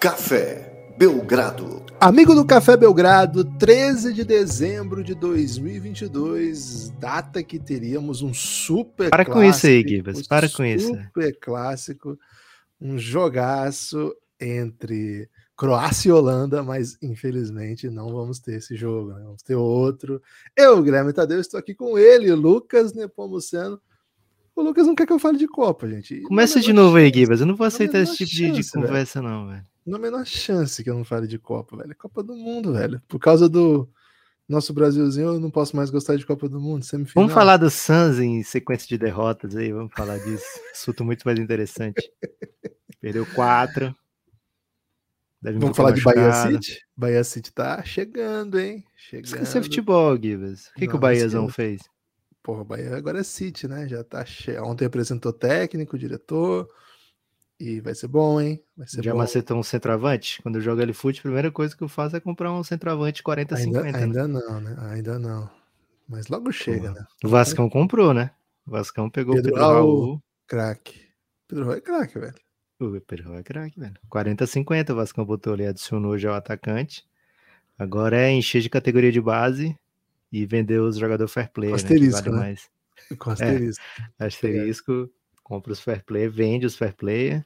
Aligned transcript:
Café 0.00 0.94
Belgrado. 0.96 1.84
Amigo 2.00 2.34
do 2.34 2.42
Café 2.46 2.74
Belgrado, 2.74 3.44
13 3.58 4.14
de 4.14 4.24
dezembro 4.24 5.04
de 5.04 5.14
2022, 5.14 6.88
data 6.98 7.42
que 7.42 7.58
teríamos 7.58 8.22
um 8.22 8.32
super 8.32 9.10
Para 9.10 9.26
clássico, 9.26 9.44
com 9.44 9.50
isso 9.50 9.66
aí, 9.66 9.86
Gibas, 9.86 10.26
para 10.26 10.48
com 10.48 10.64
isso. 10.64 10.86
Super 10.86 11.38
clássico, 11.38 12.18
um 12.80 12.96
jogaço 12.96 14.16
entre 14.40 15.28
Croácia 15.54 16.08
e 16.08 16.12
Holanda, 16.12 16.62
mas 16.62 16.96
infelizmente 17.02 17.90
não 17.90 18.10
vamos 18.10 18.38
ter 18.38 18.54
esse 18.54 18.74
jogo, 18.76 19.12
né? 19.12 19.20
vamos 19.22 19.42
ter 19.42 19.54
outro. 19.54 20.22
Eu, 20.56 20.82
Guilherme 20.82 21.12
Tadeu, 21.12 21.38
estou 21.38 21.60
aqui 21.60 21.74
com 21.74 21.98
ele, 21.98 22.32
Lucas 22.32 22.94
Nepomuceno. 22.94 23.78
O 24.54 24.62
Lucas 24.62 24.86
não 24.86 24.94
quer 24.94 25.06
que 25.06 25.12
eu 25.12 25.18
fale 25.18 25.38
de 25.38 25.46
Copa, 25.46 25.88
gente. 25.88 26.20
Começa 26.22 26.60
de 26.60 26.72
novo 26.72 26.96
aí, 26.96 27.06
chance. 27.06 27.18
Gibas. 27.18 27.40
Eu 27.40 27.46
não 27.46 27.56
vou 27.56 27.66
aceitar 27.66 28.00
esse 28.00 28.16
tipo 28.16 28.30
de, 28.30 28.50
de 28.50 28.56
chance, 28.56 28.72
velho. 28.72 28.86
conversa, 28.86 29.22
não, 29.22 29.48
velho. 29.48 29.66
Não 29.86 29.94
há 29.94 29.98
a 29.98 30.02
menor 30.02 30.26
chance 30.26 30.84
que 30.84 30.90
eu 30.90 30.94
não 30.94 31.04
fale 31.04 31.26
de 31.26 31.38
Copa, 31.38 31.76
velho. 31.76 31.92
É 31.92 31.94
Copa 31.94 32.22
do 32.22 32.34
Mundo, 32.34 32.72
velho. 32.72 33.00
Por 33.08 33.18
causa 33.18 33.48
do 33.48 33.88
nosso 34.48 34.74
Brasilzinho, 34.74 35.28
eu 35.28 35.40
não 35.40 35.50
posso 35.50 35.76
mais 35.76 35.90
gostar 35.90 36.16
de 36.16 36.26
Copa 36.26 36.48
do 36.48 36.60
Mundo. 36.60 36.84
Semifinal. 36.84 37.24
Vamos 37.24 37.32
falar 37.32 37.56
do 37.56 37.70
Suns 37.70 38.18
em 38.18 38.42
sequência 38.42 38.88
de 38.88 38.98
derrotas 38.98 39.56
aí, 39.56 39.72
vamos 39.72 39.92
falar 39.94 40.18
disso. 40.18 40.44
Assunto 40.74 41.04
muito 41.04 41.22
mais 41.24 41.38
interessante. 41.38 42.10
Perdeu 43.00 43.24
quatro. 43.34 43.94
Deve 45.40 45.58
Vamos 45.58 45.76
falar 45.76 45.92
de 45.92 46.02
Bahia. 46.02 46.32
City? 46.32 46.80
Bahia 46.94 47.24
City 47.24 47.52
tá 47.52 47.82
chegando, 47.82 48.58
hein? 48.58 48.84
Chegando. 48.94 49.26
Esqueceu 49.26 49.62
futebol, 49.62 50.20
Gibas. 50.20 50.66
O 50.66 50.74
que, 50.74 50.86
que 50.86 50.96
o 50.96 50.98
Bahiazão 50.98 51.48
fez? 51.48 51.80
Porra, 52.42 52.62
o 52.62 52.64
Bahia 52.64 52.96
agora 52.96 53.20
é 53.20 53.22
City, 53.22 53.68
né? 53.68 53.86
Já 53.86 54.02
tá 54.02 54.24
che... 54.24 54.56
Ontem 54.58 54.86
apresentou 54.86 55.32
técnico, 55.32 55.98
diretor. 55.98 56.68
E 57.58 57.78
vai 57.80 57.94
ser 57.94 58.08
bom, 58.08 58.40
hein? 58.40 58.62
Vai 58.74 58.88
ser 58.88 59.04
Já 59.04 59.12
bom. 59.12 59.18
macetou 59.18 59.58
um 59.58 59.62
centroavante? 59.62 60.40
Quando 60.42 60.56
eu 60.56 60.62
jogo 60.62 60.80
ali 60.80 60.94
fute, 60.94 61.20
a 61.20 61.22
primeira 61.22 61.50
coisa 61.52 61.76
que 61.76 61.82
eu 61.82 61.88
faço 61.88 62.16
é 62.16 62.20
comprar 62.20 62.50
um 62.52 62.64
centroavante 62.64 63.22
40-50. 63.22 63.56
Ainda, 63.56 63.82
né? 63.82 63.98
ainda 63.98 64.28
não, 64.28 64.60
né? 64.60 64.76
Ainda 64.90 65.18
não. 65.18 65.50
Mas 66.08 66.28
logo 66.28 66.50
chega, 66.50 66.88
Porra. 66.88 67.00
né? 67.00 67.06
O 67.22 67.28
Vascão 67.28 67.68
comprou, 67.68 68.14
né? 68.14 68.30
O 68.66 68.70
Vascão 68.70 69.10
pegou 69.10 69.34
Pedro 69.34 69.50
o 69.50 69.54
Pedro 69.54 69.68
Raul. 69.68 70.00
Raul. 70.00 70.22
Craque. 70.46 71.08
Pedro 71.46 71.66
Roy 71.66 71.76
é 71.76 71.80
craque, 71.80 72.18
velho. 72.18 72.34
O 72.80 73.00
Pedro 73.02 73.24
Raul 73.26 73.38
é 73.38 73.42
craque, 73.42 73.78
velho. 73.78 73.94
40-50, 74.10 74.90
o 74.90 74.96
Vascão 74.96 75.24
botou 75.26 75.52
ali, 75.52 75.66
adicionou 75.66 76.16
já 76.16 76.32
o 76.32 76.34
atacante. 76.34 77.04
Agora 77.78 78.16
é 78.16 78.30
encher 78.30 78.62
de 78.62 78.70
categoria 78.70 79.12
de 79.12 79.20
base 79.20 79.78
e 80.32 80.46
vender 80.46 80.80
os 80.80 80.96
jogadores 80.96 81.32
fair 81.32 81.50
play, 81.52 81.70
né? 81.70 81.76
que 81.76 81.82
Asterisco, 81.82 82.22
vale 82.24 82.30
né? 82.30 82.36
mais. 82.38 82.68
Com 83.18 83.30
asterisco. 83.30 83.84
Asterisco, 84.18 85.10
compra 85.42 85.72
os 85.72 85.80
fair 85.80 86.04
play, 86.04 86.28
vende 86.28 86.66
os 86.66 86.76
fair 86.76 86.94
play 86.94 87.42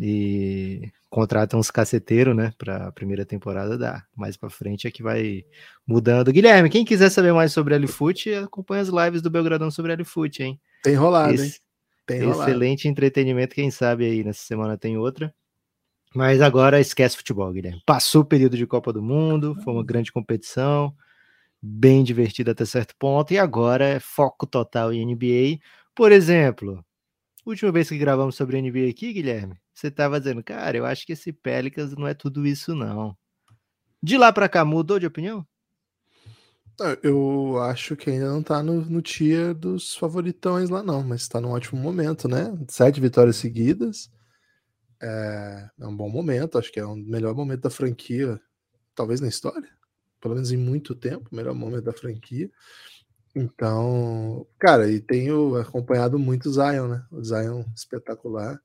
e 0.00 0.90
contrata 1.10 1.56
uns 1.56 1.70
caceteiros, 1.70 2.36
né, 2.36 2.52
pra 2.56 2.92
primeira 2.92 3.24
temporada 3.24 3.76
dá. 3.76 4.04
Mais 4.16 4.36
pra 4.36 4.48
frente 4.50 4.86
é 4.86 4.90
que 4.90 5.02
vai 5.02 5.44
mudando. 5.86 6.32
Guilherme, 6.32 6.70
quem 6.70 6.84
quiser 6.84 7.10
saber 7.10 7.32
mais 7.32 7.52
sobre 7.52 7.74
LFoot, 7.76 8.32
acompanha 8.34 8.82
as 8.82 8.88
lives 8.88 9.22
do 9.22 9.30
Belgradão 9.30 9.70
sobre 9.70 9.94
LFoot, 9.94 10.42
hein? 10.42 10.60
Tem 10.82 10.94
rolado, 10.94 11.30
hein? 11.30 11.34
Esse- 11.46 11.60
Tem 12.06 12.20
rolado. 12.22 12.42
excelente 12.50 12.86
entretenimento, 12.88 13.54
quem 13.54 13.70
sabe 13.70 14.04
aí 14.04 14.22
nessa 14.24 14.44
semana 14.44 14.78
tem 14.78 14.96
outra. 14.96 15.34
Mas 16.14 16.40
agora 16.40 16.80
esquece 16.80 17.16
futebol, 17.16 17.52
Guilherme. 17.52 17.82
Passou 17.84 18.22
o 18.22 18.24
período 18.24 18.56
de 18.56 18.66
Copa 18.66 18.92
do 18.92 19.02
Mundo, 19.02 19.54
foi 19.62 19.74
uma 19.74 19.84
grande 19.84 20.10
competição, 20.12 20.94
bem 21.62 22.04
divertida 22.04 22.52
até 22.52 22.64
certo 22.64 22.94
ponto, 22.98 23.32
e 23.32 23.38
agora 23.38 23.84
é 23.84 24.00
foco 24.00 24.46
total 24.46 24.92
em 24.92 25.02
NBA. 25.02 25.58
Por 25.94 26.12
exemplo, 26.12 26.84
última 27.46 27.72
vez 27.72 27.88
que 27.88 27.98
gravamos 27.98 28.36
sobre 28.36 28.58
NBA 28.60 28.90
aqui, 28.90 29.12
Guilherme, 29.12 29.56
você 29.74 29.88
estava 29.88 30.18
dizendo, 30.20 30.42
cara, 30.42 30.76
eu 30.76 30.86
acho 30.86 31.06
que 31.06 31.12
esse 31.12 31.32
Pelicans 31.32 31.94
não 31.96 32.06
é 32.06 32.14
tudo 32.14 32.46
isso, 32.46 32.74
não. 32.74 33.16
De 34.02 34.16
lá 34.16 34.32
para 34.32 34.48
cá, 34.48 34.64
mudou 34.64 34.98
de 34.98 35.06
opinião? 35.06 35.46
Ah, 36.80 36.96
Eu 37.02 37.58
acho 37.62 37.96
que 37.96 38.10
ainda 38.10 38.28
não 38.30 38.42
tá 38.42 38.62
no, 38.62 38.82
no 38.84 39.02
tier 39.02 39.52
dos 39.54 39.96
favoritões 39.96 40.70
lá, 40.70 40.82
não, 40.82 41.02
mas 41.02 41.26
tá 41.26 41.40
num 41.40 41.50
ótimo 41.50 41.80
momento, 41.80 42.28
né? 42.28 42.56
Sete 42.68 43.00
vitórias 43.00 43.36
seguidas. 43.36 44.10
É, 45.00 45.70
é 45.80 45.86
um 45.86 45.96
bom 45.96 46.08
momento, 46.08 46.58
acho 46.58 46.72
que 46.72 46.80
é 46.80 46.84
o 46.84 46.96
melhor 46.96 47.34
momento 47.34 47.62
da 47.62 47.70
franquia, 47.70 48.40
talvez 48.94 49.20
na 49.20 49.28
história, 49.28 49.68
pelo 50.20 50.34
menos 50.34 50.52
em 50.52 50.56
muito 50.56 50.94
tempo, 50.94 51.34
melhor 51.34 51.54
momento 51.54 51.84
da 51.84 51.92
franquia. 51.92 52.50
Então, 53.34 54.46
cara, 54.58 54.90
e 54.90 55.00
tenho 55.00 55.56
acompanhado 55.56 56.18
muito 56.18 56.48
o 56.48 56.52
Zion, 56.52 56.88
né? 56.88 57.04
O 57.10 57.22
Zion 57.22 57.64
espetacular. 57.74 58.60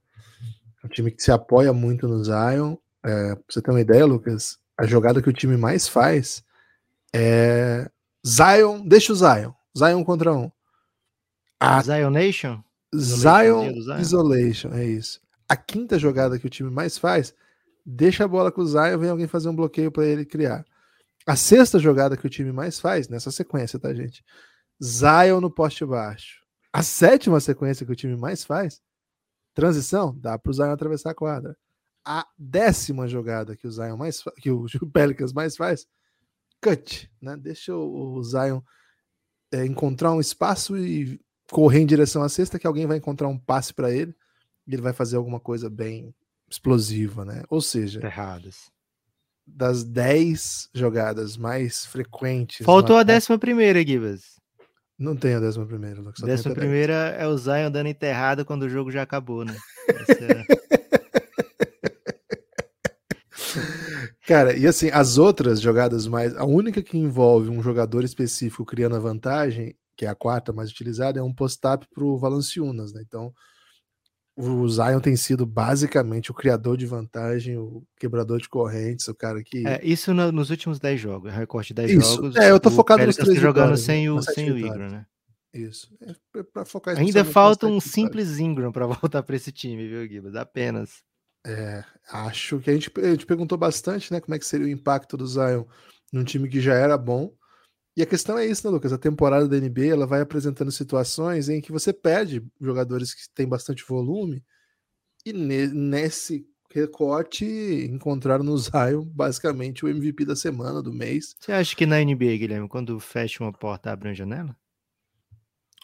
É 0.82 0.86
um 0.86 0.90
time 0.90 1.12
que 1.12 1.22
se 1.22 1.32
apoia 1.32 1.72
muito 1.72 2.08
no 2.08 2.24
Zion. 2.24 2.76
É, 3.04 3.36
pra 3.36 3.44
você 3.48 3.62
ter 3.62 3.72
uma 3.72 3.82
ideia, 3.82 4.06
Lucas, 4.06 4.58
a 4.78 4.86
jogada 4.86 5.22
que 5.22 5.30
o 5.30 5.34
time 5.34 5.58
mais 5.58 5.88
faz 5.88 6.44
é 7.14 7.90
Zion, 8.26 8.88
deixa 8.88 9.14
o 9.14 9.16
Zion. 9.16 9.52
Zion 9.78 10.04
contra 10.04 10.34
um. 10.34 10.52
A 11.60 11.82
Zion 11.82 12.10
Nation? 12.10 12.64
Zion 12.96 13.82
Zion. 13.82 14.00
Isolation, 14.00 14.74
é 14.74 14.86
isso. 14.86 15.22
A 15.48 15.56
quinta 15.56 16.00
jogada 16.00 16.40
que 16.40 16.48
o 16.48 16.50
time 16.50 16.70
mais 16.70 16.98
faz, 16.98 17.34
deixa 17.86 18.26
a 18.26 18.28
bola 18.28 18.52
com 18.52 18.62
o 18.62 18.66
Zion, 18.66 18.98
vem 18.98 19.10
alguém 19.10 19.28
fazer 19.28 19.50
um 19.50 19.56
bloqueio 19.56 19.92
para 19.92 20.06
ele 20.06 20.26
criar. 20.26 20.66
A 21.26 21.36
sexta 21.36 21.80
jogada 21.80 22.18
que 22.18 22.28
o 22.28 22.30
time 22.30 22.52
mais 22.52 22.80
faz, 22.80 23.08
nessa 23.08 23.32
sequência, 23.32 23.80
tá, 23.80 23.94
gente? 23.94 24.24
Zion 24.84 25.40
no 25.40 25.50
poste 25.50 25.86
baixo. 25.86 26.42
A 26.72 26.84
sétima 26.84 27.40
sequência 27.40 27.86
que 27.86 27.92
o 27.92 27.96
time 27.96 28.16
mais 28.18 28.44
faz, 28.44 28.82
transição, 29.54 30.18
dá 30.18 30.38
para 30.38 30.50
o 30.50 30.54
Zion 30.54 30.72
atravessar 30.72 31.12
a 31.12 31.16
quadra. 31.16 31.56
A 32.06 32.28
décima 32.38 33.08
jogada 33.08 33.56
que 33.56 33.68
o 33.68 33.72
Zion 33.72 33.96
mais 33.96 34.24
que 34.42 34.52
o 34.52 34.68
Pelicans 34.92 35.32
mais 35.32 35.56
faz, 35.56 35.86
cut, 36.62 37.10
né? 37.22 37.38
Deixa 37.38 37.74
o, 37.74 38.16
o 38.16 38.24
Zion 38.24 38.62
é, 39.52 39.66
encontrar 39.66 40.12
um 40.12 40.20
espaço 40.20 40.78
e 40.78 41.22
correr 41.52 41.82
em 41.82 41.86
direção 41.86 42.24
à 42.24 42.30
cesta 42.30 42.58
que 42.58 42.68
alguém 42.68 42.88
vai 42.88 42.98
encontrar 42.98 43.28
um 43.28 43.38
passe 43.38 43.74
para 43.74 43.92
ele 43.92 44.16
e 44.66 44.74
ele 44.74 44.82
vai 44.82 44.94
fazer 44.94 45.16
alguma 45.16 45.40
coisa 45.40 45.70
bem 45.70 46.14
explosiva, 46.50 47.24
né? 47.24 47.44
Ou 47.50 47.62
seja, 47.62 48.04
Erradas. 48.04 48.72
Das 49.46 49.84
10 49.84 50.70
jogadas 50.74 51.38
mais 51.38 51.86
frequentes. 51.86 52.66
Faltou 52.66 52.98
a 52.98 53.04
décima 53.04 53.38
primeira, 53.38 53.86
Gibas. 53.86 54.42
Não 54.98 55.16
tem 55.16 55.34
a 55.34 55.40
décima 55.40 55.66
primeira, 55.66 56.00
Lucas. 56.02 56.24
Décima 56.24 56.54
primeira 56.56 56.94
é 57.18 57.28
o 57.28 57.38
Zion 57.38 57.70
dando 57.72 57.88
enterrada 57.88 58.46
quando 58.46 58.64
o 58.64 58.70
jogo 58.70 58.92
já 58.92 59.02
acabou, 59.02 59.44
né? 59.44 59.56
É- 59.90 60.64
Cara, 64.26 64.56
e 64.56 64.66
assim, 64.66 64.90
as 64.90 65.18
outras 65.18 65.60
jogadas 65.60 66.08
mais. 66.08 66.34
A 66.38 66.46
única 66.46 66.82
que 66.82 66.98
envolve 66.98 67.50
um 67.50 67.62
jogador 67.62 68.04
específico 68.06 68.66
criando 68.66 68.96
a 68.96 69.00
vantagem, 69.00 69.76
que 69.98 70.06
é 70.06 70.10
a 70.10 70.16
quarta 70.16 70.54
mais 70.54 70.70
utilizada, 70.70 71.20
é 71.20 71.24
um 71.24 71.34
post-up 71.34 71.86
pro 71.94 72.18
Valanciunas, 72.18 72.94
né? 72.94 73.04
Então, 73.06 73.34
o 74.36 74.68
Zion 74.68 75.00
tem 75.00 75.16
sido 75.16 75.46
basicamente 75.46 76.32
o 76.32 76.34
criador 76.34 76.76
de 76.78 76.86
vantagem, 76.86 77.58
o 77.58 77.84
quebrador 77.98 78.40
de 78.42 78.50
correntes, 78.50 79.08
o 79.08 79.16
cara 79.16 79.44
que. 79.44 79.66
é, 79.68 79.80
isso 79.84 80.14
no- 80.14 80.32
nos 80.32 80.50
últimos 80.50 80.80
10 80.80 81.00
jogos, 81.00 81.32
recorte 81.34 81.68
de 81.70 81.74
10 81.76 81.92
Isso, 81.92 82.16
jogos. 82.16 82.36
é, 82.36 82.50
eu 82.52 82.60
tô 82.60 82.72
focado 82.72 83.06
nos 83.06 83.16
Pelicans 83.16 83.26
três 83.28 83.40
tá 83.40 83.48
jogando 83.48 83.76
vitórias, 83.76 83.82
sem 83.82 84.10
o, 84.10 84.22
sem 84.22 84.52
o. 84.52 84.58
Ingram, 84.58 84.90
né? 84.90 85.06
Isso. 85.54 85.88
É 86.02 86.14
pra- 86.32 86.44
pra 86.44 86.66
focar 86.66 86.98
Ainda 86.98 87.24
falta 87.24 87.68
um 87.68 87.80
simples 87.80 88.40
Ingram 88.40 88.72
para 88.72 88.88
voltar 89.12 89.22
para 89.22 89.36
esse 89.36 89.52
time, 89.52 89.88
viu, 89.88 90.08
Gibas? 90.08 90.36
Apenas. 90.36 91.04
É, 91.46 91.84
acho 92.10 92.60
que 92.60 92.70
a 92.70 92.74
gente, 92.74 92.92
a 92.98 93.12
gente 93.12 93.26
perguntou 93.26 93.58
bastante, 93.58 94.12
né, 94.14 94.20
como 94.22 94.34
é 94.34 94.40
que 94.40 94.46
seria 94.46 94.66
o 94.66 94.70
impacto 94.70 95.16
do 95.18 95.28
Zion 95.28 95.66
num 96.12 96.24
time 96.24 96.48
que 96.50 96.60
já 96.62 96.74
era 96.74 96.98
bom. 96.98 97.32
E 97.96 98.02
a 98.02 98.06
questão 98.06 98.38
é 98.38 98.46
isso, 98.46 98.66
né, 98.66 98.74
Lucas? 98.74 98.92
A 98.92 98.98
temporada 98.98 99.48
da 99.48 99.58
NBA 99.58 99.92
ela 99.94 100.08
vai 100.08 100.22
apresentando 100.22 100.72
situações 100.72 101.48
em 101.48 101.62
que 101.62 101.72
você 101.72 101.94
perde 101.94 102.44
jogadores 102.60 103.14
que 103.14 103.22
têm 103.34 103.48
bastante 103.48 103.86
volume 103.88 104.44
e 105.26 105.32
ne- 105.32 105.68
nesse 105.68 106.48
recorte 106.72 107.46
encontraram 107.46 108.44
no 108.44 108.58
Zion 108.58 109.06
basicamente 109.06 109.86
o 109.86 109.88
MVP 109.88 110.26
da 110.26 110.36
semana, 110.36 110.82
do 110.82 110.92
mês. 110.92 111.36
Você 111.40 111.52
acha 111.52 111.76
que 111.76 111.86
na 111.86 112.02
NBA, 112.02 112.38
Guilherme, 112.38 112.68
quando 112.68 113.00
fecha 113.00 113.44
uma 113.44 113.54
porta, 113.54 113.92
abre 113.92 114.10
uma 114.10 114.16
janela? 114.16 114.56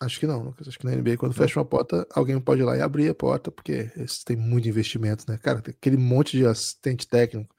Acho 0.02 0.20
que 0.20 0.26
não, 0.26 0.42
Lucas. 0.42 0.68
Acho 0.68 0.80
que 0.80 0.86
na 0.86 0.94
NBA, 0.94 1.18
quando 1.18 1.34
fecha 1.34 1.60
uma 1.60 1.66
porta, 1.66 2.08
alguém 2.16 2.40
pode 2.40 2.62
ir 2.62 2.64
lá 2.64 2.76
e 2.76 2.82
abrir 2.82 3.10
a 3.10 3.14
porta, 3.14 3.52
porque 3.52 3.92
têm 4.26 4.38
muito 4.38 4.68
investimento, 4.68 5.26
né? 5.28 5.38
Cara, 5.38 5.62
tem 5.62 5.74
aquele 5.78 5.98
monte 5.98 6.38
de 6.38 6.46
assistente 6.46 7.06
técnico, 7.06 7.54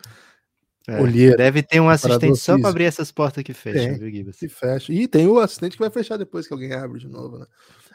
É, 0.88 1.00
olheira, 1.00 1.37
Deve 1.37 1.62
ter 1.62 1.81
um 1.81 1.88
assistente 1.88 2.38
só 2.38 2.59
para 2.59 2.71
abrir 2.71 2.85
essas 2.85 3.12
portas 3.12 3.43
que 3.44 3.53
fecham, 3.53 3.91
Tem. 3.91 3.99
viu, 3.99 4.11
Gibas? 4.11 4.37
que 4.37 4.49
fecha. 4.49 4.93
E 4.93 5.06
tem 5.06 5.27
o 5.27 5.38
assistente 5.38 5.73
que 5.73 5.79
vai 5.82 5.91
fechar 5.91 6.17
depois 6.17 6.47
que 6.47 6.53
alguém 6.53 6.73
abre 6.73 6.99
de 6.99 7.09
novo, 7.09 7.38
né? 7.38 7.47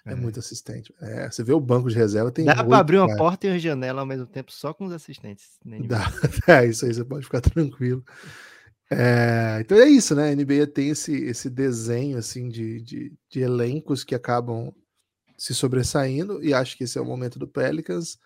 É, 0.05 0.11
É. 0.11 0.15
muito 0.15 0.39
assistente. 0.39 0.93
É, 1.01 1.29
você 1.29 1.43
vê 1.43 1.51
o 1.51 1.59
banco 1.59 1.89
de 1.89 1.95
reserva, 1.95 2.31
tem 2.31 2.45
Dá 2.45 2.63
para 2.63 2.77
abrir 2.77 2.97
uma 2.97 3.07
caras. 3.07 3.19
porta 3.21 3.47
e 3.47 3.49
uma 3.49 3.57
janela 3.59 4.01
ao 4.01 4.05
mesmo 4.07 4.27
tempo 4.27 4.51
só 4.51 4.71
com 4.73 4.85
os 4.85 4.93
assistentes. 4.93 5.57
Dá. 5.87 6.05
É, 6.63 6.65
isso 6.67 6.85
aí 6.85 6.93
você 6.93 7.03
pode 7.03 7.23
ficar 7.25 7.41
tranquilo. 7.41 8.03
É, 8.91 9.57
então 9.61 9.77
é 9.79 9.85
isso, 9.89 10.13
né? 10.15 10.29
A 10.31 10.35
NBA 10.35 10.67
tem 10.67 10.89
esse, 10.89 11.11
esse 11.25 11.49
desenho 11.49 12.17
assim 12.19 12.47
de, 12.49 12.81
de, 12.81 13.13
de 13.31 13.39
elencos 13.39 14.03
que 14.03 14.13
acabam 14.13 14.71
se 15.37 15.53
sobressaindo, 15.55 16.43
e 16.43 16.53
acho 16.53 16.77
que 16.77 16.83
esse 16.85 16.97
é 16.97 17.01
o 17.01 17.05
momento 17.05 17.39
do 17.39 17.47
Pelicans. 17.47 18.17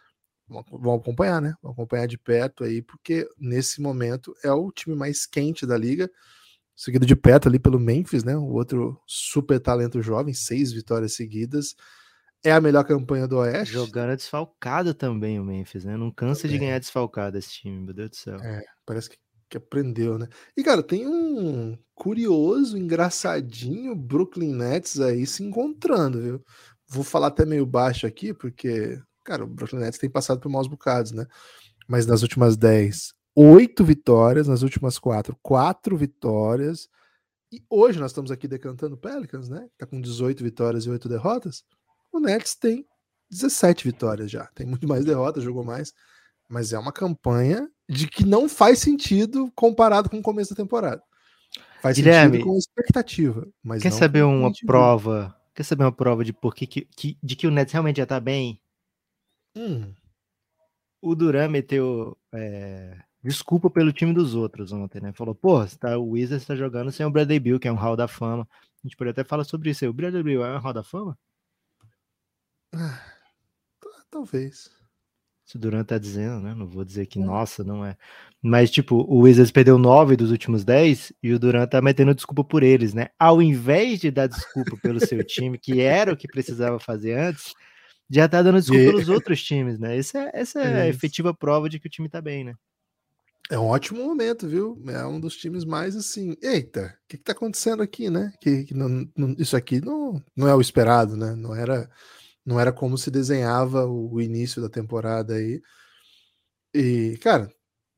Vamos 0.50 1.02
acompanhar, 1.02 1.42
né? 1.42 1.54
Vamos 1.62 1.76
acompanhar 1.76 2.08
de 2.08 2.18
perto 2.18 2.64
aí, 2.64 2.82
porque 2.82 3.28
nesse 3.38 3.82
momento 3.82 4.34
é 4.44 4.52
o 4.52 4.72
time 4.72 4.96
mais 4.96 5.26
quente 5.26 5.66
da 5.66 5.78
liga, 5.78 6.10
seguido 6.76 7.06
de 7.06 7.16
perto 7.16 7.48
ali 7.48 7.60
pelo 7.60 7.80
Memphis, 7.80 8.24
né? 8.24 8.36
O 8.36 8.54
outro 8.54 9.00
super 9.06 9.60
talento 9.60 10.02
jovem, 10.02 10.34
seis 10.34 10.72
vitórias 10.72 11.14
seguidas. 11.14 11.76
É 12.44 12.54
a 12.54 12.62
melhor 12.62 12.86
campanha 12.86 13.28
do 13.28 13.38
Oeste. 13.38 13.74
Jogando 13.74 14.16
desfalcado 14.16 14.94
também 14.94 15.40
o 15.40 15.44
Memphis, 15.44 15.84
né? 15.84 15.98
Não 15.98 16.10
cansa 16.10 16.44
também. 16.44 16.58
de 16.58 16.66
ganhar 16.66 16.80
desfalcado 16.80 17.38
esse 17.38 17.50
time, 17.52 17.80
meu 17.80 17.94
Deus 17.94 18.12
do 18.12 18.16
céu. 18.16 18.38
É, 18.38 18.64
parece 18.86 19.10
que, 19.10 19.18
que 19.50 19.58
aprendeu, 19.58 20.18
né? 20.18 20.28
E, 20.56 20.64
cara, 20.64 20.82
tem 20.82 21.06
um 21.06 21.78
curioso, 21.94 22.78
engraçadinho 22.78 23.94
Brooklyn 23.94 24.54
Nets 24.54 25.02
aí 25.02 25.28
se 25.28 25.44
encontrando, 25.44 26.22
viu? 26.22 26.46
Vou 26.88 27.04
falar 27.04 27.28
até 27.28 27.46
meio 27.46 27.66
baixo 27.66 28.08
aqui, 28.08 28.34
porque, 28.34 28.98
cara, 29.30 29.44
o 29.44 29.48
Brooklyn 29.48 29.82
Nets 29.82 30.00
tem 30.00 30.10
passado 30.10 30.40
por 30.40 30.50
maus 30.50 30.68
bocados, 30.68 31.12
né? 31.12 31.28
Mas 31.88 32.08
nas 32.08 32.24
últimas 32.24 32.58
10, 32.58 33.14
oito 33.36 33.86
vitórias, 33.86 34.48
nas 34.48 34.64
últimas 34.64 34.98
quatro, 34.98 35.38
quatro 35.42 35.96
vitórias. 35.96 36.90
E 37.52 37.64
hoje 37.70 38.00
nós 38.00 38.10
estamos 38.10 38.32
aqui 38.32 38.48
decantando 38.48 38.98
Pelicans, 38.98 39.48
né? 39.48 39.68
Tá 39.78 39.86
com 39.86 40.02
18 40.02 40.44
vitórias 40.44 40.86
e 40.86 40.90
8 40.90 41.08
derrotas. 41.08 41.64
O 42.12 42.20
Nets 42.20 42.56
tem 42.56 42.86
17 43.30 43.84
vitórias 43.84 44.32
já. 44.32 44.48
Tem 44.56 44.66
muito 44.66 44.88
mais 44.88 45.06
derrotas, 45.06 45.44
jogou 45.44 45.64
mais. 45.64 45.94
Mas 46.48 46.74
é 46.74 46.80
uma 46.80 46.92
campanha 46.92 47.70
de 47.88 48.08
que 48.08 48.26
não 48.26 48.50
faz 48.50 48.80
sentido 48.80 49.52
comparado 49.56 50.10
com 50.10 50.18
o 50.18 50.24
começo 50.24 50.52
da 50.52 50.56
temporada. 50.56 51.02
Faz 51.82 51.96
Guilherme, 51.96 52.38
sentido 52.38 52.50
com 52.50 52.58
expectativa. 52.58 53.48
Mas 53.64 53.84
quer 53.84 53.92
saber 53.92 54.24
uma 54.24 54.52
prova 54.66 55.36
Quer 55.60 55.64
saber 55.64 55.84
uma 55.84 55.92
prova 55.92 56.24
de 56.24 56.32
por 56.32 56.56
que, 56.56 56.66
que, 56.66 57.18
de 57.22 57.36
que 57.36 57.46
o 57.46 57.52
Nets 57.52 57.74
realmente 57.74 57.98
já 57.98 58.06
tá 58.06 58.18
bem? 58.18 58.62
Hum. 59.56 59.94
O 61.02 61.16
Duran 61.16 61.48
meteu 61.50 62.18
é, 62.34 62.98
desculpa 63.24 63.70
pelo 63.70 63.92
time 63.94 64.14
dos 64.14 64.36
outros 64.36 64.72
ontem, 64.72 65.02
né? 65.02 65.14
Falou, 65.14 65.36
pô, 65.36 65.66
tá, 65.80 65.98
o 65.98 66.12
Wizards 66.12 66.46
tá 66.46 66.56
jogando 66.56 66.92
sem 66.92 67.06
o 67.06 67.12
Bradley 67.12 67.40
Bill, 67.40 67.60
que 67.60 67.68
é 67.68 67.72
um 67.72 67.76
Hall 67.76 67.96
da 67.96 68.08
Fama. 68.08 68.48
A 68.52 68.88
gente 68.88 68.96
poderia 68.96 69.12
até 69.12 69.24
falar 69.24 69.44
sobre 69.44 69.70
isso 69.70 69.84
aí. 69.84 69.90
O 69.90 69.94
Bradley 69.94 70.24
Bill 70.24 70.44
é 70.44 70.58
um 70.58 70.62
Hall 70.62 70.74
da 70.74 70.84
Fama? 70.84 71.18
Ah, 72.74 73.02
talvez. 74.10 74.70
Se 75.50 75.56
o 75.56 75.60
Durant 75.60 75.88
tá 75.88 75.98
dizendo, 75.98 76.42
né? 76.42 76.54
Não 76.54 76.68
vou 76.68 76.86
dizer 76.86 77.08
que, 77.08 77.20
é. 77.20 77.24
nossa, 77.24 77.64
não 77.64 77.84
é. 77.84 77.98
Mas, 78.40 78.70
tipo, 78.70 78.98
o 78.98 79.22
Wizards 79.22 79.52
perdeu 79.52 79.80
nove 79.80 80.16
dos 80.16 80.30
últimos 80.30 80.64
dez 80.64 81.12
e 81.24 81.34
o 81.34 81.40
Durant 81.40 81.68
tá 81.68 81.82
metendo 81.82 82.14
desculpa 82.14 82.44
por 82.44 82.62
eles, 82.62 82.94
né? 82.94 83.08
Ao 83.18 83.42
invés 83.42 84.00
de 84.00 84.12
dar 84.12 84.28
desculpa 84.28 84.78
pelo 84.78 85.00
seu 85.00 85.24
time, 85.26 85.58
que 85.58 85.82
era 85.82 86.14
o 86.14 86.16
que 86.16 86.28
precisava 86.28 86.80
fazer 86.80 87.18
antes, 87.18 87.56
já 88.10 88.28
tá 88.28 88.42
dando 88.42 88.60
desculpa 88.60 88.82
e... 88.82 88.88
pelos 88.88 89.10
outros 89.10 89.44
times, 89.44 89.80
né? 89.80 89.98
Essa 89.98 90.20
é, 90.20 90.32
essa 90.34 90.62
é, 90.62 90.72
é 90.72 90.82
a 90.82 90.88
efetiva 90.88 91.34
prova 91.34 91.70
de 91.70 91.80
que 91.80 91.88
o 91.88 91.90
time 91.90 92.10
tá 92.10 92.22
bem, 92.22 92.44
né? 92.44 92.54
É 93.52 93.58
um 93.58 93.66
ótimo 93.66 94.04
momento, 94.04 94.48
viu? 94.48 94.80
É 94.88 95.06
um 95.06 95.20
dos 95.20 95.36
times 95.36 95.66
mais 95.66 95.96
assim. 95.96 96.36
Eita, 96.42 96.96
o 97.04 97.08
que, 97.08 97.18
que 97.18 97.24
tá 97.24 97.32
acontecendo 97.32 97.82
aqui, 97.82 98.10
né? 98.10 98.32
Que, 98.40 98.64
que 98.66 98.74
não, 98.76 99.10
não, 99.18 99.36
isso 99.40 99.58
aqui 99.58 99.82
não, 99.82 100.24
não 100.36 100.48
é 100.48 100.54
o 100.54 100.62
esperado, 100.62 101.18
né? 101.18 101.36
Não 101.36 101.56
era 101.56 101.90
não 102.46 102.60
era 102.60 102.72
como 102.72 102.98
se 102.98 103.12
desenhava 103.12 103.86
o 103.86 104.20
início 104.20 104.62
da 104.62 104.70
temporada 104.70 105.36
aí. 105.36 105.62
E, 106.74 107.18
cara, 107.22 107.52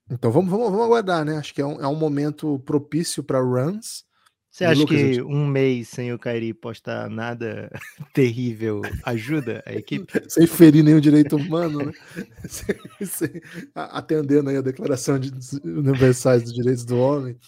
então 0.10 0.32
vamos, 0.32 0.52
vamos, 0.52 0.70
vamos 0.70 0.86
aguardar, 0.86 1.24
né? 1.24 1.38
Acho 1.38 1.54
que 1.54 1.62
é 1.62 1.66
um, 1.66 1.80
é 1.82 1.88
um 1.88 1.96
momento 1.96 2.60
propício 2.60 3.24
para 3.24 3.40
runs. 3.40 4.04
Você 4.52 4.66
acha 4.66 4.82
Lucas, 4.82 4.98
que 4.98 5.22
um 5.22 5.48
mês 5.48 5.88
sem 5.88 6.12
o 6.12 6.20
Kairi 6.20 6.54
postar 6.54 7.10
nada 7.10 7.72
terrível 8.14 8.82
ajuda 9.06 9.64
a 9.66 9.74
equipe? 9.74 10.12
sem 10.28 10.46
ferir 10.46 10.84
nenhum 10.84 11.00
direito 11.00 11.38
humano, 11.38 11.86
né? 11.86 11.94
sem, 12.50 12.76
sem, 13.06 13.42
atendendo 13.74 14.50
aí 14.50 14.58
a 14.58 14.62
Declaração 14.62 15.18
de 15.18 15.32
Universais 15.64 16.44
dos 16.44 16.54
Direitos 16.54 16.84
do 16.84 16.98
Homem. 16.98 17.40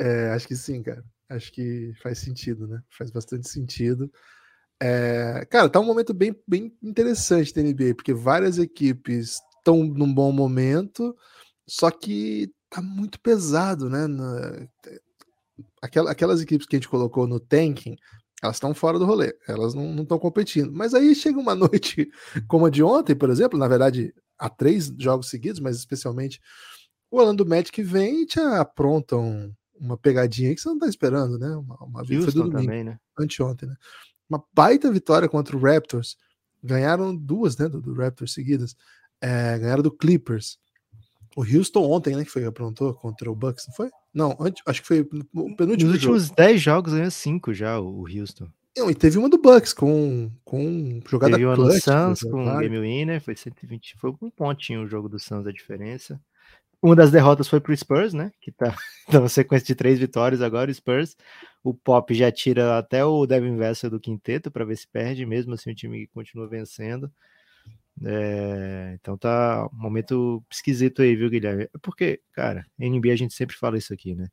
É, 0.00 0.30
acho 0.30 0.48
que 0.48 0.56
sim, 0.56 0.82
cara. 0.82 1.04
Acho 1.28 1.52
que 1.52 1.92
faz 2.02 2.18
sentido, 2.18 2.66
né? 2.66 2.82
Faz 2.88 3.10
bastante 3.10 3.46
sentido. 3.46 4.10
É, 4.82 5.46
cara, 5.50 5.68
tá 5.68 5.78
um 5.78 5.84
momento 5.84 6.14
bem, 6.14 6.34
bem 6.48 6.74
interessante 6.82 7.54
da 7.54 7.60
NBA, 7.60 7.94
porque 7.94 8.14
várias 8.14 8.56
equipes 8.56 9.42
estão 9.58 9.84
num 9.84 10.12
bom 10.12 10.32
momento, 10.32 11.14
só 11.68 11.90
que 11.90 12.50
tá 12.70 12.80
muito 12.80 13.20
pesado, 13.20 13.90
né? 13.90 14.06
Na, 14.06 14.66
aquelas, 15.80 16.10
aquelas 16.10 16.40
equipes 16.40 16.66
que 16.66 16.76
a 16.76 16.78
gente 16.78 16.88
colocou 16.88 17.26
no 17.26 17.40
tanking, 17.40 17.96
elas 18.42 18.56
estão 18.56 18.74
fora 18.74 18.98
do 18.98 19.04
rolê, 19.04 19.36
elas 19.46 19.74
não 19.74 20.02
estão 20.02 20.18
competindo. 20.18 20.72
Mas 20.72 20.94
aí 20.94 21.14
chega 21.14 21.38
uma 21.38 21.54
noite 21.56 22.10
como 22.46 22.66
a 22.66 22.70
de 22.70 22.82
ontem, 22.82 23.14
por 23.14 23.30
exemplo, 23.30 23.58
na 23.58 23.68
verdade, 23.68 24.14
há 24.38 24.48
três 24.48 24.92
jogos 24.98 25.28
seguidos, 25.28 25.60
mas 25.60 25.76
especialmente 25.76 26.40
o 27.10 27.18
Orlando 27.18 27.44
Magic 27.46 27.82
vem 27.82 28.22
e 28.22 28.26
te 28.26 28.40
aprontam 28.40 29.52
uma 29.74 29.96
pegadinha 29.96 30.54
que 30.54 30.60
você 30.60 30.68
não 30.68 30.78
tá 30.78 30.86
esperando, 30.86 31.38
né? 31.38 31.48
Uma, 31.56 31.76
uma 31.84 32.00
Houston 32.00 32.30
do 32.30 32.50
domingo, 32.50 32.60
também, 32.60 32.84
né? 32.84 32.98
Anteontem, 33.18 33.68
né? 33.68 33.76
uma 34.30 34.42
baita 34.54 34.90
vitória 34.92 35.28
contra 35.28 35.56
o 35.56 35.60
Raptors. 35.60 36.16
Ganharam 36.62 37.16
duas, 37.16 37.56
né, 37.56 37.68
do, 37.68 37.80
do 37.80 37.94
Raptors 37.94 38.32
seguidas. 38.32 38.76
É, 39.20 39.58
ganharam 39.58 39.82
do 39.82 39.90
Clippers. 39.90 40.56
O 41.36 41.42
Houston 41.42 41.88
ontem, 41.90 42.16
né, 42.16 42.24
que 42.24 42.30
foi 42.30 42.44
aprontou 42.44 42.92
contra 42.94 43.30
o 43.30 43.34
Bucks, 43.34 43.66
não 43.68 43.74
foi? 43.74 43.90
Não, 44.12 44.36
antes, 44.40 44.62
acho 44.66 44.82
que 44.82 44.88
foi 44.88 45.00
o 45.00 45.56
penúltimo 45.56 45.90
Nos 45.90 45.94
últimos 45.94 46.30
10 46.30 46.60
jogos 46.60 46.92
ganhou 46.92 47.10
5 47.10 47.54
já 47.54 47.78
o 47.78 48.04
Houston. 48.06 48.48
Não, 48.76 48.90
e 48.90 48.94
teve 48.94 49.18
uma 49.18 49.28
do 49.28 49.38
Bucks 49.38 49.72
com, 49.72 50.30
com 50.44 51.00
jogada 51.08 51.36
teve 51.36 51.54
clutch. 51.54 51.84
Teve 51.84 51.96
no 51.96 52.16
Suns 52.16 52.20
com 52.22 52.46
o 52.46 52.58
Game 52.58 52.80
Winner, 52.80 53.20
foi 53.20 53.36
120, 53.36 53.96
foi 53.98 54.10
um 54.22 54.30
pontinho 54.30 54.82
o 54.82 54.86
jogo 54.86 55.08
do 55.08 55.18
Suns 55.18 55.46
a 55.46 55.52
diferença. 55.52 56.20
Uma 56.82 56.96
das 56.96 57.10
derrotas 57.10 57.46
foi 57.46 57.60
pro 57.60 57.76
Spurs, 57.76 58.14
né? 58.14 58.32
Que 58.40 58.50
tá 58.50 58.74
numa 59.12 59.28
sequência 59.28 59.66
de 59.66 59.74
três 59.74 59.98
vitórias 59.98 60.40
agora, 60.40 60.70
o 60.70 60.74
Spurs. 60.74 61.16
O 61.62 61.74
Pop 61.74 62.14
já 62.14 62.32
tira 62.32 62.78
até 62.78 63.04
o 63.04 63.26
Devin 63.26 63.56
Vessel 63.56 63.90
do 63.90 64.00
quinteto 64.00 64.50
para 64.50 64.64
ver 64.64 64.76
se 64.76 64.88
perde, 64.88 65.26
mesmo 65.26 65.52
assim 65.52 65.72
o 65.72 65.74
time 65.74 66.06
continua 66.08 66.48
vencendo. 66.48 67.12
É, 68.04 68.96
então 69.00 69.16
tá 69.16 69.68
um 69.72 69.76
momento 69.76 70.42
esquisito 70.50 71.02
aí, 71.02 71.14
viu, 71.14 71.30
Guilherme? 71.30 71.64
É 71.64 71.78
porque, 71.82 72.20
cara, 72.32 72.66
NBA 72.78 73.12
a 73.12 73.16
gente 73.16 73.34
sempre 73.34 73.56
fala 73.56 73.78
isso 73.78 73.92
aqui, 73.92 74.14
né? 74.14 74.28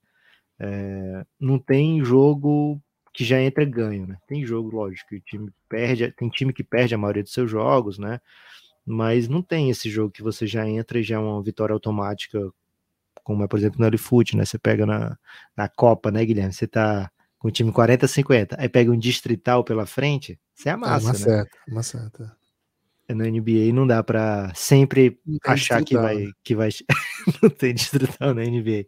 É, 0.60 1.26
não 1.40 1.60
tem 1.60 2.04
jogo 2.04 2.82
que 3.14 3.24
já 3.24 3.42
entra 3.42 3.66
ganho, 3.66 4.08
né? 4.08 4.18
Tem 4.28 4.46
jogo, 4.46 4.76
lógico, 4.76 5.10
que 5.10 5.16
o 5.18 5.22
time 5.22 5.52
perde, 5.68 6.12
tem 6.12 6.30
time 6.30 6.54
que 6.54 6.64
perde 6.64 6.96
a 6.96 6.98
maioria 6.98 7.24
dos 7.24 7.34
seus 7.34 7.50
jogos, 7.50 7.98
né? 7.98 8.20
mas 8.88 9.28
não 9.28 9.42
tem 9.42 9.70
esse 9.70 9.90
jogo 9.90 10.10
que 10.10 10.24
você 10.24 10.48
já 10.48 10.66
entra 10.66 10.98
e 10.98 11.04
já 11.04 11.18
é 11.18 11.20
uma 11.20 11.44
vitória 11.44 11.74
automática, 11.74 12.40
como 13.22 13.44
é, 13.44 13.48
por 13.48 13.60
exemplo, 13.60 13.82
no 13.82 13.86
L-Foot, 13.86 14.38
né? 14.38 14.46
Você 14.46 14.58
pega 14.58 14.86
na, 14.86 15.18
na 15.58 15.68
Copa, 15.68 16.10
né, 16.10 16.24
Guilherme? 16.24 16.54
Você 16.54 16.66
tá 16.66 17.12
com 17.38 17.50
o 17.50 17.52
time 17.52 17.70
40-50, 17.70 18.56
aí 18.58 18.70
pega 18.70 18.90
um 18.90 18.98
distrital 18.98 19.62
pela 19.62 19.86
frente, 19.86 20.40
você 20.56 20.70
amassa, 20.70 20.94
é 20.94 21.10
uma 21.10 21.12
né? 21.12 21.20
Seta, 21.20 21.58
uma 21.68 21.84
seta. 21.84 22.38
É, 23.08 23.14
no 23.14 23.24
NBA 23.24 23.74
não 23.74 23.88
dá 23.88 24.04
para 24.04 24.52
sempre 24.54 25.18
achar 25.46 25.84
que 25.84 25.96
vai, 25.96 26.26
né? 26.26 26.32
que 26.44 26.54
vai. 26.56 26.70
não 27.42 27.50
tem 27.50 27.74
distrital 27.74 28.34
na 28.34 28.44
NBA. 28.44 28.86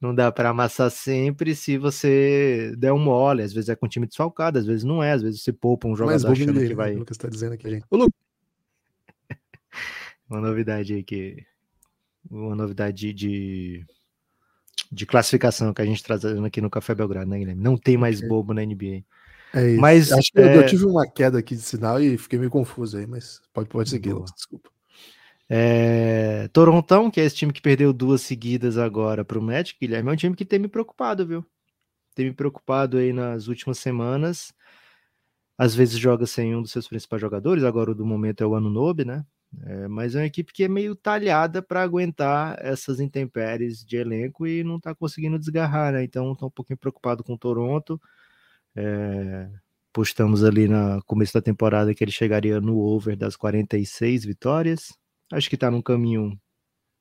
Não 0.00 0.14
dá 0.14 0.32
para 0.32 0.48
amassar 0.48 0.90
sempre 0.90 1.54
se 1.54 1.76
você 1.76 2.74
der 2.78 2.90
um 2.92 2.98
mole. 2.98 3.42
Às 3.42 3.52
vezes 3.52 3.68
é 3.68 3.76
com 3.76 3.86
time 3.86 4.06
desfalcado, 4.06 4.58
às 4.58 4.64
vezes 4.64 4.82
não 4.82 5.02
é. 5.02 5.12
Às 5.12 5.20
vezes 5.20 5.42
você 5.42 5.52
poupa 5.52 5.86
um 5.86 5.94
jogador 5.94 6.32
achando 6.32 6.58
que 6.58 6.74
vai. 6.74 6.94
O 6.94 7.00
Lucas 7.00 7.18
tá 7.18 7.28
dizendo 7.28 7.52
aqui, 7.52 7.68
gente. 7.68 7.84
Ô, 7.90 8.08
uma 10.30 10.40
novidade 10.40 10.94
aí 10.94 11.02
que. 11.02 11.44
Uma 12.30 12.54
novidade 12.54 13.12
de, 13.12 13.84
de 14.90 15.06
classificação 15.06 15.74
que 15.74 15.82
a 15.82 15.86
gente 15.86 16.02
trazendo 16.02 16.44
aqui 16.46 16.60
no 16.60 16.70
Café 16.70 16.94
Belgrado, 16.94 17.28
né, 17.28 17.38
Guilherme? 17.38 17.62
Não 17.62 17.76
tem 17.76 17.96
mais 17.98 18.20
bobo 18.20 18.54
na 18.54 18.64
NBA. 18.64 19.04
É 19.54 19.70
isso. 19.70 19.80
Mas, 19.80 20.12
Acho 20.12 20.32
que 20.32 20.40
é... 20.40 20.56
eu 20.56 20.66
tive 20.66 20.84
uma 20.84 21.06
queda 21.08 21.38
aqui 21.38 21.56
de 21.56 21.62
sinal 21.62 22.00
e 22.00 22.16
fiquei 22.16 22.38
meio 22.38 22.50
confuso 22.50 22.96
aí, 22.96 23.06
mas 23.06 23.40
pode, 23.52 23.68
pode 23.68 23.90
seguir, 23.90 24.14
desculpa. 24.34 24.70
É... 25.48 26.48
Torontão, 26.52 27.10
que 27.10 27.20
é 27.20 27.24
esse 27.24 27.36
time 27.36 27.52
que 27.52 27.60
perdeu 27.60 27.92
duas 27.92 28.20
seguidas 28.22 28.78
agora 28.78 29.24
para 29.24 29.38
o 29.38 29.42
Magic, 29.42 29.78
Guilherme, 29.80 30.10
é 30.10 30.12
um 30.12 30.16
time 30.16 30.36
que 30.36 30.44
tem 30.44 30.58
me 30.58 30.68
preocupado, 30.68 31.26
viu? 31.26 31.44
Tem 32.14 32.26
me 32.26 32.32
preocupado 32.32 32.98
aí 32.98 33.12
nas 33.12 33.48
últimas 33.48 33.78
semanas. 33.78 34.52
Às 35.58 35.74
vezes 35.74 35.98
joga 35.98 36.24
sem 36.26 36.54
um 36.54 36.62
dos 36.62 36.70
seus 36.70 36.88
principais 36.88 37.20
jogadores, 37.20 37.64
agora 37.64 37.90
o 37.90 37.94
do 37.94 38.06
momento 38.06 38.42
é 38.42 38.46
o 38.46 38.54
Anunobi, 38.54 39.04
né? 39.04 39.24
É, 39.64 39.88
mas 39.88 40.14
é 40.14 40.20
uma 40.20 40.26
equipe 40.26 40.52
que 40.52 40.64
é 40.64 40.68
meio 40.68 40.94
talhada 40.94 41.60
para 41.60 41.82
aguentar 41.82 42.56
essas 42.60 43.00
intempéries 43.00 43.84
de 43.84 43.96
elenco 43.96 44.46
e 44.46 44.62
não 44.62 44.76
está 44.76 44.94
conseguindo 44.94 45.38
desgarrar, 45.38 45.92
né? 45.92 46.04
Então 46.04 46.32
estou 46.32 46.48
um 46.48 46.52
pouquinho 46.52 46.78
preocupado 46.78 47.24
com 47.24 47.34
o 47.34 47.38
Toronto. 47.38 48.00
É, 48.76 49.48
postamos 49.92 50.44
ali 50.44 50.68
no 50.68 51.02
começo 51.04 51.32
da 51.34 51.42
temporada 51.42 51.94
que 51.94 52.02
ele 52.04 52.12
chegaria 52.12 52.60
no 52.60 52.78
over 52.78 53.16
das 53.16 53.36
46 53.36 54.24
vitórias. 54.24 54.92
Acho 55.32 55.48
que 55.48 55.54
está 55.56 55.70
num 55.70 55.82
caminho 55.82 56.38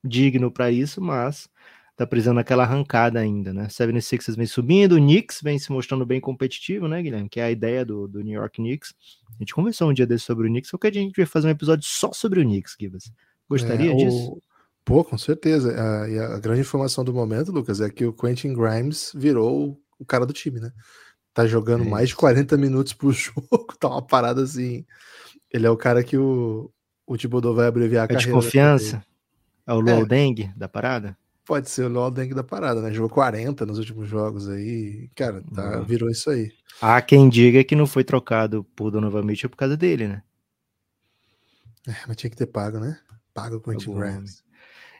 digno 0.04 0.52
para 0.52 0.72
isso, 0.72 1.02
mas 1.02 1.50
tá 1.96 2.08
precisando 2.08 2.38
daquela 2.38 2.64
arrancada 2.64 3.20
ainda, 3.20 3.54
né? 3.54 3.68
76ers 3.68 4.36
vem 4.38 4.46
subindo, 4.46 4.94
o 4.96 5.00
Knicks 5.00 5.42
vem 5.44 5.60
se 5.60 5.70
mostrando 5.72 6.06
bem 6.06 6.22
competitivo, 6.22 6.88
né, 6.88 7.02
Guilherme? 7.02 7.28
Que 7.28 7.42
é 7.42 7.44
a 7.44 7.52
ideia 7.52 7.84
do, 7.84 8.08
do 8.08 8.22
New 8.22 8.34
York 8.40 8.56
Knicks. 8.56 8.94
A 9.36 9.38
gente 9.40 9.54
conversou 9.54 9.90
um 9.90 9.94
dia 9.94 10.08
desse 10.08 10.24
sobre 10.24 10.48
o 10.48 10.50
Knicks, 10.50 10.70
só 10.70 10.78
que 10.78 10.88
a 10.88 10.92
gente 10.92 11.16
vai 11.18 11.26
fazer 11.26 11.48
um 11.48 11.52
episódio 11.52 11.86
só 11.86 12.14
sobre 12.14 12.40
o 12.40 12.44
Knicks, 12.44 12.76
Gibas. 12.80 13.12
Gostaria 13.50 13.92
É, 13.92 13.94
o- 13.94 13.98
disso? 13.98 14.42
Pô, 14.86 15.04
com 15.04 15.18
certeza. 15.18 15.76
A, 16.04 16.10
e 16.10 16.18
a 16.18 16.40
grande 16.40 16.62
informação 16.62 17.04
do 17.04 17.14
momento, 17.14 17.52
Lucas, 17.52 17.82
é 17.82 17.90
que 17.90 18.06
o 18.06 18.14
Quentin 18.14 18.54
Grimes 18.54 19.12
virou 19.14 19.72
o- 19.72 19.82
o 20.00 20.06
cara 20.06 20.26
do 20.26 20.32
time, 20.34 20.62
né? 20.62 20.72
Tá 21.34 21.46
jogando 21.48 21.84
É 21.86 21.88
mais 21.88 22.10
de 22.10 22.14
isso. 22.14 22.20
40 22.20 22.58
minutos 22.58 22.94
por 22.94 23.12
jogo, 23.14 23.68
tá 23.80 23.88
uma 23.90 24.06
parada 24.06 24.44
assim. 24.44 24.86
Ele 25.52 25.68
é 25.68 25.70
o 25.70 25.78
cara 25.78 26.04
que 26.04 26.18
o, 26.18 26.72
o 27.08 27.18
Thibodeau 27.18 27.54
vai 27.56 27.68
abreviar 27.68 28.04
a 28.10 28.14
É 28.14 28.16
de 28.16 28.28
carreira. 28.28 28.28
né, 28.28 28.34
confiança? 28.34 29.06
É 29.68 29.74
o 29.74 29.82
É. 29.88 29.96
Low 29.96 30.06
Deng 30.06 30.52
da 30.56 30.68
parada? 30.70 31.18
Pode 31.46 31.70
ser 31.70 31.84
o 31.86 31.90
Léo 31.90 32.12
Deng 32.12 32.34
da 32.36 32.44
parada, 32.44 32.80
né? 32.82 32.94
Jogou 32.94 33.10
40 33.10 33.66
nos 33.66 33.80
últimos 33.80 34.08
jogos 34.08 34.48
aí. 34.48 35.10
Cara, 35.16 35.44
tá, 35.54 35.78
Boa. 35.78 35.84
virou 35.84 36.10
isso 36.10 36.30
aí. 36.30 36.52
Há 36.80 37.02
quem 37.02 37.28
diga 37.28 37.64
que 37.64 37.76
não 37.76 37.88
foi 37.88 38.04
trocado 38.04 38.64
por 38.76 38.92
Donovan 38.92 39.24
Mitchell 39.24 39.50
por 39.50 39.58
causa 39.58 39.76
dele, 39.76 40.08
né? 40.08 40.24
É, 41.88 41.96
mas 42.08 42.18
tinha 42.18 42.30
que 42.30 42.36
ter 42.36 42.46
pago, 42.48 42.80
né? 42.80 43.00
Paga 43.34 43.58
o 43.58 43.62
Quentin 43.62 43.90
Pagou, 43.94 43.96
Grimes. 43.96 44.44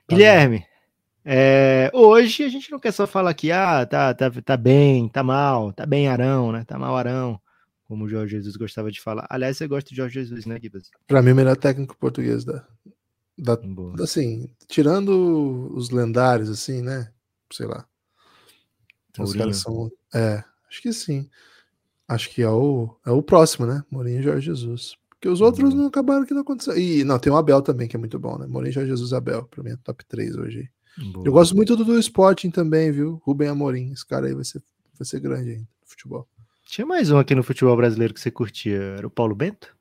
Guilherme, 0.10 0.66
é, 1.26 1.92
hoje 1.94 2.44
a 2.44 2.50
gente 2.50 2.72
não 2.72 2.80
quer 2.80 2.92
só 2.92 3.06
falar 3.06 3.34
que 3.34 3.52
ah, 3.52 3.86
tá, 3.86 4.14
tá, 4.14 4.30
tá 4.30 4.58
bem, 4.58 5.08
tá 5.10 5.22
mal, 5.24 5.72
tá 5.74 5.86
bem 5.86 6.08
Arão, 6.08 6.52
né? 6.52 6.64
Tá 6.66 6.78
mal 6.80 6.96
Arão, 6.98 7.40
como 7.86 8.06
o 8.06 8.10
Jorge 8.10 8.38
Jesus 8.38 8.56
gostava 8.56 8.92
de 8.92 9.02
falar. 9.02 9.28
Aliás, 9.30 9.58
você 9.58 9.68
gosta 9.68 9.90
de 9.90 9.96
Jorge 9.96 10.16
Jesus, 10.16 10.46
né, 10.46 10.60
Gibas? 10.62 10.90
Pra 11.08 11.22
mim, 11.22 11.32
o 11.32 11.36
melhor 11.36 11.58
técnico 11.58 11.98
português 11.98 12.44
da, 12.46 12.66
da 13.38 13.56
Boa. 13.58 13.96
assim, 14.04 14.50
tirando 14.68 15.72
os 15.76 15.90
lendários, 15.90 16.50
assim, 16.50 16.82
né? 16.82 17.12
Sei 17.52 17.66
lá. 17.66 17.86
Os 19.18 19.34
caras 19.34 19.58
são. 19.58 19.92
É, 20.14 20.44
acho 20.70 20.82
que 20.82 20.94
sim. 20.94 21.30
Acho 22.08 22.30
que 22.30 22.42
é 22.42 22.50
o, 22.50 22.96
é 23.06 23.12
o 23.12 23.22
próximo, 23.22 23.66
né? 23.68 23.84
Mourinho 23.92 24.20
e 24.20 24.24
Jorge 24.24 24.46
Jesus. 24.46 24.96
Porque 25.10 25.28
os 25.28 25.42
outros 25.42 25.74
Uhum. 25.74 25.80
não 25.82 25.88
acabaram 25.88 26.26
que 26.26 26.34
não 26.34 26.42
aconteceu. 26.42 26.78
E 26.78 27.04
não, 27.04 27.20
tem 27.20 27.32
o 27.32 27.36
Abel 27.36 27.62
também, 27.62 27.88
que 27.88 27.96
é 27.96 28.00
muito 28.00 28.18
bom, 28.18 28.38
né? 28.38 28.48
Mourinho, 28.48 28.72
Jorge 28.74 28.90
Jesus 28.90 29.12
Abel. 29.14 29.44
Pra 29.46 29.62
mim 29.62 29.72
é 29.72 29.78
top 29.78 30.06
3 30.06 30.36
hoje. 30.38 30.72
Boa. 31.14 31.26
Eu 31.26 31.32
gosto 31.32 31.56
muito 31.56 31.76
do, 31.76 31.86
do 31.86 32.00
Sporting 32.00 32.50
também, 32.52 32.92
viu? 32.92 33.22
Rubem 33.24 33.48
Amorim. 33.48 33.92
Esse 33.92 34.06
cara 34.06 34.28
aí 34.28 34.34
vai 34.34 34.44
ser, 34.44 34.62
vai 34.98 35.06
ser 35.06 35.20
grande 35.20 35.52
ainda 35.52 35.62
no 35.62 35.88
futebol. 35.88 36.28
Tinha 36.66 36.86
mais 36.86 37.10
um 37.10 37.18
aqui 37.18 37.34
no 37.34 37.44
futebol 37.44 37.76
brasileiro 37.76 38.14
que 38.14 38.20
você 38.20 38.30
curtia, 38.30 38.78
era 38.98 39.08
o 39.08 39.10
Paulo 39.10 39.34
Bento? 39.34 39.76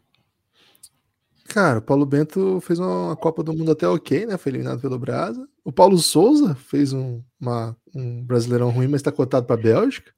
Cara, 1.48 1.78
o 1.78 1.82
Paulo 1.82 2.04
Bento 2.04 2.60
fez 2.60 2.78
uma, 2.78 3.16
Copa 3.16 3.42
do 3.42 3.54
Mundo 3.54 3.72
até 3.72 3.88
ok, 3.88 4.26
né? 4.26 4.37
Foi 4.37 4.50
eliminado 4.52 4.80
pelo 4.80 4.98
Brasa. 4.98 5.48
O 5.64 5.72
Paulo 5.72 5.96
Souza 5.98 6.54
fez 6.54 6.92
um, 6.92 7.22
uma- 7.40 7.75
um 7.94 8.22
brasileirão 8.25 8.70
ruim, 8.70 8.87
mas 8.87 9.00
tá 9.02 9.10
cotado 9.10 9.46
pra 9.46 9.56
Bélgica. 9.56 10.12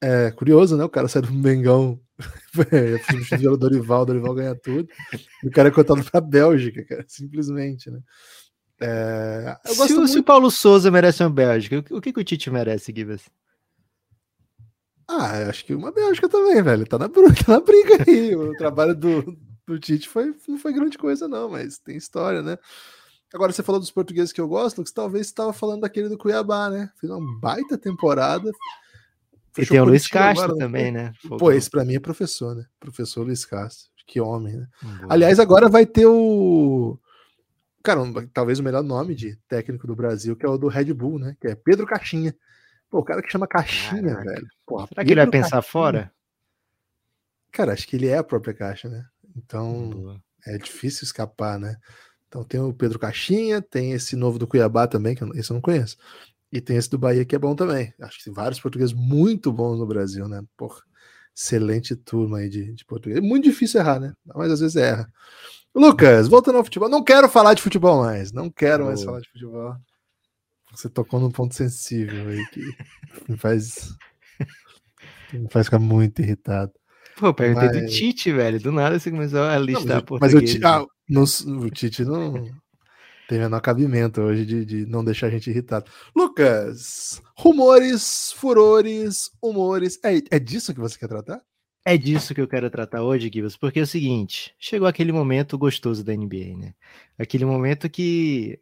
É 0.00 0.30
curioso, 0.30 0.76
né? 0.76 0.84
O 0.84 0.88
cara 0.88 1.08
sai 1.08 1.22
do 1.22 1.32
Mengão, 1.32 1.98
é, 2.72 2.98
substituir 2.98 3.48
o 3.48 3.56
Dorival, 3.56 4.02
o 4.02 4.06
Dorival 4.06 4.34
ganha 4.34 4.54
tudo. 4.54 4.88
E 5.42 5.48
o 5.48 5.50
cara 5.50 5.68
é 5.68 5.72
cotado 5.72 6.04
pra 6.04 6.20
Bélgica, 6.20 6.84
cara, 6.84 7.04
simplesmente, 7.08 7.90
né? 7.90 7.98
É, 8.80 9.56
eu 9.64 9.72
Se, 9.72 9.78
gosto 9.78 9.92
o- 9.92 9.96
muito. 9.98 10.08
se 10.12 10.18
o 10.18 10.22
Paulo 10.24 10.50
Souza 10.50 10.90
merece 10.90 11.22
uma 11.22 11.30
Bélgica, 11.30 11.78
o 11.78 11.82
que- 11.82 11.94
o 11.94 12.00
que, 12.00 12.12
que 12.12 12.20
o 12.20 12.24
Tite 12.24 12.50
merece, 12.50 12.92
Gibas? 12.94 13.22
Ah, 15.08 15.38
eu 15.40 15.50
acho 15.50 15.64
que 15.64 15.74
uma 15.74 15.92
Bélgica 15.92 16.28
também, 16.28 16.62
velho. 16.62 16.86
Tá 16.86 16.98
na, 16.98 17.08
tá 17.46 17.52
na 17.52 17.60
briga 17.60 18.04
aí. 18.08 18.34
O 18.34 18.52
trabalho 18.56 18.94
do, 18.94 19.36
do 19.66 19.78
Tite 19.78 20.08
foi, 20.08 20.34
não 20.48 20.58
foi 20.58 20.72
grande 20.72 20.96
coisa, 20.98 21.28
não, 21.28 21.48
mas 21.48 21.78
tem 21.78 21.96
história, 21.96 22.42
né? 22.42 22.58
Agora, 23.32 23.52
você 23.52 23.62
falou 23.64 23.80
dos 23.80 23.90
portugueses 23.90 24.32
que 24.32 24.40
eu 24.40 24.46
gosto, 24.48 24.78
Lucas, 24.78 24.92
talvez 24.92 25.26
você 25.26 25.32
estava 25.32 25.52
falando 25.52 25.80
daquele 25.80 26.08
do 26.08 26.16
Cuiabá, 26.16 26.70
né? 26.70 26.88
Fez 27.00 27.12
uma 27.12 27.40
baita 27.40 27.76
temporada. 27.76 28.48
E 28.50 28.54
Fechou 29.52 29.74
tem 29.74 29.80
o 29.80 29.84
Luiz 29.84 30.06
Castro 30.06 30.44
agora, 30.44 30.52
não 30.52 30.58
também, 30.66 30.92
né? 30.92 31.12
Pô, 31.38 31.50
esse 31.50 31.68
pra 31.68 31.84
mim 31.84 31.96
é 31.96 32.00
professor, 32.00 32.54
né? 32.54 32.64
Professor 32.78 33.24
Luiz 33.24 33.44
Castro. 33.44 33.90
Que 34.06 34.20
homem, 34.20 34.56
né? 34.56 34.66
Boa. 34.82 35.06
Aliás, 35.14 35.40
agora 35.40 35.68
vai 35.68 35.84
ter 35.86 36.06
o. 36.06 36.98
Cara, 37.84 38.00
um- 38.00 38.26
talvez 38.28 38.58
o 38.58 38.62
melhor 38.62 38.82
nome 38.82 39.14
de 39.14 39.36
técnico 39.46 39.86
do 39.86 39.94
Brasil, 39.94 40.34
que 40.34 40.44
é 40.44 40.48
o 40.48 40.56
do 40.56 40.68
Red 40.68 40.92
Bull, 40.94 41.18
né? 41.18 41.36
Que 41.38 41.48
é 41.48 41.54
Pedro 41.54 41.86
Caixinha. 41.86 42.34
Pô, 42.90 43.00
o 43.00 43.04
cara 43.04 43.20
que 43.22 43.30
chama 43.30 43.46
Caixinha, 43.46 44.02
Caraca. 44.16 44.30
velho. 44.30 44.48
Porra, 44.66 44.86
será 44.88 45.04
que 45.04 45.10
ele 45.10 45.20
vai 45.20 45.26
Pedro 45.26 45.30
pensar 45.42 45.50
Caixinha. 45.56 45.70
fora? 45.72 46.12
Cara, 47.52 47.72
acho 47.72 47.86
que 47.86 47.96
ele 47.96 48.08
é 48.08 48.16
a 48.18 48.24
própria 48.24 48.54
caixa, 48.54 48.88
né? 48.88 49.04
Então 49.36 49.90
Boa. 49.90 50.20
é 50.46 50.56
difícil 50.58 51.04
escapar, 51.04 51.58
né? 51.58 51.76
Então 52.26 52.42
tem 52.42 52.58
o 52.58 52.72
Pedro 52.72 52.98
Caixinha, 52.98 53.62
tem 53.62 53.92
esse 53.92 54.16
novo 54.16 54.38
do 54.38 54.46
Cuiabá 54.46 54.86
também, 54.88 55.14
que 55.14 55.22
eu, 55.22 55.32
esse 55.34 55.50
eu 55.50 55.54
não 55.54 55.60
conheço. 55.60 55.96
E 56.50 56.60
tem 56.60 56.76
esse 56.76 56.88
do 56.90 56.98
Bahia 56.98 57.24
que 57.24 57.36
é 57.36 57.38
bom 57.38 57.54
também. 57.54 57.92
Acho 58.00 58.18
que 58.18 58.24
tem 58.24 58.32
vários 58.32 58.58
portugueses 58.60 58.94
muito 58.94 59.52
bons 59.52 59.78
no 59.78 59.86
Brasil, 59.86 60.26
né? 60.26 60.42
Porra, 60.56 60.80
excelente 61.36 61.94
turma 61.94 62.38
aí 62.38 62.48
de, 62.48 62.72
de 62.72 62.84
português. 62.84 63.18
É 63.18 63.20
muito 63.20 63.44
difícil 63.44 63.80
errar, 63.80 64.00
né? 64.00 64.14
Mas 64.24 64.50
às 64.52 64.60
vezes 64.60 64.76
erra. 64.76 65.12
Lucas, 65.74 66.28
voltando 66.28 66.58
ao 66.58 66.64
futebol. 66.64 66.88
Não 66.88 67.02
quero 67.02 67.28
falar 67.28 67.54
de 67.54 67.62
futebol 67.62 68.02
mais. 68.02 68.32
Não 68.32 68.48
quero 68.50 68.84
mais 68.86 69.00
Boa. 69.00 69.06
falar 69.06 69.20
de 69.20 69.28
futebol. 69.30 69.74
Você 70.72 70.88
tocou 70.88 71.20
num 71.20 71.30
ponto 71.30 71.54
sensível 71.54 72.28
aí 72.28 72.44
que 72.50 72.60
me 73.28 73.36
faz, 73.36 73.94
me 75.32 75.48
faz 75.50 75.66
ficar 75.66 75.78
muito 75.78 76.20
irritado. 76.20 76.72
Pô, 77.16 77.26
eu 77.28 77.34
perguntei 77.34 77.68
do 77.68 77.82
Mas- 77.82 77.92
Tite, 77.92 78.32
velho. 78.32 78.60
Do 78.60 78.72
nada 78.72 78.98
você 78.98 79.10
começou 79.10 79.42
a 79.42 79.56
Não, 79.58 79.64
listar 79.64 79.84
mas, 79.86 80.20
mas 80.20 80.34
o, 80.34 80.36
português. 80.36 80.50
Ti- 80.52 80.60
ah, 80.64 80.84
não- 81.08 81.22
o 81.60 81.70
Tite 81.70 82.04
não 82.04 82.44
tem 83.28 83.38
menor 83.38 83.60
cabimento 83.60 84.20
hoje 84.20 84.44
de, 84.44 84.64
de 84.64 84.86
não 84.86 85.04
deixar 85.04 85.28
a 85.28 85.30
gente 85.30 85.48
irritado. 85.48 85.90
Lucas, 86.14 87.22
rumores, 87.36 88.32
furores, 88.32 89.30
humores. 89.40 89.98
É, 90.04 90.16
é 90.36 90.38
disso 90.40 90.74
que 90.74 90.80
você 90.80 90.98
quer 90.98 91.08
tratar? 91.08 91.40
É 91.86 91.96
disso 91.98 92.34
que 92.34 92.40
eu 92.40 92.48
quero 92.48 92.70
tratar 92.70 93.02
hoje, 93.02 93.30
Gibas, 93.32 93.56
porque 93.56 93.78
é 93.80 93.82
o 93.82 93.86
seguinte, 93.86 94.54
chegou 94.58 94.88
aquele 94.88 95.12
momento 95.12 95.58
gostoso 95.58 96.02
da 96.02 96.14
NBA, 96.14 96.56
né? 96.56 96.74
Aquele 97.18 97.44
momento 97.44 97.90
que 97.90 98.58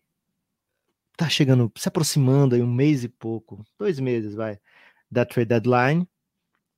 tá 1.16 1.28
chegando, 1.28 1.70
se 1.76 1.88
aproximando 1.88 2.54
aí 2.54 2.62
um 2.62 2.72
mês 2.72 3.04
e 3.04 3.08
pouco, 3.08 3.64
dois 3.78 3.98
meses, 4.00 4.34
vai, 4.34 4.58
da 5.10 5.24
trade 5.26 5.48
deadline. 5.48 6.08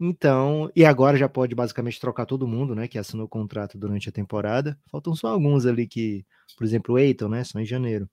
Então, 0.00 0.70
e 0.76 0.84
agora 0.84 1.16
já 1.18 1.28
pode 1.28 1.54
basicamente 1.54 2.00
trocar 2.00 2.26
todo 2.26 2.48
mundo, 2.48 2.74
né, 2.74 2.88
que 2.88 2.98
assinou 2.98 3.26
o 3.26 3.28
contrato 3.28 3.78
durante 3.78 4.08
a 4.08 4.12
temporada. 4.12 4.78
Faltam 4.90 5.14
só 5.16 5.28
alguns 5.28 5.66
ali 5.66 5.86
que, 5.88 6.26
por 6.58 6.64
exemplo, 6.64 6.96
o 6.96 6.98
Eiton, 6.98 7.28
né, 7.28 7.44
são 7.44 7.60
em 7.60 7.66
janeiro. 7.66 8.08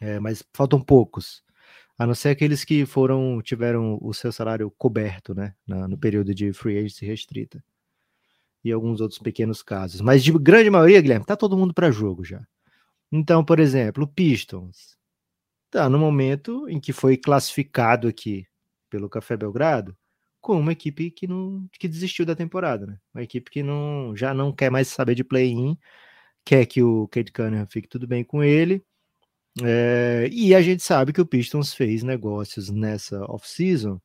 É, 0.00 0.18
mas 0.20 0.42
faltam 0.54 0.80
poucos. 0.80 1.42
A 2.02 2.06
não 2.06 2.16
ser 2.16 2.30
aqueles 2.30 2.64
que 2.64 2.84
foram 2.84 3.40
tiveram 3.40 3.96
o 4.02 4.12
seu 4.12 4.32
salário 4.32 4.68
coberto, 4.76 5.34
né, 5.36 5.54
na- 5.64 5.86
no 5.86 5.96
período 5.96 6.34
de 6.34 6.52
free 6.52 6.76
agency 6.78 7.06
restrita. 7.06 7.62
E 8.64 8.72
alguns 8.72 9.00
outros 9.00 9.20
pequenos 9.20 9.62
casos. 9.62 10.00
Mas 10.00 10.22
de 10.24 10.32
grande 10.32 10.68
maioria, 10.68 11.00
Guilherme, 11.00 11.24
tá 11.24 11.36
todo 11.36 11.56
mundo 11.56 11.72
para 11.72 11.92
jogo 11.92 12.24
já. 12.24 12.44
Então, 13.12 13.44
por 13.44 13.60
exemplo, 13.60 14.04
o 14.04 14.08
Pistons 14.08 14.96
tá 15.70 15.88
no 15.88 15.98
momento 15.98 16.68
em 16.68 16.80
que 16.80 16.92
foi 16.92 17.16
classificado 17.16 18.08
aqui 18.08 18.46
pelo 18.90 19.08
Café 19.08 19.36
Belgrado 19.36 19.96
com 20.40 20.58
uma 20.60 20.72
equipe 20.72 21.10
que 21.10 21.26
não 21.26 21.68
que 21.78 21.88
desistiu 21.88 22.26
da 22.26 22.36
temporada, 22.36 22.86
né? 22.86 22.98
Uma 23.14 23.22
equipe 23.24 23.50
que 23.50 23.62
não 23.62 24.16
já 24.16 24.34
não 24.34 24.52
quer 24.52 24.70
mais 24.70 24.88
saber 24.88 25.14
de 25.16 25.24
play-in, 25.24 25.78
quer 26.44 26.66
que 26.66 26.82
o 26.82 27.08
Kate 27.08 27.32
Cunningham 27.32 27.66
fique 27.68 27.88
tudo 27.88 28.06
bem 28.08 28.24
com 28.24 28.44
ele. 28.44 28.84
É, 29.60 30.28
e 30.32 30.54
a 30.54 30.62
gente 30.62 30.82
sabe 30.82 31.12
que 31.12 31.20
o 31.20 31.26
Pistons 31.26 31.74
fez 31.74 32.02
negócios 32.02 32.70
nessa 32.70 33.22
off-season 33.30 34.00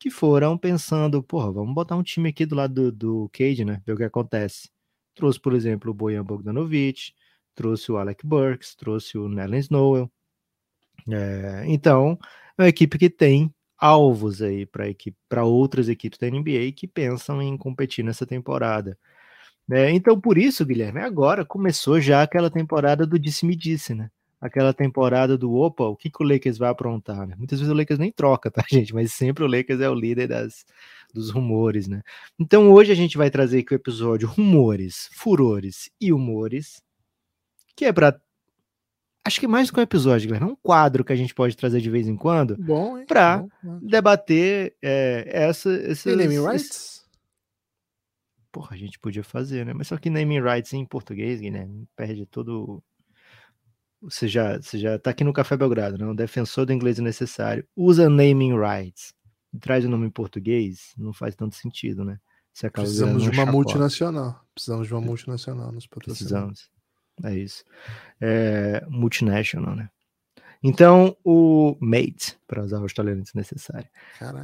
que 0.00 0.10
foram 0.10 0.58
pensando, 0.58 1.22
porra, 1.22 1.52
vamos 1.52 1.74
botar 1.74 1.96
um 1.96 2.02
time 2.02 2.30
aqui 2.30 2.46
do 2.46 2.56
lado 2.56 2.92
do, 2.92 2.92
do 2.92 3.30
Cade, 3.30 3.64
né? 3.64 3.82
Ver 3.86 3.94
o 3.94 3.96
que 3.96 4.04
acontece. 4.04 4.70
Trouxe, 5.14 5.40
por 5.40 5.54
exemplo, 5.54 5.90
o 5.90 5.94
Bojan 5.94 6.24
Bogdanovic, 6.24 7.12
trouxe 7.54 7.92
o 7.92 7.98
Alec 7.98 8.26
Burks, 8.26 8.74
trouxe 8.76 9.18
o 9.18 9.28
Nellen 9.28 9.60
Snowell. 9.60 10.10
É, 11.10 11.64
então, 11.66 12.18
é 12.58 12.62
uma 12.62 12.68
equipe 12.68 12.98
que 12.98 13.10
tem 13.10 13.52
alvos 13.78 14.42
aí 14.42 14.66
para 14.66 14.88
equipe, 14.88 15.16
para 15.28 15.44
outras 15.44 15.88
equipes 15.88 16.18
da 16.18 16.28
NBA 16.30 16.72
que 16.76 16.88
pensam 16.88 17.42
em 17.42 17.56
competir 17.58 18.04
nessa 18.04 18.26
temporada. 18.26 18.98
É, 19.70 19.90
então, 19.90 20.20
por 20.20 20.38
isso, 20.38 20.66
Guilherme, 20.66 21.00
agora 21.00 21.44
começou 21.44 22.00
já 22.00 22.22
aquela 22.22 22.50
temporada 22.50 23.06
do 23.06 23.18
disse-me 23.18 23.56
disse, 23.56 23.94
né? 23.94 24.10
Aquela 24.44 24.74
temporada 24.74 25.38
do 25.38 25.54
opa, 25.54 25.84
o 25.84 25.96
que, 25.96 26.10
que 26.10 26.22
o 26.22 26.26
Lakers 26.26 26.58
vai 26.58 26.68
aprontar, 26.68 27.26
né? 27.26 27.34
Muitas 27.38 27.58
vezes 27.58 27.72
o 27.72 27.76
Lakers 27.76 27.98
nem 27.98 28.12
troca, 28.12 28.50
tá, 28.52 28.62
gente? 28.70 28.94
Mas 28.94 29.12
sempre 29.12 29.42
o 29.42 29.46
Lakers 29.46 29.80
é 29.80 29.88
o 29.88 29.94
líder 29.94 30.28
das, 30.28 30.66
dos 31.14 31.30
rumores, 31.30 31.88
né? 31.88 32.02
Então 32.38 32.70
hoje 32.70 32.92
a 32.92 32.94
gente 32.94 33.16
vai 33.16 33.30
trazer 33.30 33.60
aqui 33.60 33.72
o 33.72 33.76
episódio 33.76 34.28
Rumores, 34.28 35.08
Furores 35.12 35.90
e 35.98 36.12
Humores, 36.12 36.82
que 37.74 37.86
é 37.86 37.92
para 37.92 38.20
acho 39.26 39.40
que 39.40 39.46
mais 39.46 39.68
do 39.68 39.72
que 39.72 39.80
um 39.80 39.82
episódio, 39.82 40.26
Guilherme, 40.26 40.50
é 40.50 40.52
um 40.52 40.56
quadro 40.56 41.02
que 41.02 41.12
a 41.12 41.16
gente 41.16 41.34
pode 41.34 41.56
trazer 41.56 41.80
de 41.80 41.88
vez 41.88 42.06
em 42.06 42.16
quando 42.16 42.58
né? 43.38 43.78
debater 43.80 44.76
é, 44.82 45.24
essa 45.26 45.70
rights? 46.38 46.94
Porra, 48.52 48.76
a 48.76 48.78
gente 48.78 49.00
podia 49.00 49.24
fazer, 49.24 49.66
né? 49.66 49.72
Mas 49.72 49.88
só 49.88 49.96
que 49.96 50.08
naming 50.08 50.40
rights 50.40 50.72
em 50.74 50.84
português, 50.84 51.40
Guilherme, 51.40 51.88
perde 51.96 52.24
todo. 52.24 52.80
Você 54.04 54.28
já, 54.28 54.60
você 54.60 54.78
já 54.78 54.98
tá 54.98 55.10
aqui 55.10 55.24
no 55.24 55.32
Café 55.32 55.56
Belgrado, 55.56 55.98
né? 55.98 56.06
Um 56.06 56.14
defensor 56.14 56.66
do 56.66 56.72
inglês 56.72 56.98
é 56.98 57.02
necessário. 57.02 57.66
Usa 57.74 58.08
naming 58.08 58.54
rights. 58.54 59.14
Traz 59.60 59.84
o 59.84 59.88
nome 59.88 60.06
em 60.06 60.10
português, 60.10 60.92
não 60.96 61.12
faz 61.12 61.34
tanto 61.34 61.54
sentido, 61.54 62.04
né? 62.04 62.18
Precisamos 62.72 63.22
de 63.22 63.28
uma 63.28 63.34
chacota. 63.34 63.52
multinacional. 63.52 64.40
Precisamos 64.54 64.86
de 64.86 64.94
uma 64.94 65.00
multinacional 65.00 65.72
nos 65.72 65.86
patrocinar. 65.86 66.46
Precisamos. 66.46 66.70
É 67.22 67.36
isso. 67.36 67.64
É, 68.20 68.84
multinational, 68.88 69.74
né? 69.74 69.88
Então, 70.62 71.14
o 71.22 71.76
mate, 71.78 72.38
para 72.46 72.62
usar 72.64 72.78
o 72.78 72.82
australiano 72.82 73.22
desnecessário. 73.22 73.86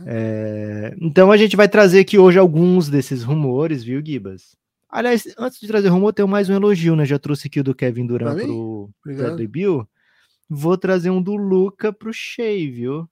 É, 0.07 0.95
então, 1.01 1.33
a 1.33 1.37
gente 1.37 1.57
vai 1.57 1.69
trazer 1.69 2.01
aqui 2.01 2.19
hoje 2.19 2.39
alguns 2.39 2.89
desses 2.89 3.23
rumores, 3.23 3.83
viu, 3.83 4.05
Gibas? 4.05 4.55
Aliás, 4.91 5.33
antes 5.39 5.61
de 5.61 5.69
trazer 5.69 5.89
rumor, 5.89 6.13
tem 6.13 6.27
mais 6.27 6.49
um 6.49 6.55
elogio, 6.55 6.97
né? 6.97 7.05
Já 7.05 7.19
trouxe 7.19 7.47
aqui 7.47 7.61
o 7.61 7.65
do 7.65 7.75
Kevin 7.75 8.07
Durant 8.07 8.37
pro 8.37 8.91
Bradley 9.05 9.47
Bill. 9.47 9.89
Vou 10.49 10.77
trazer 10.77 11.11
um 11.11 11.23
do 11.23 11.37
Luca 11.37 11.93
pro 11.93 12.13
Shea, 12.13 12.71
viu? 12.73 13.09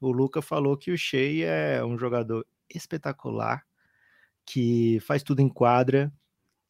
O 0.00 0.10
Luca 0.10 0.40
falou 0.40 0.74
que 0.76 0.90
o 0.90 0.96
Shea 0.96 1.46
é 1.46 1.84
um 1.84 1.98
jogador 1.98 2.46
espetacular, 2.74 3.66
que 4.46 4.98
faz 5.00 5.22
tudo 5.22 5.40
em 5.40 5.48
quadra, 5.48 6.10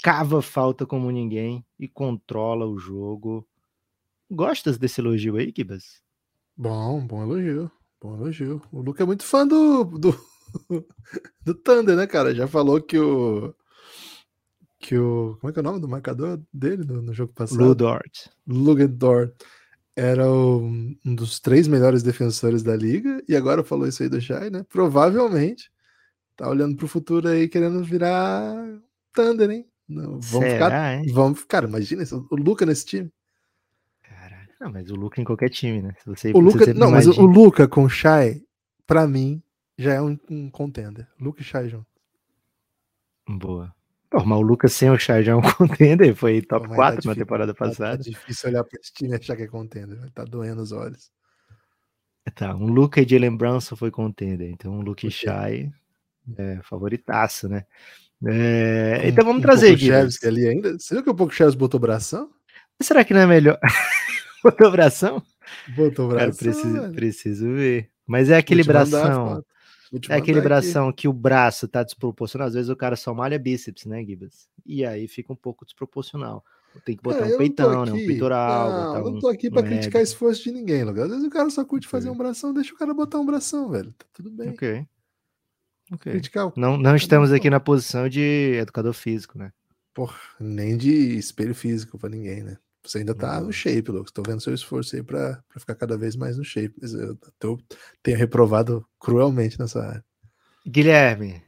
cava 0.02 0.42
falta 0.42 0.84
como 0.84 1.10
ninguém 1.12 1.64
e 1.78 1.86
controla 1.86 2.66
o 2.66 2.78
jogo. 2.78 3.46
Gostas 4.28 4.78
desse 4.78 5.00
elogio 5.00 5.36
aí, 5.36 5.52
Kibas? 5.52 6.02
Bom, 6.56 7.06
bom 7.06 7.22
elogio. 7.22 7.70
Bom 8.00 8.16
elogio. 8.16 8.60
O 8.72 8.80
Luca 8.80 9.04
é 9.04 9.06
muito 9.06 9.22
fã 9.22 9.46
do, 9.46 9.84
do, 9.84 10.20
do 11.44 11.54
Thunder, 11.54 11.94
né, 11.96 12.06
cara? 12.08 12.34
Já 12.34 12.48
falou 12.48 12.82
que 12.82 12.98
o 12.98 13.54
que 14.86 14.96
o. 14.96 15.36
Como 15.40 15.50
é 15.50 15.52
que 15.52 15.58
é 15.58 15.62
o 15.62 15.64
nome 15.64 15.80
do 15.80 15.88
marcador 15.88 16.40
dele 16.52 16.84
no, 16.84 17.02
no 17.02 17.12
jogo 17.12 17.32
passado? 17.32 17.64
Ludort. 17.64 18.30
Ludort. 18.46 19.34
Era 19.96 20.30
o, 20.30 20.60
um 21.04 21.14
dos 21.14 21.40
três 21.40 21.66
melhores 21.66 22.02
defensores 22.02 22.62
da 22.62 22.76
liga, 22.76 23.22
e 23.26 23.34
agora 23.34 23.64
falou 23.64 23.88
isso 23.88 24.02
aí 24.02 24.08
do 24.08 24.20
Shai, 24.20 24.50
né? 24.50 24.64
Provavelmente 24.68 25.70
tá 26.36 26.48
olhando 26.48 26.76
pro 26.76 26.86
futuro 26.86 27.28
aí 27.28 27.48
querendo 27.48 27.82
virar 27.82 28.54
Thunder, 29.14 29.50
hein? 29.50 29.66
Não, 29.88 30.20
vamos 30.20 30.28
Será, 30.28 30.66
ficar. 30.66 30.94
Hein? 30.94 31.12
Vamos, 31.12 31.44
cara, 31.44 31.66
imagina 31.66 32.02
isso, 32.02 32.26
o 32.30 32.36
Luca 32.36 32.66
nesse 32.66 32.84
time. 32.84 33.10
Não, 34.60 34.70
mas 34.70 34.90
o 34.90 34.94
Luca 34.94 35.20
em 35.20 35.24
qualquer 35.24 35.50
time, 35.50 35.82
né? 35.82 35.94
Se 35.98 36.06
você, 36.06 36.30
o 36.32 36.40
Luca, 36.40 36.66
não, 36.74 36.88
imagina. 36.88 36.90
mas 36.90 37.06
o 37.18 37.26
Luca 37.26 37.68
com 37.68 37.84
o 37.84 37.88
Shai, 37.88 38.42
pra 38.86 39.06
mim, 39.06 39.42
já 39.76 39.94
é 39.94 40.00
um, 40.00 40.18
um 40.30 40.50
contender. 40.50 41.06
Luca 41.20 41.42
e 41.42 41.44
Shai 41.44 41.68
junto. 41.68 41.86
Boa. 43.28 43.75
Mas 44.12 44.38
o 44.38 44.42
Lucas 44.42 44.72
sem 44.72 44.90
o 44.90 44.98
Chai 44.98 45.22
já 45.22 45.32
é 45.32 45.34
um 45.34 45.42
contender, 45.56 46.14
foi 46.14 46.42
top 46.42 46.68
Pô, 46.68 46.74
4 46.74 47.02
tá 47.02 47.08
na 47.08 47.14
temporada 47.14 47.54
tá, 47.54 47.66
passada. 47.66 47.96
Tá 47.96 48.02
difícil 48.02 48.50
olhar 48.50 48.64
para 48.64 48.80
esse 48.80 48.92
time 48.92 49.10
e 49.10 49.14
achar 49.14 49.36
que 49.36 49.42
é 49.42 49.46
contender, 49.46 49.98
tá 50.12 50.24
doendo 50.24 50.62
os 50.62 50.72
olhos. 50.72 51.10
Tá, 52.34 52.54
um 52.54 52.66
Luca 52.66 53.04
de 53.06 53.16
lembrança 53.18 53.76
foi 53.76 53.90
contender, 53.90 54.50
então 54.50 54.72
um 54.72 54.80
Luke 54.80 55.10
Shai 55.10 55.70
é 56.36 56.60
favoritaço, 56.62 57.48
né? 57.48 57.64
É, 58.24 59.02
um, 59.04 59.08
então 59.08 59.24
vamos 59.24 59.40
um 59.40 59.42
trazer 59.42 59.74
aqui. 59.74 59.90
ali 60.26 60.48
ainda. 60.48 60.78
Você 60.78 60.94
viu 60.94 61.04
que 61.04 61.10
o 61.10 61.14
pouco 61.14 61.34
Chaves 61.34 61.54
botou 61.54 61.78
bração? 61.78 62.30
Será 62.80 63.04
que 63.04 63.14
não 63.14 63.20
é 63.20 63.26
melhor? 63.26 63.58
botou 64.42 64.70
bração? 64.70 65.22
Botou 65.76 66.08
bração. 66.08 66.18
Cara, 66.18 66.52
preciso, 66.52 66.92
preciso 66.92 67.52
ver. 67.52 67.90
Mas 68.06 68.30
é 68.30 68.36
aquele 68.36 68.64
bração. 68.64 69.44
É 70.08 70.16
aquele 70.16 70.40
bração 70.40 70.88
aqui. 70.88 71.02
que 71.02 71.08
o 71.08 71.12
braço 71.12 71.68
tá 71.68 71.82
desproporcional. 71.82 72.48
Às 72.48 72.54
vezes 72.54 72.68
o 72.68 72.76
cara 72.76 72.96
só 72.96 73.14
malha 73.14 73.38
bíceps, 73.38 73.86
né, 73.86 74.04
Gibas? 74.04 74.48
E 74.64 74.84
aí 74.84 75.06
fica 75.06 75.32
um 75.32 75.36
pouco 75.36 75.64
desproporcional. 75.64 76.44
Tem 76.84 76.96
que 76.96 77.02
botar 77.02 77.28
é, 77.28 77.34
um 77.34 77.38
peitão, 77.38 77.84
né? 77.84 77.92
Um 77.92 78.06
peitoral. 78.06 78.70
Não, 78.70 78.96
eu 78.96 79.12
não 79.12 79.18
tô 79.18 79.28
aqui 79.28 79.48
um, 79.48 79.50
pra 79.50 79.62
um 79.62 79.64
criticar 79.64 80.02
esforço 80.02 80.44
de 80.44 80.52
ninguém, 80.52 80.84
Lucas. 80.84 81.04
Às 81.04 81.10
vezes 81.10 81.24
o 81.24 81.30
cara 81.30 81.48
só 81.48 81.64
curte 81.64 81.86
fazer 81.86 82.10
um 82.10 82.16
bração, 82.16 82.52
deixa 82.52 82.74
o 82.74 82.76
cara 82.76 82.92
botar 82.92 83.18
um 83.18 83.26
bração, 83.26 83.70
velho. 83.70 83.92
Tá 83.92 84.06
tudo 84.12 84.30
bem. 84.30 84.50
Ok. 84.50 84.86
Ok. 85.92 86.12
Criticar 86.12 86.52
não, 86.56 86.76
não 86.76 86.96
estamos 86.96 87.32
aqui 87.32 87.48
na 87.48 87.60
posição 87.60 88.08
de 88.08 88.54
educador 88.60 88.92
físico, 88.92 89.38
né? 89.38 89.52
Porra, 89.94 90.18
nem 90.38 90.76
de 90.76 91.16
espelho 91.16 91.54
físico 91.54 91.98
pra 91.98 92.10
ninguém, 92.10 92.42
né? 92.42 92.58
Você 92.86 92.98
ainda 92.98 93.14
tá 93.14 93.40
no 93.40 93.52
shape, 93.52 93.90
Lucas. 93.90 94.12
Tô 94.12 94.22
vendo 94.22 94.40
seu 94.40 94.54
esforço 94.54 94.96
aí 94.96 95.02
pra, 95.02 95.42
pra 95.48 95.60
ficar 95.60 95.74
cada 95.74 95.96
vez 95.96 96.16
mais 96.16 96.36
no 96.36 96.44
shape. 96.44 96.74
Mas 96.80 96.94
eu 96.94 97.18
tô, 97.38 97.58
tenho 98.02 98.16
reprovado 98.16 98.86
cruelmente 98.98 99.58
nessa 99.58 99.82
área. 99.82 100.04
Guilherme, 100.66 101.42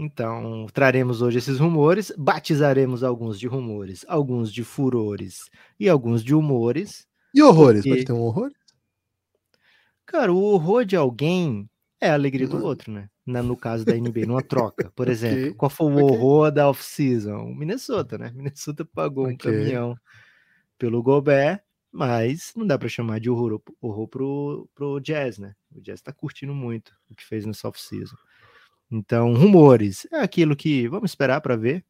então 0.00 0.66
traremos 0.72 1.22
hoje 1.22 1.38
esses 1.38 1.58
rumores, 1.58 2.12
batizaremos 2.16 3.02
alguns 3.02 3.38
de 3.38 3.48
rumores, 3.48 4.04
alguns 4.06 4.52
de 4.52 4.62
furores 4.62 5.50
e 5.78 5.88
alguns 5.88 6.22
de 6.22 6.36
humores. 6.36 7.04
E 7.34 7.42
horrores? 7.42 7.80
Porque... 7.82 7.90
Pode 7.90 8.04
ter 8.04 8.12
um 8.12 8.20
horror? 8.20 8.50
Cara, 10.06 10.32
o 10.32 10.40
horror 10.40 10.84
de 10.84 10.94
alguém 10.94 11.68
é 12.00 12.10
a 12.10 12.14
alegria 12.14 12.46
do 12.46 12.64
outro, 12.64 12.92
né? 12.92 13.08
no 13.26 13.56
caso 13.56 13.84
da 13.84 13.92
NBA, 13.92 14.24
numa 14.26 14.40
troca. 14.46 14.90
Por 14.94 15.08
exemplo, 15.08 15.38
okay. 15.38 15.54
qual 15.54 15.68
foi 15.68 15.92
o 15.92 15.98
horror 15.98 16.42
okay. 16.42 16.54
da 16.54 16.70
off-season? 16.70 17.52
Minnesota, 17.54 18.16
né? 18.16 18.32
Minnesota 18.34 18.84
pagou 18.84 19.24
okay. 19.24 19.34
um 19.34 19.36
caminhão 19.36 19.96
pelo 20.78 21.02
Gobert, 21.02 21.60
mas 21.90 22.52
não 22.56 22.66
dá 22.66 22.78
para 22.78 22.88
chamar 22.88 23.20
de 23.20 23.28
horror, 23.28 23.60
horror 23.80 24.08
pro, 24.08 24.68
pro 24.74 25.00
Jazz, 25.00 25.38
né? 25.38 25.54
O 25.74 25.80
Jazz 25.80 26.00
tá 26.00 26.12
curtindo 26.12 26.54
muito 26.54 26.94
o 27.10 27.14
que 27.14 27.24
fez 27.24 27.44
no 27.44 27.54
soft 27.54 27.80
season. 27.80 28.16
Então, 28.90 29.34
rumores 29.34 30.06
é 30.12 30.20
aquilo 30.20 30.56
que 30.56 30.88
vamos 30.88 31.10
esperar 31.10 31.40
para 31.40 31.56
ver. 31.56 31.84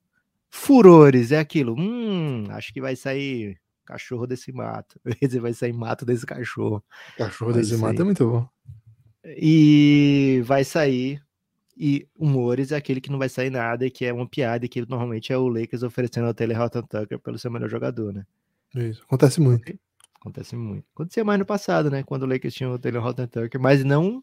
Furores 0.51 1.31
é 1.31 1.39
aquilo, 1.39 1.75
hum, 1.79 2.45
acho 2.51 2.73
que 2.73 2.81
vai 2.81 2.97
sair 2.97 3.61
cachorro 3.85 4.27
desse 4.27 4.53
mato. 4.53 5.01
vai 5.41 5.53
sair 5.53 5.73
mato 5.73 6.05
desse 6.05 6.27
cachorro. 6.27 6.83
Cachorro 7.17 7.53
vai 7.53 7.61
desse 7.61 7.73
sair. 7.73 7.81
mato 7.81 8.03
é 8.03 8.05
muito 8.05 8.29
bom. 8.29 8.49
E 9.25 10.43
vai 10.45 10.65
sair 10.65 11.23
e 11.77 12.09
humores 12.17 12.73
é 12.73 12.77
aquele 12.77 13.01
que 13.01 13.11
não 13.11 13.19
vai 13.19 13.29
sair 13.29 13.51
nada 13.51 13.87
e 13.87 13.91
que 13.91 14.05
é 14.05 14.13
uma 14.13 14.29
piada 14.29 14.67
e 14.67 14.69
que 14.69 14.81
normalmente 14.81 15.33
é 15.33 15.39
o 15.39 15.49
Lakers 15.49 15.83
oferecendo 15.83 16.27
ao 16.27 16.35
Taylor 16.35 16.61
Horton 16.61 16.83
Tucker 16.83 17.19
pelo 17.21 17.39
seu 17.39 17.51
melhor 17.51 17.69
jogador, 17.69 18.13
né? 18.13 18.27
Isso, 18.75 19.03
acontece 19.03 19.41
muito. 19.41 19.79
Acontece 20.21 20.57
muito. 20.57 20.85
Acontecia 20.95 21.25
mais 21.25 21.39
no 21.39 21.47
passado, 21.47 21.91
né? 21.91 22.03
Quando 22.03 22.25
o 22.25 22.27
Lakers 22.27 22.55
tinha 22.55 22.71
o 22.71 22.79
Taylor 22.79 23.05
Horton 23.05 23.27
Tucker, 23.27 23.61
mas 23.61 23.85
não 23.85 24.23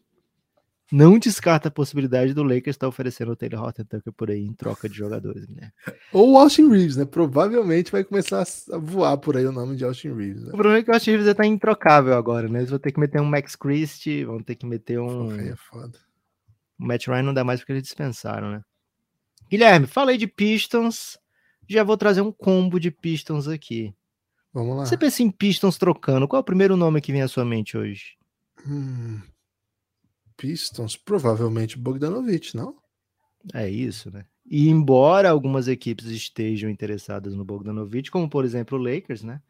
não 0.92 1.18
descarta 1.18 1.66
a 1.66 1.70
possibilidade 1.70 2.32
do 2.32 2.44
Lakers 2.44 2.76
estar 2.76 2.86
oferecendo 2.86 3.32
o 3.32 3.36
Taylor 3.36 3.64
Horton 3.64 3.84
Tucker 3.84 4.12
por 4.12 4.30
aí 4.30 4.44
em 4.44 4.52
troca 4.52 4.88
de 4.88 4.96
jogadores, 4.96 5.48
né? 5.48 5.72
Ou 6.12 6.32
o 6.32 6.38
Austin 6.38 6.68
Reeves, 6.68 6.96
né? 6.96 7.04
Provavelmente 7.04 7.90
vai 7.90 8.04
começar 8.04 8.46
a 8.72 8.78
voar 8.78 9.16
por 9.16 9.36
aí 9.36 9.44
o 9.44 9.52
nome 9.52 9.74
de 9.74 9.84
Austin 9.84 10.14
Reeves. 10.14 10.44
Né? 10.44 10.48
O 10.50 10.56
problema 10.56 10.78
é 10.78 10.82
que 10.84 10.90
o 10.90 10.94
Austin 10.94 11.10
Reeves 11.10 11.26
está 11.26 11.44
introcável 11.44 12.14
agora, 12.14 12.48
né? 12.48 12.60
Eles 12.60 12.70
vão 12.70 12.78
ter 12.78 12.92
que 12.92 13.00
meter 13.00 13.20
um 13.20 13.24
Max 13.24 13.56
Christie, 13.56 14.24
vão 14.24 14.40
ter 14.40 14.54
que 14.54 14.64
meter 14.64 15.00
um. 15.00 15.32
É 15.34 15.56
foda. 15.56 15.98
O 16.78 16.86
Matt 16.86 17.08
Ryan 17.08 17.22
não 17.22 17.34
dá 17.34 17.42
mais 17.42 17.60
porque 17.60 17.72
eles 17.72 17.82
dispensaram, 17.82 18.50
né? 18.50 18.62
Guilherme, 19.50 19.86
falei 19.86 20.16
de 20.16 20.26
Pistons. 20.26 21.18
Já 21.68 21.82
vou 21.82 21.96
trazer 21.96 22.20
um 22.20 22.30
combo 22.30 22.78
de 22.78 22.92
Pistons 22.92 23.48
aqui. 23.48 23.92
Vamos 24.52 24.76
lá. 24.76 24.86
Você 24.86 24.96
pensa 24.96 25.22
em 25.22 25.30
Pistons 25.30 25.76
trocando, 25.76 26.26
qual 26.26 26.38
é 26.38 26.40
o 26.40 26.44
primeiro 26.44 26.76
nome 26.76 27.00
que 27.00 27.12
vem 27.12 27.22
à 27.22 27.28
sua 27.28 27.44
mente 27.44 27.76
hoje? 27.76 28.16
Hum, 28.66 29.20
Pistons, 30.36 30.96
provavelmente 30.96 31.78
Bogdanovich, 31.78 32.56
não? 32.56 32.76
É 33.54 33.68
isso, 33.68 34.10
né? 34.10 34.24
E 34.48 34.68
embora 34.68 35.30
algumas 35.30 35.66
equipes 35.66 36.06
estejam 36.06 36.70
interessadas 36.70 37.34
no 37.34 37.44
Bogdanovich, 37.44 38.10
como 38.10 38.28
por 38.28 38.44
exemplo 38.44 38.78
o 38.78 38.82
Lakers, 38.82 39.22
né? 39.22 39.40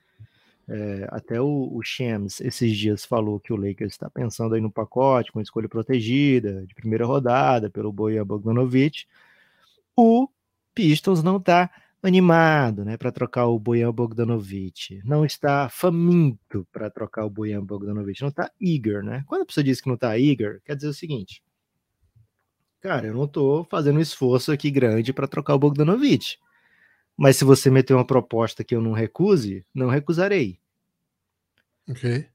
É, 0.69 1.07
até 1.11 1.41
o, 1.41 1.71
o 1.73 1.81
Shams 1.83 2.41
esses 2.41 2.77
dias 2.77 3.05
falou 3.05 3.39
que 3.39 3.53
o 3.53 3.57
Lakers 3.57 3.93
está 3.93 4.11
pensando 4.11 4.55
aí 4.55 4.61
no 4.61 4.71
pacote 4.71 5.31
com 5.31 5.41
escolha 5.41 5.69
protegida 5.69 6.67
de 6.67 6.75
primeira 6.75 7.07
rodada 7.07 7.71
pelo 7.71 7.93
Bojan 7.93 8.27
Bogdanovich. 8.27 9.07
O 9.95 10.29
Pistons 10.75 11.23
não 11.23 11.37
está 11.37 11.71
animado, 12.07 12.85
né, 12.85 12.97
para 12.97 13.13
trocar 13.13 13.47
o 13.47 13.59
Bojan 13.59 13.93
Bogdanovic, 13.93 15.01
não 15.05 15.25
está 15.25 15.69
faminto 15.69 16.67
para 16.73 16.91
trocar 16.91 17.25
o 17.25 17.31
Bojan 17.31 17.65
Bogdanovic, 17.65 18.21
não 18.21 18.29
está 18.29 18.51
eager, 18.61 19.03
né? 19.03 19.25
Quando 19.27 19.43
a 19.43 19.47
pessoa 19.47 19.65
diz 19.65 19.81
que 19.81 19.89
não 19.89 19.95
está 19.95 20.19
eager, 20.19 20.61
quer 20.65 20.77
dizer 20.77 20.89
o 20.89 20.95
seguinte: 20.95 21.43
cara, 22.81 23.07
eu 23.07 23.15
não 23.15 23.25
estou 23.25 23.65
fazendo 23.65 23.99
um 23.99 24.03
esforço 24.03 24.53
aqui 24.53 24.71
grande 24.71 25.13
para 25.13 25.27
trocar 25.27 25.55
o 25.55 25.59
Bogdanovic. 25.59 26.39
Mas 27.17 27.37
se 27.37 27.45
você 27.45 27.71
meter 27.71 27.95
uma 27.95 28.07
proposta 28.07 28.63
que 28.63 28.75
eu 28.75 28.81
não 28.81 28.93
recuse, 28.93 29.65
não 29.75 29.89
recusarei. 29.89 30.59
Ok. 31.89 32.27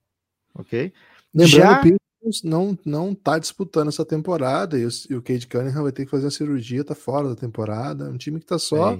Ok. 0.55 0.93
Lembrando, 1.33 1.61
Já... 1.61 1.79
o 1.79 1.83
Pistons 1.83 2.43
não, 2.43 2.77
não 2.83 3.13
tá 3.13 3.37
disputando 3.37 3.89
essa 3.89 4.03
temporada 4.03 4.77
e 4.77 4.85
o, 4.85 4.89
e 5.09 5.15
o 5.15 5.21
Cade 5.21 5.47
Cunningham 5.47 5.83
vai 5.83 5.91
ter 5.91 6.05
que 6.05 6.11
fazer 6.11 6.27
a 6.27 6.31
cirurgia, 6.31 6.83
tá 6.83 6.95
fora 6.95 7.29
da 7.29 7.35
temporada. 7.35 8.05
É 8.05 8.09
um 8.09 8.17
time 8.17 8.39
que 8.39 8.45
tá 8.45 8.57
só 8.57 8.93
é 8.93 8.99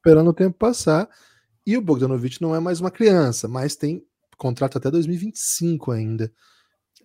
esperando 0.00 0.30
o 0.30 0.34
tempo 0.34 0.56
passar. 0.56 1.08
E 1.66 1.76
o 1.76 1.82
Bogdanovich 1.82 2.40
não 2.40 2.54
é 2.54 2.60
mais 2.60 2.80
uma 2.80 2.90
criança, 2.90 3.46
mas 3.46 3.76
tem 3.76 4.02
contrato 4.36 4.78
até 4.78 4.90
2025 4.90 5.92
ainda. 5.92 6.32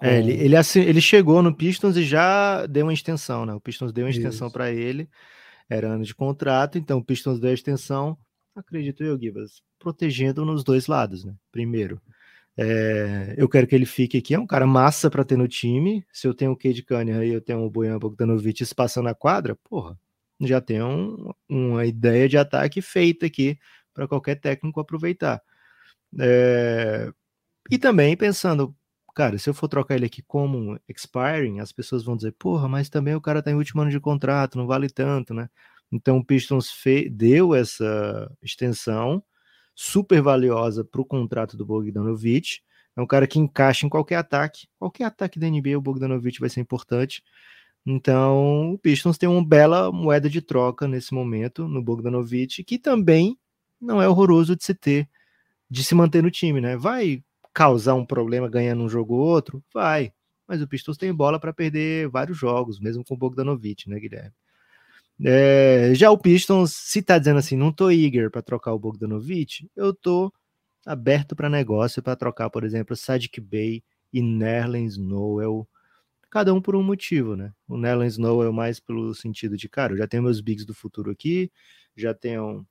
É, 0.01 0.19
ele, 0.19 0.31
ele, 0.33 0.55
ele 0.55 1.01
chegou 1.01 1.41
no 1.41 1.55
Pistons 1.55 1.95
e 1.95 2.03
já 2.03 2.65
deu 2.65 2.85
uma 2.85 2.93
extensão, 2.93 3.45
né? 3.45 3.53
O 3.53 3.59
Pistons 3.59 3.93
deu 3.93 4.05
uma 4.05 4.09
extensão 4.09 4.49
para 4.49 4.71
ele, 4.71 5.09
era 5.69 5.89
ano 5.89 6.03
de 6.03 6.15
contrato, 6.15 6.77
então 6.77 6.97
o 6.97 7.03
Pistons 7.03 7.39
deu 7.39 7.51
a 7.51 7.53
extensão, 7.53 8.17
acredito 8.55 9.03
eu, 9.03 9.17
Givas, 9.17 9.61
protegendo 9.79 10.43
nos 10.43 10.63
dois 10.63 10.87
lados, 10.87 11.23
né? 11.23 11.33
Primeiro, 11.51 12.01
é, 12.57 13.35
eu 13.37 13.47
quero 13.47 13.67
que 13.67 13.75
ele 13.75 13.85
fique 13.85 14.17
aqui, 14.17 14.33
é 14.33 14.39
um 14.39 14.47
cara 14.47 14.67
massa 14.67 15.09
para 15.09 15.23
ter 15.23 15.37
no 15.37 15.47
time. 15.47 16.05
Se 16.11 16.27
eu 16.27 16.33
tenho 16.33 16.51
o 16.51 16.57
Cade 16.57 16.83
Cunningham 16.83 17.23
e 17.23 17.33
eu 17.33 17.41
tenho 17.41 17.59
o 17.59 17.69
Bojan 17.69 17.97
Bogdanovic 17.97 18.63
espaçando 18.63 19.07
a 19.07 19.15
quadra, 19.15 19.55
porra, 19.55 19.97
já 20.41 20.61
tem 20.61 20.81
um, 20.83 21.31
uma 21.49 21.85
ideia 21.85 22.27
de 22.27 22.37
ataque 22.37 22.81
feita 22.81 23.25
aqui 23.25 23.57
para 23.93 24.07
qualquer 24.07 24.35
técnico 24.35 24.79
aproveitar. 24.79 25.41
É... 26.19 27.11
E 27.71 27.77
também 27.77 28.15
pensando, 28.17 28.75
cara, 29.15 29.37
se 29.37 29.49
eu 29.49 29.53
for 29.53 29.67
trocar 29.67 29.95
ele 29.95 30.05
aqui 30.05 30.21
como 30.21 30.79
expiring, 30.87 31.59
as 31.59 31.71
pessoas 31.71 32.03
vão 32.03 32.15
dizer, 32.15 32.33
porra, 32.33 32.67
mas 32.67 32.89
também 32.89 33.15
o 33.15 33.21
cara 33.21 33.41
tá 33.41 33.51
em 33.51 33.55
último 33.55 33.81
ano 33.81 33.91
de 33.91 33.99
contrato, 33.99 34.57
não 34.57 34.67
vale 34.67 34.89
tanto, 34.89 35.33
né? 35.33 35.49
Então 35.91 36.17
o 36.17 36.25
Pistons 36.25 36.71
fe... 36.71 37.09
deu 37.09 37.55
essa 37.55 38.31
extensão 38.41 39.23
super 39.73 40.21
valiosa 40.21 40.83
para 40.83 41.01
o 41.01 41.05
contrato 41.05 41.57
do 41.57 41.65
Bogdanovich. 41.65 42.63
É 42.95 43.01
um 43.01 43.07
cara 43.07 43.27
que 43.27 43.39
encaixa 43.39 43.85
em 43.85 43.89
qualquer 43.89 44.15
ataque. 44.15 44.67
Qualquer 44.79 45.05
ataque 45.05 45.39
da 45.39 45.49
NBA, 45.49 45.77
o 45.77 45.81
Bogdanovich 45.81 46.39
vai 46.39 46.49
ser 46.49 46.61
importante. 46.61 47.23
Então, 47.85 48.73
o 48.73 48.79
Pistons 48.79 49.17
tem 49.17 49.29
uma 49.29 49.45
bela 49.45 49.91
moeda 49.91 50.29
de 50.29 50.41
troca 50.41 50.87
nesse 50.87 51.13
momento 51.13 51.67
no 51.67 51.83
Bogdanovich, 51.83 52.63
que 52.63 52.79
também 52.79 53.37
não 53.79 54.01
é 54.01 54.09
horroroso 54.09 54.55
de 54.55 54.63
se 54.63 54.73
ter, 54.73 55.07
de 55.69 55.83
se 55.83 55.95
manter 55.95 56.23
no 56.23 56.31
time, 56.31 56.61
né? 56.61 56.77
Vai 56.77 57.23
causar 57.53 57.95
um 57.95 58.05
problema 58.05 58.49
ganhando 58.49 58.83
um 58.83 58.89
jogo 58.89 59.15
ou 59.15 59.21
outro? 59.21 59.63
Vai. 59.73 60.13
Mas 60.47 60.61
o 60.61 60.67
Pistons 60.67 60.97
tem 60.97 61.13
bola 61.13 61.39
para 61.39 61.53
perder 61.53 62.09
vários 62.09 62.37
jogos, 62.37 62.79
mesmo 62.79 63.03
com 63.03 63.15
o 63.15 63.17
Bogdanovich, 63.17 63.89
né, 63.89 63.99
Guilherme? 63.99 64.33
É, 65.23 65.93
já 65.95 66.11
o 66.11 66.17
Pistons, 66.17 66.73
se 66.73 67.01
tá 67.01 67.17
dizendo 67.17 67.39
assim, 67.39 67.55
não 67.55 67.71
tô 67.71 67.89
eager 67.89 68.29
para 68.29 68.41
trocar 68.41 68.73
o 68.73 68.79
Bogdanovich, 68.79 69.69
eu 69.75 69.93
tô 69.93 70.33
aberto 70.85 71.35
para 71.35 71.49
negócio 71.49 72.03
para 72.03 72.15
trocar, 72.15 72.49
por 72.49 72.63
exemplo, 72.63 72.95
Sadiq 72.95 73.39
Bey 73.39 73.83
e 74.11 74.21
Nerlens 74.21 74.97
Noel 74.97 75.67
cada 76.35 76.53
um 76.53 76.61
por 76.61 76.75
um 76.75 76.83
motivo, 76.83 77.37
né? 77.37 77.53
O 77.65 77.77
Nelson 77.77 78.03
Snow 78.03 78.43
é 78.45 78.51
mais 78.51 78.77
pelo 78.77 79.15
sentido 79.15 79.55
de, 79.55 79.69
cara, 79.69 79.93
eu 79.93 79.97
já 79.97 80.05
tenho 80.05 80.21
meus 80.21 80.41
bigs 80.41 80.65
do 80.65 80.73
futuro 80.73 81.09
aqui, 81.09 81.49
já 81.95 82.13
tenho 82.13 82.67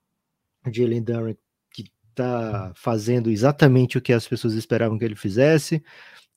o 0.66 0.70
Jalen 0.70 1.02
Duran 1.02 1.34
que 1.72 1.90
tá 2.14 2.74
fazendo 2.76 3.30
exatamente 3.30 3.96
o 3.96 4.02
que 4.02 4.12
as 4.12 4.28
pessoas 4.28 4.52
esperavam 4.52 4.98
que 4.98 5.04
ele 5.06 5.16
fizesse, 5.16 5.82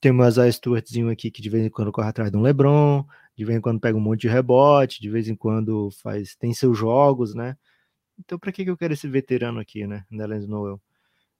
tem 0.00 0.10
o 0.10 0.26
Isaiah 0.26 0.50
Stewartzinho 0.50 1.10
aqui 1.10 1.30
que 1.30 1.42
de 1.42 1.50
vez 1.50 1.66
em 1.66 1.68
quando 1.68 1.92
corre 1.92 2.08
atrás 2.08 2.30
de 2.30 2.38
um 2.38 2.40
LeBron, 2.40 3.04
de 3.36 3.44
vez 3.44 3.58
em 3.58 3.60
quando 3.60 3.78
pega 3.78 3.98
um 3.98 4.00
monte 4.00 4.22
de 4.22 4.28
rebote, 4.28 4.98
de 4.98 5.10
vez 5.10 5.28
em 5.28 5.36
quando 5.36 5.90
faz 6.02 6.34
tem 6.34 6.54
seus 6.54 6.78
jogos, 6.78 7.34
né? 7.34 7.58
Então, 8.18 8.38
para 8.38 8.50
que, 8.52 8.64
que 8.64 8.70
eu 8.70 8.76
quero 8.78 8.94
esse 8.94 9.06
veterano 9.06 9.60
aqui, 9.60 9.86
né? 9.86 10.06
Nelson 10.10 10.48
Noel. 10.48 10.80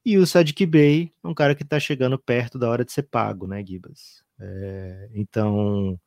E 0.08 0.16
o 0.16 0.26
Sadiq 0.26 0.64
Bey, 0.64 1.12
um 1.22 1.34
cara 1.34 1.54
que 1.54 1.62
tá 1.62 1.78
chegando 1.78 2.18
perto 2.18 2.58
da 2.58 2.70
hora 2.70 2.82
de 2.82 2.90
ser 2.90 3.02
pago, 3.02 3.46
né, 3.46 3.62
Gibas? 3.62 4.24
É, 4.40 5.10
então, 5.12 6.00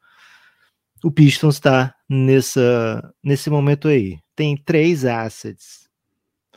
o 1.04 1.12
Pistons 1.12 1.54
está 1.58 1.94
nesse 2.10 3.48
momento 3.52 3.88
aí. 3.88 4.18
Tem 4.36 4.58
três 4.58 5.06
assets. 5.06 5.88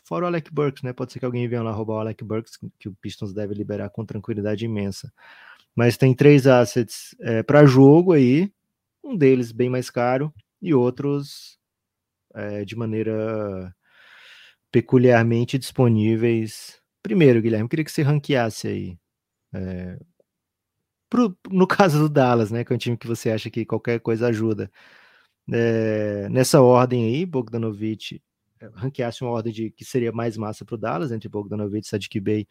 Fora 0.05 0.25
o 0.25 0.29
Alec 0.29 0.51
Burks, 0.51 0.83
né? 0.83 0.95
Pode 0.95 1.13
ser 1.13 1.19
que 1.19 1.27
alguém 1.27 1.47
venha 1.47 1.63
lá 1.63 1.71
roubar 1.71 1.97
o 1.97 1.99
Alec 1.99 2.25
Burks, 2.25 2.59
que 2.79 2.89
o 2.89 2.95
Pistons 2.95 3.35
deve 3.35 3.53
liberar 3.53 3.91
com 3.91 4.07
tranquilidade 4.07 4.65
imensa. 4.65 5.13
Mas 5.77 5.99
tem 5.99 6.15
três 6.15 6.47
assets 6.47 7.15
é, 7.21 7.43
para 7.43 7.67
jogo 7.67 8.15
aí. 8.15 8.51
Um 9.05 9.15
deles 9.15 9.53
bem 9.53 9.69
mais 9.69 9.91
caro 9.91 10.33
e 10.63 10.73
outros 10.73 11.59
é, 12.35 12.65
de 12.65 12.75
maneira 12.75 13.77
peculiarmente 14.73 15.59
disponíveis. 15.59 16.83
Primeiro, 17.05 17.43
Guilherme, 17.43 17.69
queria 17.69 17.85
que 17.85 17.93
você 17.93 18.01
ranqueasse 18.01 18.67
aí 18.67 18.99
é, 19.53 19.99
pro, 21.11 21.37
no 21.51 21.67
caso 21.69 21.99
do 21.99 22.09
Dallas, 22.09 22.51
né, 22.51 22.65
que 22.65 22.73
é 22.73 22.77
um 22.77 22.79
time 22.79 22.97
que 22.97 23.07
você 23.07 23.31
acha 23.31 23.51
que 23.51 23.67
qualquer 23.67 24.01
coisa 24.01 24.29
ajuda. 24.29 24.71
É, 25.53 26.27
nessa 26.31 26.63
ordem 26.63 27.05
aí, 27.05 27.27
Bogdanovich 27.27 28.23
é, 28.59 28.71
ranqueasse 28.75 29.23
uma 29.23 29.33
ordem 29.33 29.53
de 29.53 29.71
que 29.71 29.85
seria 29.85 30.13
mais 30.13 30.39
massa 30.39 30.65
para 30.65 30.77
o 30.77 30.79
Dallas, 30.79 31.13
entre 31.13 31.29
Bogdanovich, 31.29 31.87
Sadiq 31.87 32.19
Bey 32.21 32.49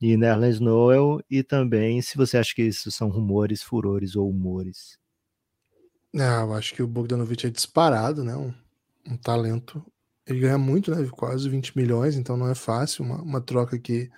e 0.00 0.16
Nerlens 0.16 0.60
Noel, 0.60 1.20
e 1.28 1.42
também 1.42 2.00
se 2.00 2.16
você 2.16 2.38
acha 2.38 2.54
que 2.54 2.62
isso 2.62 2.90
são 2.90 3.10
rumores, 3.10 3.62
furores 3.62 4.16
ou 4.16 4.30
humores. 4.30 4.98
Não, 6.10 6.48
eu 6.48 6.54
acho 6.54 6.74
que 6.74 6.82
o 6.82 6.86
Bogdanovich 6.86 7.46
é 7.46 7.50
disparado, 7.50 8.24
né? 8.24 8.34
Um, 8.34 8.54
um, 9.06 9.16
talento. 9.18 9.84
Ele 10.30 10.40
ganha 10.40 10.58
muito, 10.58 10.90
né? 10.94 11.06
Quase 11.10 11.48
20 11.48 11.76
milhões, 11.76 12.16
então 12.16 12.36
não 12.36 12.48
é 12.48 12.54
fácil 12.54 13.04
uma, 13.04 13.20
uma 13.22 13.40
troca 13.40 13.78
que, 13.78 14.10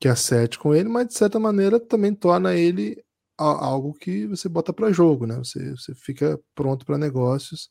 que 0.00 0.08
acerte 0.08 0.58
com 0.58 0.74
ele, 0.74 0.88
mas 0.88 1.08
de 1.08 1.14
certa 1.14 1.38
maneira 1.38 1.78
também 1.78 2.14
torna 2.14 2.54
ele 2.54 3.02
algo 3.36 3.92
que 3.94 4.26
você 4.26 4.48
bota 4.48 4.72
para 4.72 4.92
jogo, 4.92 5.26
né? 5.26 5.36
Você, 5.38 5.70
você 5.72 5.94
fica 5.94 6.38
pronto 6.54 6.86
para 6.86 6.98
negócios. 6.98 7.70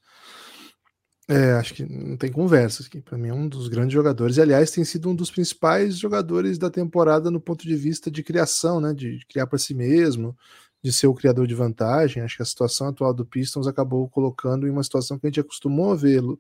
É, 1.30 1.54
acho 1.54 1.74
que 1.74 1.86
não 1.86 2.18
tem 2.18 2.32
conversa 2.32 2.84
aqui. 2.84 3.02
Para 3.02 3.18
mim 3.18 3.30
é 3.30 3.34
um 3.34 3.48
dos 3.48 3.68
grandes 3.68 3.94
jogadores. 3.94 4.38
E, 4.38 4.42
aliás, 4.42 4.72
tem 4.72 4.84
sido 4.84 5.10
um 5.10 5.16
dos 5.16 5.32
principais 5.32 5.98
jogadores 5.98 6.58
da 6.58 6.70
temporada 6.70 7.32
no 7.32 7.40
ponto 7.40 7.66
de 7.66 7.76
vista 7.76 8.12
de 8.12 8.22
criação, 8.24 8.82
né? 8.82 8.94
De 8.94 9.20
criar 9.30 9.48
para 9.48 9.58
si 9.58 9.74
mesmo, 9.74 10.36
de 10.84 10.92
ser 10.92 11.08
o 11.08 11.14
criador 11.14 11.48
de 11.48 11.56
vantagem. 11.56 12.22
Acho 12.22 12.38
que 12.38 12.44
a 12.44 12.46
situação 12.46 12.88
atual 12.88 13.14
do 13.14 13.26
Pistons 13.26 13.68
acabou 13.68 14.10
colocando 14.10 14.68
em 14.68 14.72
uma 14.72 14.84
situação 14.84 15.18
que 15.18 15.26
a 15.28 15.30
gente 15.30 15.40
acostumou 15.40 15.92
a 15.94 15.96
vê-lo 15.96 16.40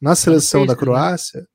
na 0.00 0.14
seleção 0.14 0.66
da? 0.66 0.76
Croácia. 0.76 1.46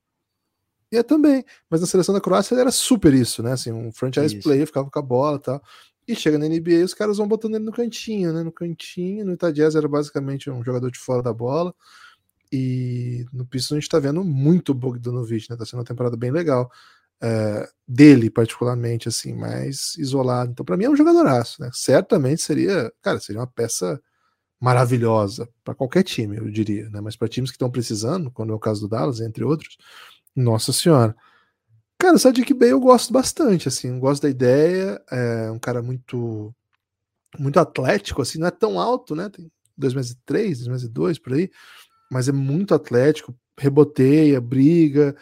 E 0.91 0.97
é 0.97 1.01
também, 1.01 1.43
mas 1.69 1.81
na 1.81 1.87
seleção 1.87 2.13
da 2.13 2.21
Croácia 2.21 2.53
ele 2.53 2.61
era 2.61 2.71
super 2.71 3.13
isso, 3.15 3.41
né? 3.41 3.53
Assim, 3.53 3.71
um 3.71 3.91
franchise 3.91 4.35
isso. 4.35 4.43
player, 4.43 4.67
ficava 4.67 4.91
com 4.91 4.99
a 4.99 5.01
bola 5.01 5.37
e 5.37 5.41
tal. 5.41 5.63
E 6.07 6.15
chega 6.15 6.37
na 6.37 6.47
NBA 6.47 6.83
os 6.83 6.93
caras 6.93 7.17
vão 7.17 7.27
botando 7.27 7.55
ele 7.55 7.63
no 7.63 7.71
cantinho, 7.71 8.31
né? 8.31 8.43
No 8.43 8.51
cantinho, 8.51 9.25
no 9.25 9.35
Jazz 9.51 9.75
era 9.75 9.87
basicamente 9.87 10.51
um 10.51 10.63
jogador 10.63 10.91
de 10.91 10.99
fora 10.99 11.23
da 11.23 11.33
bola. 11.33 11.73
E 12.51 13.25
no 13.33 13.43
Pistons 13.43 13.77
a 13.77 13.79
gente 13.79 13.89
tá 13.89 13.97
vendo 13.97 14.23
muito 14.23 14.73
Bogdanovich, 14.73 15.49
né? 15.49 15.55
Tá 15.57 15.65
sendo 15.65 15.79
uma 15.79 15.85
temporada 15.85 16.15
bem 16.15 16.29
legal. 16.29 16.71
É, 17.19 17.67
dele, 17.87 18.29
particularmente, 18.29 19.07
assim, 19.07 19.33
mais 19.33 19.95
isolado. 19.97 20.51
Então, 20.51 20.65
para 20.65 20.75
mim 20.75 20.83
é 20.83 20.89
um 20.89 20.95
jogadoraço, 20.95 21.61
né? 21.61 21.71
Certamente 21.73 22.41
seria, 22.41 22.91
cara, 23.01 23.19
seria 23.19 23.39
uma 23.39 23.47
peça 23.47 23.99
maravilhosa 24.63 25.49
para 25.61 25.75
qualquer 25.75 26.03
time, 26.03 26.37
eu 26.37 26.49
diria, 26.49 26.89
né? 26.89 27.01
Mas 27.01 27.17
para 27.17 27.27
times 27.27 27.51
que 27.51 27.55
estão 27.55 27.69
precisando, 27.69 28.31
quando 28.31 28.53
é 28.53 28.55
o 28.55 28.59
caso 28.59 28.79
do 28.79 28.87
Dallas, 28.87 29.19
entre 29.19 29.43
outros, 29.43 29.75
nossa 30.33 30.71
senhora. 30.71 31.13
Cara, 31.99 32.15
o 32.15 32.19
Sadiq 32.19 32.53
Bey 32.53 32.71
eu 32.71 32.79
gosto 32.79 33.11
bastante, 33.11 33.67
assim, 33.67 33.99
gosto 33.99 34.21
da 34.23 34.29
ideia, 34.29 35.01
é 35.11 35.51
um 35.51 35.59
cara 35.59 35.81
muito 35.81 36.55
muito 37.37 37.59
atlético, 37.59 38.21
assim, 38.21 38.39
não 38.39 38.47
é 38.47 38.51
tão 38.51 38.79
alto, 38.79 39.13
né? 39.13 39.27
Tem 39.27 39.51
2 39.77 39.93
meses 39.93 40.11
e 40.11 40.17
3, 40.25 40.59
2 40.59 40.67
meses 40.69 40.85
e 40.87 40.89
2 40.89 41.19
por 41.19 41.33
aí, 41.33 41.51
mas 42.09 42.29
é 42.29 42.31
muito 42.31 42.73
atlético, 42.73 43.35
reboteia, 43.59 44.39
briga, 44.39 45.13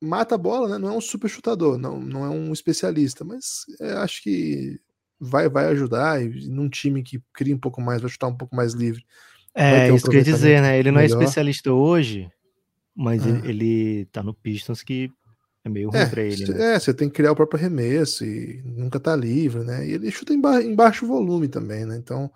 mata 0.00 0.36
a 0.36 0.38
bola, 0.38 0.68
né? 0.68 0.78
Não 0.78 0.90
é 0.90 0.96
um 0.96 1.00
super 1.00 1.28
chutador, 1.28 1.76
não, 1.76 2.00
não 2.00 2.24
é 2.24 2.28
um 2.28 2.52
especialista, 2.52 3.24
mas 3.24 3.64
é, 3.80 3.94
acho 3.94 4.22
que 4.22 4.78
vai, 5.24 5.48
vai 5.48 5.66
ajudar 5.66 6.22
e 6.22 6.48
num 6.48 6.68
time 6.68 7.02
que 7.02 7.22
cria 7.32 7.54
um 7.54 7.58
pouco 7.58 7.80
mais, 7.80 8.00
vai 8.00 8.10
chutar 8.10 8.28
um 8.28 8.36
pouco 8.36 8.54
mais 8.54 8.72
livre. 8.74 9.04
É, 9.54 9.90
um 9.90 9.96
isso 9.96 10.10
quer 10.10 10.22
dizer, 10.22 10.60
né? 10.60 10.78
Ele 10.78 10.90
não 10.90 11.00
é 11.00 11.06
especialista 11.06 11.72
hoje, 11.72 12.28
mas 12.94 13.24
ah. 13.24 13.28
ele, 13.28 13.48
ele 13.48 14.04
tá 14.06 14.22
no 14.22 14.34
Pistons 14.34 14.82
que 14.82 15.10
é 15.64 15.68
meio 15.68 15.90
ruim 15.90 16.00
é, 16.00 16.06
pra 16.06 16.22
ele, 16.22 16.52
né? 16.52 16.74
É, 16.74 16.78
você 16.78 16.92
tem 16.92 17.08
que 17.08 17.14
criar 17.14 17.32
o 17.32 17.36
próprio 17.36 17.58
arremesso 17.58 18.24
e 18.24 18.62
nunca 18.64 19.00
tá 19.00 19.16
livre, 19.16 19.64
né? 19.64 19.86
E 19.86 19.92
ele 19.92 20.10
chuta 20.10 20.34
em, 20.34 20.40
ba 20.40 20.62
em 20.62 20.74
baixo 20.74 21.06
volume 21.06 21.48
também, 21.48 21.86
né? 21.86 21.96
Então, 21.96 22.30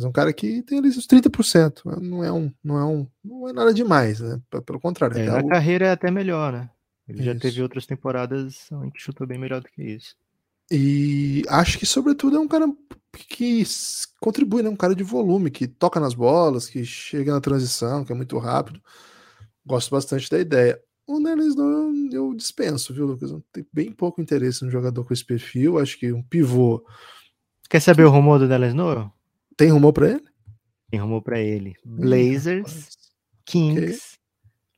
é 0.00 0.06
um 0.06 0.12
cara 0.12 0.32
que 0.32 0.62
tem 0.62 0.78
ali 0.78 0.88
os 0.88 1.06
30%. 1.06 1.82
Né? 1.84 2.08
Não 2.08 2.22
é 2.22 2.32
um, 2.32 2.52
não 2.62 2.78
é 2.78 2.84
um, 2.84 3.06
não 3.24 3.48
é 3.48 3.52
nada 3.52 3.74
demais, 3.74 4.20
né? 4.20 4.40
Pelo 4.64 4.78
contrário. 4.80 5.18
É, 5.18 5.28
a 5.28 5.46
carreira 5.46 5.86
é 5.86 5.90
até 5.90 6.10
melhor, 6.10 6.52
né? 6.52 6.70
Ele 7.08 7.18
isso. 7.18 7.26
já 7.26 7.34
teve 7.34 7.62
outras 7.62 7.84
temporadas 7.84 8.68
em 8.84 8.90
que 8.90 9.00
chutou 9.00 9.26
bem 9.26 9.38
melhor 9.38 9.60
do 9.60 9.68
que 9.68 9.82
isso. 9.82 10.14
E 10.74 11.42
acho 11.48 11.78
que, 11.78 11.84
sobretudo, 11.84 12.38
é 12.38 12.40
um 12.40 12.48
cara 12.48 12.66
que 13.28 13.62
contribui, 14.18 14.62
né? 14.62 14.70
Um 14.70 14.76
cara 14.76 14.94
de 14.94 15.02
volume, 15.02 15.50
que 15.50 15.68
toca 15.68 16.00
nas 16.00 16.14
bolas, 16.14 16.66
que 16.66 16.82
chega 16.82 17.30
na 17.30 17.42
transição, 17.42 18.06
que 18.06 18.12
é 18.12 18.14
muito 18.14 18.38
rápido. 18.38 18.80
Gosto 19.66 19.90
bastante 19.90 20.30
da 20.30 20.38
ideia. 20.38 20.80
O 21.06 21.20
eu, 21.20 21.94
eu 22.10 22.34
dispenso, 22.34 22.94
viu, 22.94 23.04
Lucas? 23.04 23.30
Eu 23.30 23.44
tenho 23.52 23.66
bem 23.70 23.92
pouco 23.92 24.22
interesse 24.22 24.64
no 24.64 24.70
jogador 24.70 25.04
com 25.04 25.12
esse 25.12 25.24
perfil. 25.24 25.78
Acho 25.78 25.98
que 25.98 26.10
um 26.10 26.22
pivô. 26.22 26.82
Quer 27.68 27.80
saber 27.80 28.04
o 28.04 28.10
rumor 28.10 28.38
do 28.38 28.48
Dallas 28.48 28.72
Noel? 28.72 29.12
Tem 29.58 29.68
rumor 29.68 29.92
para 29.92 30.08
ele? 30.08 30.24
Tem 30.90 31.00
rumor 31.00 31.20
para 31.20 31.38
ele. 31.38 31.76
Blazers, 31.84 32.96
Kings, 33.44 33.82
okay. 33.82 33.96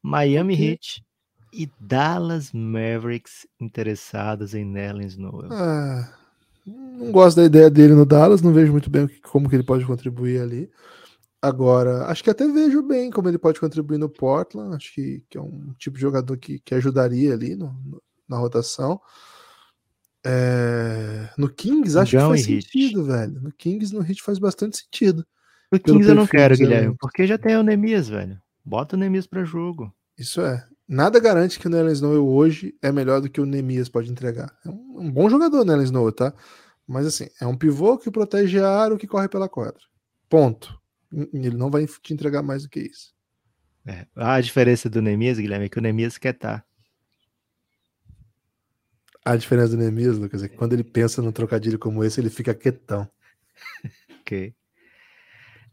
Miami 0.02 0.54
okay. 0.54 0.70
Heat 0.70 1.03
e 1.54 1.70
Dallas 1.78 2.52
Mavericks 2.52 3.46
interessados 3.60 4.54
em 4.54 4.64
Nerlens 4.64 5.16
Noel. 5.16 5.52
Ah, 5.52 6.12
não 6.66 7.12
gosto 7.12 7.36
da 7.36 7.44
ideia 7.44 7.70
dele 7.70 7.94
no 7.94 8.04
Dallas, 8.04 8.42
não 8.42 8.52
vejo 8.52 8.72
muito 8.72 8.90
bem 8.90 9.08
como 9.22 9.48
que 9.48 9.56
ele 9.56 9.62
pode 9.62 9.84
contribuir 9.84 10.40
ali. 10.40 10.70
Agora, 11.40 12.06
acho 12.06 12.24
que 12.24 12.30
até 12.30 12.48
vejo 12.48 12.82
bem 12.82 13.10
como 13.10 13.28
ele 13.28 13.36
pode 13.36 13.60
contribuir 13.60 13.98
no 13.98 14.08
Portland. 14.08 14.74
Acho 14.74 14.94
que, 14.94 15.22
que 15.28 15.36
é 15.36 15.40
um 15.40 15.74
tipo 15.78 15.96
de 15.96 16.02
jogador 16.02 16.36
que, 16.38 16.58
que 16.58 16.74
ajudaria 16.74 17.34
ali 17.34 17.54
no, 17.54 17.66
no, 17.84 18.02
na 18.26 18.38
rotação. 18.38 18.98
É, 20.26 21.28
no 21.36 21.50
Kings, 21.50 21.98
acho 21.98 22.12
John 22.12 22.18
que 22.20 22.28
faz 22.28 22.44
sentido, 22.44 23.04
velho. 23.04 23.42
No 23.42 23.52
Kings, 23.52 23.94
no 23.94 24.00
Hit 24.00 24.22
faz 24.22 24.38
bastante 24.38 24.78
sentido. 24.78 25.24
No 25.70 25.78
Kings 25.78 26.08
eu 26.08 26.14
não 26.14 26.26
quero, 26.26 26.56
Guilherme, 26.56 26.96
porque 26.98 27.26
já 27.26 27.36
tem 27.36 27.56
o 27.56 27.62
Nemias, 27.62 28.08
velho. 28.08 28.40
Bota 28.64 28.96
o 28.96 28.98
Nemias 28.98 29.26
para 29.26 29.44
jogo. 29.44 29.94
Isso 30.16 30.40
é. 30.40 30.66
Nada 30.86 31.18
garante 31.18 31.58
que 31.58 31.66
o 31.66 31.70
Nelen 31.70 31.92
Snow 31.92 32.28
hoje 32.28 32.76
é 32.82 32.92
melhor 32.92 33.20
do 33.20 33.30
que 33.30 33.40
o 33.40 33.46
Nemias 33.46 33.88
pode 33.88 34.10
entregar. 34.10 34.54
É 34.64 34.68
um, 34.68 35.10
bom 35.10 35.30
jogador, 35.30 35.60
o 35.60 35.64
Nelen 35.64 35.84
Snow, 35.84 36.12
tá? 36.12 36.34
Mas 36.86 37.06
assim, 37.06 37.26
é 37.40 37.46
um 37.46 37.56
pivô 37.56 37.96
que 37.96 38.10
protege 38.10 38.58
a 38.60 38.68
aro 38.68 38.98
que 38.98 39.06
corre 39.06 39.28
pela 39.28 39.48
quadra. 39.48 39.80
Ponto. 40.28 40.78
Ele 41.10 41.56
não 41.56 41.70
vai 41.70 41.86
te 41.86 42.12
entregar 42.12 42.42
mais 42.42 42.64
do 42.64 42.68
que 42.68 42.80
isso. 42.80 43.14
É, 43.86 44.06
a 44.14 44.40
diferença 44.40 44.88
do 44.90 45.00
Nemias, 45.00 45.38
Guilherme, 45.38 45.66
é 45.66 45.68
que 45.68 45.78
o 45.78 45.82
Nemias 45.82 46.18
quer 46.18 46.34
estar. 46.34 46.60
Tá. 46.60 46.66
A 49.24 49.36
diferença 49.36 49.70
do 49.70 49.78
Nemias, 49.78 50.18
Lucas, 50.18 50.42
é 50.42 50.48
que 50.48 50.56
quando 50.56 50.74
ele 50.74 50.84
pensa 50.84 51.22
num 51.22 51.32
trocadilho 51.32 51.78
como 51.78 52.04
esse, 52.04 52.20
ele 52.20 52.28
fica 52.28 52.54
quietão. 52.54 53.08
ok. 54.20 54.54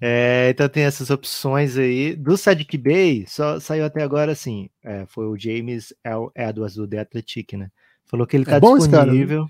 É, 0.03 0.49
então 0.49 0.67
tem 0.67 0.83
essas 0.83 1.11
opções 1.11 1.77
aí. 1.77 2.15
Do 2.15 2.35
Sadiq 2.35 2.75
Bay, 2.75 3.23
só 3.27 3.59
saiu 3.59 3.85
até 3.85 4.01
agora 4.01 4.31
assim. 4.31 4.67
É, 4.83 5.05
foi 5.05 5.27
o 5.27 5.37
James 5.37 5.93
L. 6.03 6.29
Edwards 6.35 6.75
do 6.75 6.87
The 6.87 6.99
Athletic, 6.99 7.53
né? 7.53 7.69
Falou 8.05 8.25
que 8.25 8.35
ele 8.35 8.45
tá 8.45 8.57
é 8.57 8.59
disponível. 8.59 9.47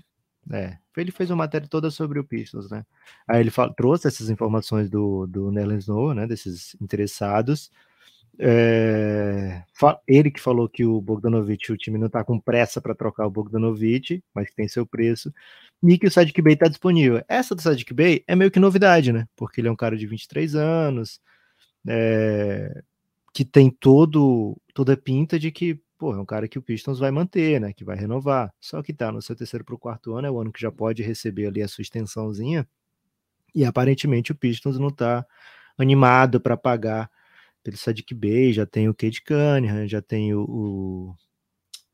É, 0.50 0.76
ele 0.96 1.10
fez 1.10 1.30
uma 1.30 1.36
matéria 1.36 1.66
toda 1.66 1.90
sobre 1.90 2.18
o 2.18 2.24
Pistons, 2.24 2.70
né? 2.70 2.84
Aí 3.26 3.40
ele 3.40 3.50
trouxe 3.74 4.08
essas 4.08 4.28
informações 4.28 4.90
do, 4.90 5.26
do 5.26 5.50
Nellen 5.50 5.78
Snow, 5.78 6.12
né? 6.12 6.26
Desses 6.26 6.76
interessados. 6.80 7.70
É, 8.38 9.62
ele 10.06 10.30
que 10.30 10.40
falou 10.40 10.68
que 10.68 10.84
o 10.84 11.00
Bogdanovich, 11.00 11.70
o 11.70 11.76
time 11.76 11.98
não 11.98 12.06
está 12.06 12.24
com 12.24 12.40
pressa 12.40 12.80
para 12.80 12.94
trocar 12.94 13.26
o 13.26 13.30
Bogdanovich, 13.30 14.22
mas 14.34 14.48
que 14.48 14.56
tem 14.56 14.68
seu 14.68 14.86
preço, 14.86 15.32
e 15.82 15.98
que 15.98 16.06
o 16.06 16.10
Sadiq 16.10 16.40
Bey 16.40 16.54
está 16.54 16.68
disponível. 16.68 17.22
Essa 17.28 17.54
do 17.54 17.62
Sadiq 17.62 17.92
Bey 17.92 18.24
é 18.26 18.34
meio 18.34 18.50
que 18.50 18.60
novidade, 18.60 19.12
né? 19.12 19.26
Porque 19.36 19.60
ele 19.60 19.68
é 19.68 19.70
um 19.72 19.76
cara 19.76 19.96
de 19.96 20.06
23 20.06 20.54
anos, 20.54 21.20
é, 21.86 22.82
que 23.32 23.44
tem 23.44 23.70
todo 23.70 24.56
toda 24.74 24.94
a 24.94 24.96
pinta 24.96 25.38
de 25.38 25.50
que 25.50 25.80
pô, 25.98 26.14
é 26.14 26.18
um 26.18 26.26
cara 26.26 26.48
que 26.48 26.58
o 26.58 26.62
Pistons 26.62 26.98
vai 26.98 27.10
manter, 27.10 27.60
né? 27.60 27.72
Que 27.72 27.84
vai 27.84 27.96
renovar. 27.96 28.52
Só 28.60 28.82
que 28.82 28.92
tá 28.92 29.12
no 29.12 29.22
seu 29.22 29.36
terceiro 29.36 29.64
para 29.64 29.74
o 29.74 29.78
quarto 29.78 30.14
ano, 30.14 30.26
é 30.26 30.30
o 30.30 30.40
ano 30.40 30.52
que 30.52 30.60
já 30.60 30.70
pode 30.72 31.02
receber 31.02 31.46
ali 31.46 31.62
a 31.62 31.68
sua 31.68 31.82
extensãozinha, 31.82 32.66
e 33.54 33.64
aparentemente 33.64 34.32
o 34.32 34.34
Pistons 34.34 34.78
não 34.78 34.88
está 34.88 35.26
animado 35.78 36.40
para 36.40 36.56
pagar 36.56 37.10
pelo 37.62 37.76
Sadiq 37.76 38.14
Bey, 38.14 38.52
já 38.52 38.66
tem 38.66 38.88
o 38.88 38.94
Cade 38.94 39.22
Cunningham, 39.22 39.86
já 39.86 40.02
tem 40.02 40.34
o, 40.34 40.42
o, 40.42 41.14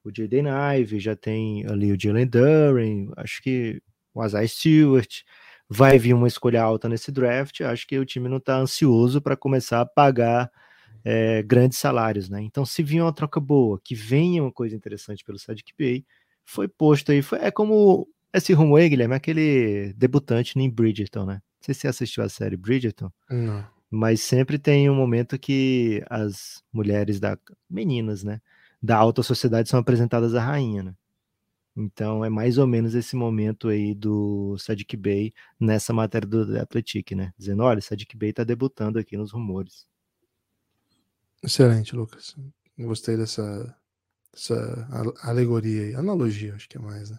o 0.04 0.10
Jaden 0.14 0.46
Ive, 0.78 0.98
já 0.98 1.14
tem 1.14 1.66
ali 1.66 1.92
o 1.92 2.00
Jalen 2.00 2.26
Duren, 2.26 3.10
acho 3.16 3.42
que 3.42 3.80
o 4.14 4.24
Isaiah 4.24 4.48
Stewart, 4.48 5.22
vai 5.68 5.98
vir 5.98 6.14
uma 6.14 6.26
escolha 6.26 6.62
alta 6.62 6.88
nesse 6.88 7.12
draft, 7.12 7.60
acho 7.60 7.86
que 7.86 7.98
o 7.98 8.06
time 8.06 8.28
não 8.28 8.38
está 8.38 8.56
ansioso 8.56 9.20
para 9.20 9.36
começar 9.36 9.80
a 9.80 9.86
pagar 9.86 10.50
é, 11.04 11.42
grandes 11.42 11.78
salários, 11.78 12.28
né? 12.28 12.40
Então, 12.42 12.64
se 12.64 12.82
vir 12.82 13.02
uma 13.02 13.12
troca 13.12 13.38
boa, 13.38 13.78
que 13.84 13.94
venha 13.94 14.42
uma 14.42 14.52
coisa 14.52 14.74
interessante 14.74 15.22
pelo 15.22 15.38
Sadiq 15.38 15.72
Bey, 15.76 16.06
foi 16.44 16.66
posto 16.66 17.12
aí, 17.12 17.20
foi, 17.20 17.38
é 17.40 17.50
como 17.50 18.08
esse 18.32 18.52
rumor 18.54 18.80
aí, 18.80 18.88
Guilherme, 18.88 19.14
aquele 19.14 19.92
debutante 19.94 20.58
em 20.58 20.70
Bridgerton, 20.70 21.26
né? 21.26 21.34
Não 21.34 21.64
sei 21.64 21.74
se 21.74 21.80
você 21.82 21.88
assistiu 21.88 22.22
a 22.22 22.28
série 22.28 22.56
Bridgerton. 22.56 23.10
Não 23.30 23.77
mas 23.90 24.20
sempre 24.20 24.58
tem 24.58 24.90
um 24.90 24.94
momento 24.94 25.38
que 25.38 26.04
as 26.10 26.62
mulheres 26.72 27.18
da 27.20 27.38
meninas, 27.68 28.22
né, 28.22 28.40
da 28.82 28.96
alta 28.96 29.22
sociedade 29.22 29.68
são 29.68 29.80
apresentadas 29.80 30.34
à 30.34 30.42
rainha, 30.44 30.82
né? 30.82 30.94
Então 31.76 32.24
é 32.24 32.28
mais 32.28 32.58
ou 32.58 32.66
menos 32.66 32.94
esse 32.94 33.14
momento 33.14 33.68
aí 33.68 33.94
do 33.94 34.56
Sadiq 34.58 34.96
Bey 34.96 35.32
nessa 35.60 35.92
matéria 35.92 36.26
do 36.26 36.58
Athletic, 36.58 37.12
né? 37.14 37.32
Dizendo, 37.38 37.62
olha, 37.62 37.80
Sadiq 37.80 38.16
Bey 38.16 38.32
tá 38.32 38.42
debutando 38.42 38.98
aqui 38.98 39.16
nos 39.16 39.30
rumores. 39.30 39.86
Excelente, 41.40 41.94
Lucas. 41.94 42.34
Gostei 42.76 43.16
dessa, 43.16 43.76
dessa 44.32 45.16
alegoria 45.22 45.82
aí. 45.82 45.94
Analogia, 45.94 46.56
acho 46.56 46.68
que 46.68 46.76
é 46.76 46.80
mais, 46.80 47.10
né? 47.10 47.18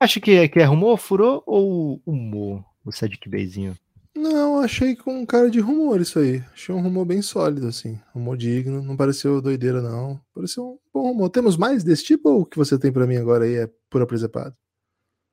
Acho 0.00 0.20
que 0.20 0.30
é, 0.32 0.48
que 0.48 0.58
é 0.58 0.64
rumor, 0.64 0.96
furou 0.96 1.42
ou 1.46 2.02
humor 2.06 2.64
o 2.82 2.90
Sadiq 2.90 3.28
Beyzinho? 3.28 3.76
Não, 4.16 4.60
achei 4.60 4.94
com 4.94 5.20
um 5.20 5.26
cara 5.26 5.50
de 5.50 5.58
rumor 5.58 6.00
isso 6.00 6.20
aí. 6.20 6.42
Achei 6.52 6.72
um 6.72 6.80
rumor 6.80 7.04
bem 7.04 7.20
sólido, 7.20 7.66
assim. 7.66 8.00
Rumor 8.14 8.36
digno. 8.36 8.80
Não 8.80 8.96
pareceu 8.96 9.42
doideira, 9.42 9.82
não. 9.82 10.20
Pareceu 10.32 10.64
um 10.64 10.78
bom 10.92 11.08
rumor. 11.08 11.30
Temos 11.30 11.56
mais 11.56 11.82
desse 11.82 12.04
tipo 12.04 12.30
ou 12.30 12.42
o 12.42 12.46
que 12.46 12.56
você 12.56 12.78
tem 12.78 12.92
para 12.92 13.06
mim 13.06 13.16
agora 13.16 13.44
aí 13.44 13.56
é 13.56 13.70
pura 13.90 14.06
presepado? 14.06 14.56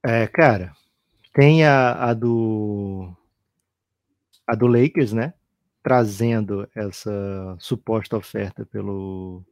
É, 0.04 0.26
cara. 0.28 0.74
Tem 1.34 1.64
a, 1.64 2.10
a 2.10 2.14
do. 2.14 3.16
A 4.48 4.56
do 4.56 4.66
Lakers, 4.68 5.14
né? 5.14 5.34
Trazendo 5.84 6.68
essa 6.76 7.56
suposta 7.60 8.18
oferta 8.18 8.66
pelo. 8.66 9.44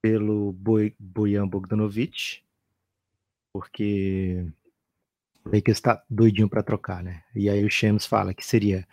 Pelo 0.00 0.52
Bojan 0.98 1.46
Bogdanovic. 1.46 2.42
Porque 3.52 4.46
Lakers 5.44 5.78
está 5.78 6.02
doidinho 6.08 6.48
para 6.48 6.62
trocar, 6.62 7.02
né? 7.02 7.22
E 7.34 7.48
aí 7.48 7.64
o 7.64 7.70
Shams 7.70 8.06
fala 8.06 8.34
que 8.34 8.44
seria 8.44 8.86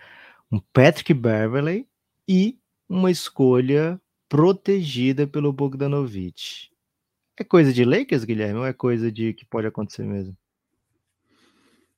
um 0.51 0.59
Patrick 0.59 1.13
Beverley 1.13 1.88
e 2.27 2.57
uma 2.88 3.12
escolha 3.12 3.99
protegida 4.27 5.27
pelo 5.27 5.53
Bogdanovich. 5.53 6.71
É 7.38 7.43
coisa 7.43 7.71
de 7.71 7.85
Lakers, 7.85 8.23
Guilherme, 8.23 8.59
ou 8.59 8.65
é 8.65 8.73
coisa 8.73 9.12
de 9.12 9.33
que 9.33 9.45
pode 9.45 9.67
acontecer 9.67 10.03
mesmo? 10.03 10.35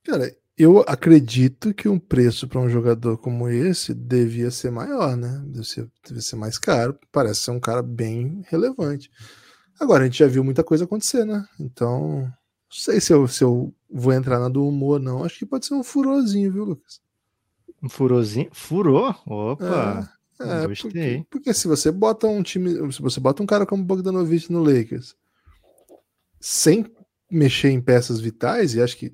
Cara, 0.04 0.36
eu 0.58 0.80
acredito 0.88 1.74
que 1.74 1.90
um 1.90 1.98
preço 1.98 2.48
para 2.48 2.60
um 2.60 2.70
jogador 2.70 3.18
como 3.18 3.50
esse 3.50 3.94
devia 3.94 4.52
ser 4.52 4.72
maior, 4.72 5.18
né? 5.18 5.44
Deve 5.46 6.22
ser 6.22 6.36
mais 6.36 6.58
caro. 6.58 6.98
Parece 7.12 7.42
ser 7.42 7.52
um 7.52 7.60
cara 7.60 7.82
bem 7.82 8.44
relevante. 8.48 9.10
Agora, 9.80 10.04
a 10.04 10.06
gente 10.06 10.20
já 10.20 10.28
viu 10.28 10.44
muita 10.44 10.64
coisa 10.64 10.84
acontecer, 10.84 11.26
né? 11.26 11.44
Então, 11.60 12.32
não 12.72 12.78
sei 12.78 13.02
se 13.02 13.12
eu, 13.12 13.28
se 13.28 13.44
eu 13.44 13.74
vou 13.90 14.14
entrar 14.14 14.40
na 14.40 14.48
do 14.48 14.66
humor, 14.66 14.98
não. 14.98 15.26
Acho 15.26 15.40
que 15.40 15.46
pode 15.46 15.66
ser 15.66 15.74
um 15.74 15.84
furozinho, 15.84 16.52
viu, 16.54 16.64
Lucas? 16.64 17.02
Um 17.84 17.90
furozinho? 17.90 18.50
Furou? 18.54 19.14
Opa! 19.26 20.10
É, 20.40 20.64
é 20.64 20.68
gostei. 20.68 20.90
Porque, 20.90 21.26
porque, 21.30 21.54
se 21.54 21.68
você 21.68 21.92
bota 21.92 22.28
um 22.28 22.42
time. 22.42 22.92
Se 22.94 23.02
você 23.02 23.20
bota 23.20 23.44
um 23.44 23.46
cara 23.46 23.66
como 23.66 23.84
Bogdanovich 23.84 24.50
no 24.50 24.64
Lakers 24.64 25.16
sem 26.40 26.90
mexer 27.30 27.70
em 27.70 27.82
peças 27.82 28.22
vitais, 28.22 28.74
e 28.74 28.82
acho 28.82 28.98
que 28.98 29.14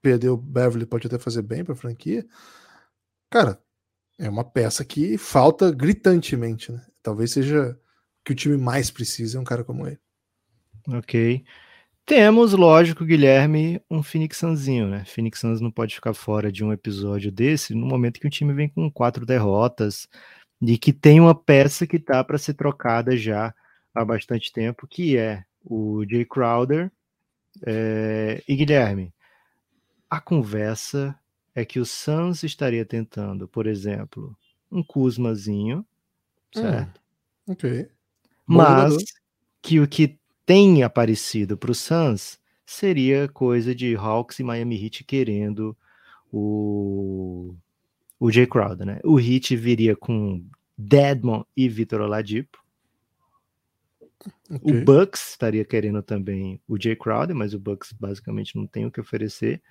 perder 0.00 0.28
o 0.28 0.36
Beverly 0.36 0.86
pode 0.86 1.06
até 1.06 1.18
fazer 1.18 1.42
bem 1.42 1.64
para 1.64 1.74
a 1.74 1.76
franquia, 1.76 2.24
cara, 3.28 3.60
é 4.18 4.28
uma 4.28 4.44
peça 4.44 4.84
que 4.84 5.18
falta 5.18 5.72
gritantemente, 5.72 6.70
né? 6.70 6.86
Talvez 7.02 7.32
seja 7.32 7.78
o 8.20 8.24
que 8.24 8.32
o 8.32 8.36
time 8.36 8.56
mais 8.56 8.90
precisa 8.90 9.36
é 9.36 9.40
um 9.40 9.44
cara 9.44 9.64
como 9.64 9.86
ele. 9.86 9.98
Ok. 10.88 11.44
Temos, 12.04 12.52
lógico, 12.52 13.04
Guilherme, 13.04 13.80
um 13.88 14.02
Phoenix 14.02 14.38
Sunzinho, 14.38 14.88
né? 14.88 15.04
Phoenix 15.04 15.38
Suns 15.38 15.60
não 15.60 15.70
pode 15.70 15.94
ficar 15.94 16.12
fora 16.12 16.50
de 16.50 16.64
um 16.64 16.72
episódio 16.72 17.30
desse 17.30 17.74
no 17.74 17.86
momento 17.86 18.18
que 18.18 18.26
o 18.26 18.30
time 18.30 18.52
vem 18.52 18.68
com 18.68 18.90
quatro 18.90 19.24
derrotas 19.24 20.08
e 20.60 20.76
que 20.76 20.92
tem 20.92 21.20
uma 21.20 21.34
peça 21.34 21.86
que 21.86 21.98
tá 21.98 22.22
para 22.24 22.38
ser 22.38 22.54
trocada 22.54 23.16
já 23.16 23.54
há 23.94 24.04
bastante 24.04 24.52
tempo, 24.52 24.86
que 24.86 25.16
é 25.16 25.44
o 25.64 26.04
Jay 26.08 26.24
Crowder. 26.24 26.90
É... 27.64 28.42
E 28.48 28.56
Guilherme, 28.56 29.14
a 30.10 30.20
conversa 30.20 31.16
é 31.54 31.64
que 31.64 31.78
o 31.78 31.86
Suns 31.86 32.42
estaria 32.42 32.84
tentando, 32.84 33.46
por 33.46 33.66
exemplo, 33.66 34.36
um 34.70 34.82
Kuzmazinho, 34.82 35.86
certo? 36.52 37.00
Hum, 37.46 37.52
ok. 37.52 37.88
Mas 38.46 38.96
que 39.62 39.78
o 39.78 39.86
que 39.86 40.18
tem 40.52 40.82
aparecido 40.82 41.56
para 41.56 41.70
o 41.70 41.74
Suns 41.74 42.38
seria 42.66 43.26
coisa 43.26 43.74
de 43.74 43.96
Hawks 43.96 44.38
e 44.38 44.42
Miami 44.44 44.84
Heat 44.84 45.02
querendo 45.02 45.74
o, 46.30 47.54
o 48.20 48.30
Jay 48.30 48.46
Crowder, 48.46 48.86
né? 48.86 49.00
O 49.02 49.18
Heat 49.18 49.56
viria 49.56 49.96
com 49.96 50.44
Deadmon 50.76 51.42
e 51.56 51.70
Vitor 51.70 52.02
Oladipo. 52.02 52.62
Okay. 54.50 54.82
O 54.82 54.84
Bucks 54.84 55.30
estaria 55.30 55.64
querendo 55.64 56.02
também 56.02 56.60
o 56.68 56.78
Jay 56.78 56.96
Crowder, 56.96 57.34
mas 57.34 57.54
o 57.54 57.58
Bucks 57.58 57.90
basicamente 57.94 58.54
não 58.54 58.66
tem 58.66 58.84
o 58.84 58.90
que 58.90 59.00
oferecer. 59.00 59.62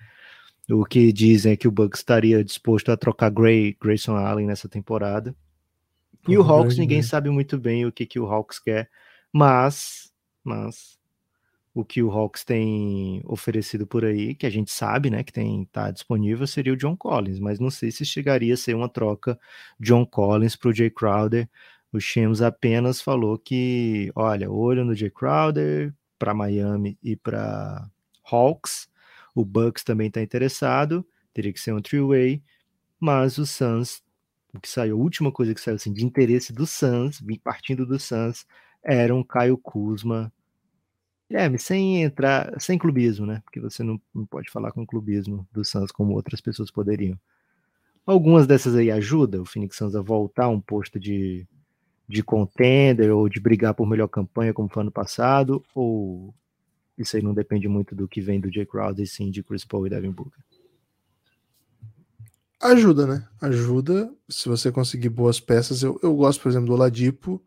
O 0.68 0.84
que 0.84 1.12
dizem 1.12 1.52
é 1.52 1.56
que 1.56 1.68
o 1.68 1.72
Bucks 1.72 2.00
estaria 2.00 2.42
disposto 2.42 2.90
a 2.90 2.96
trocar 2.96 3.30
Gray, 3.30 3.76
Grayson 3.80 4.16
Allen 4.16 4.48
nessa 4.48 4.68
temporada. 4.68 5.32
e 6.26 6.36
o 6.36 6.42
Hawks, 6.42 6.76
ninguém 6.76 7.02
sabe 7.04 7.30
muito 7.30 7.56
bem 7.56 7.86
o 7.86 7.92
que, 7.92 8.04
que 8.04 8.18
o 8.18 8.26
Hawks 8.26 8.58
quer, 8.58 8.90
mas 9.32 10.11
mas 10.44 10.98
o 11.74 11.84
que 11.84 12.02
o 12.02 12.10
Hawks 12.10 12.44
tem 12.44 13.22
oferecido 13.24 13.86
por 13.86 14.04
aí, 14.04 14.34
que 14.34 14.46
a 14.46 14.50
gente 14.50 14.70
sabe, 14.70 15.10
né, 15.10 15.22
que 15.24 15.32
tem 15.32 15.64
tá 15.72 15.90
disponível, 15.90 16.46
seria 16.46 16.72
o 16.72 16.76
John 16.76 16.96
Collins, 16.96 17.38
mas 17.38 17.58
não 17.58 17.70
sei 17.70 17.90
se 17.90 18.04
chegaria 18.04 18.54
a 18.54 18.56
ser 18.56 18.74
uma 18.74 18.88
troca 18.88 19.38
John 19.80 20.04
Collins 20.04 20.54
para 20.56 20.70
o 20.70 20.74
Jay 20.74 20.90
Crowder. 20.90 21.48
O 21.92 22.00
Shams 22.00 22.42
apenas 22.42 23.00
falou 23.00 23.38
que, 23.38 24.10
olha, 24.14 24.50
olho 24.50 24.84
no 24.84 24.94
Jay 24.94 25.10
Crowder 25.10 25.94
para 26.18 26.34
Miami 26.34 26.98
e 27.02 27.16
para 27.16 27.88
Hawks. 28.30 28.88
O 29.34 29.44
Bucks 29.44 29.82
também 29.82 30.08
está 30.08 30.22
interessado, 30.22 31.06
teria 31.32 31.52
que 31.52 31.60
ser 31.60 31.72
um 31.74 31.80
three-way, 31.80 32.42
mas 33.00 33.38
o 33.38 33.46
Suns 33.46 34.02
o 34.54 34.60
que 34.60 34.68
saiu, 34.68 34.96
a 34.96 35.00
última 35.00 35.32
coisa 35.32 35.54
que 35.54 35.60
saiu 35.60 35.76
assim, 35.76 35.92
de 35.92 36.04
interesse 36.04 36.52
do 36.52 36.66
Suns, 36.66 37.22
partindo 37.42 37.86
do 37.86 37.98
Suns, 37.98 38.46
era 38.84 39.14
um 39.14 39.22
Caio 39.22 39.56
Kuzma. 39.56 40.32
É, 41.30 41.56
sem 41.56 42.02
entrar, 42.02 42.60
sem 42.60 42.76
clubismo, 42.76 43.24
né? 43.24 43.40
Porque 43.44 43.58
você 43.58 43.82
não, 43.82 44.00
não 44.14 44.26
pode 44.26 44.50
falar 44.50 44.70
com 44.70 44.86
clubismo 44.86 45.48
do 45.50 45.64
Suns 45.64 45.90
como 45.90 46.12
outras 46.12 46.40
pessoas 46.40 46.70
poderiam. 46.70 47.18
Algumas 48.04 48.46
dessas 48.46 48.74
aí 48.74 48.90
ajudam 48.90 49.42
o 49.42 49.46
Phoenix 49.46 49.76
Suns 49.76 49.94
a 49.94 50.02
voltar 50.02 50.44
a 50.44 50.48
um 50.48 50.60
posto 50.60 51.00
de, 51.00 51.46
de 52.06 52.22
contender 52.22 53.10
ou 53.10 53.28
de 53.28 53.40
brigar 53.40 53.72
por 53.72 53.86
melhor 53.86 54.08
campanha, 54.08 54.52
como 54.52 54.68
foi 54.68 54.82
ano 54.82 54.90
passado, 54.90 55.64
ou 55.74 56.34
isso 56.98 57.16
aí 57.16 57.22
não 57.22 57.32
depende 57.32 57.66
muito 57.68 57.94
do 57.94 58.06
que 58.06 58.20
vem 58.20 58.40
do 58.40 58.52
Jay 58.52 58.66
Crowder, 58.66 59.04
e 59.04 59.06
sim 59.06 59.30
de 59.30 59.42
Chris 59.42 59.64
Paul 59.64 59.86
e 59.86 59.90
Devin 59.90 60.10
Booker? 60.10 60.42
Ajuda, 62.60 63.06
né? 63.06 63.28
Ajuda 63.40 64.12
se 64.28 64.48
você 64.48 64.70
conseguir 64.70 65.08
boas 65.08 65.40
peças. 65.40 65.82
Eu, 65.82 65.98
eu 66.02 66.14
gosto, 66.14 66.42
por 66.42 66.48
exemplo, 66.48 66.66
do 66.66 66.74
Oladipo, 66.74 67.42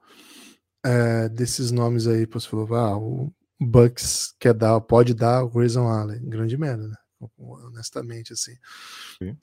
é, 0.85 1.27
desses 1.29 1.71
nomes 1.71 2.05
aí, 2.05 2.27
você 2.27 2.47
falou, 2.47 2.75
ah, 2.75 2.95
o 2.95 3.33
Bucks 3.59 4.35
quer 4.39 4.53
dar, 4.53 4.79
pode 4.79 5.15
dar 5.15 5.43
o 5.43 5.49
Grayson 5.49 5.87
Allen. 5.87 6.21
Grande 6.29 6.55
merda, 6.57 6.87
né? 6.87 6.95
Honestamente, 7.37 8.33
assim. 8.33 8.53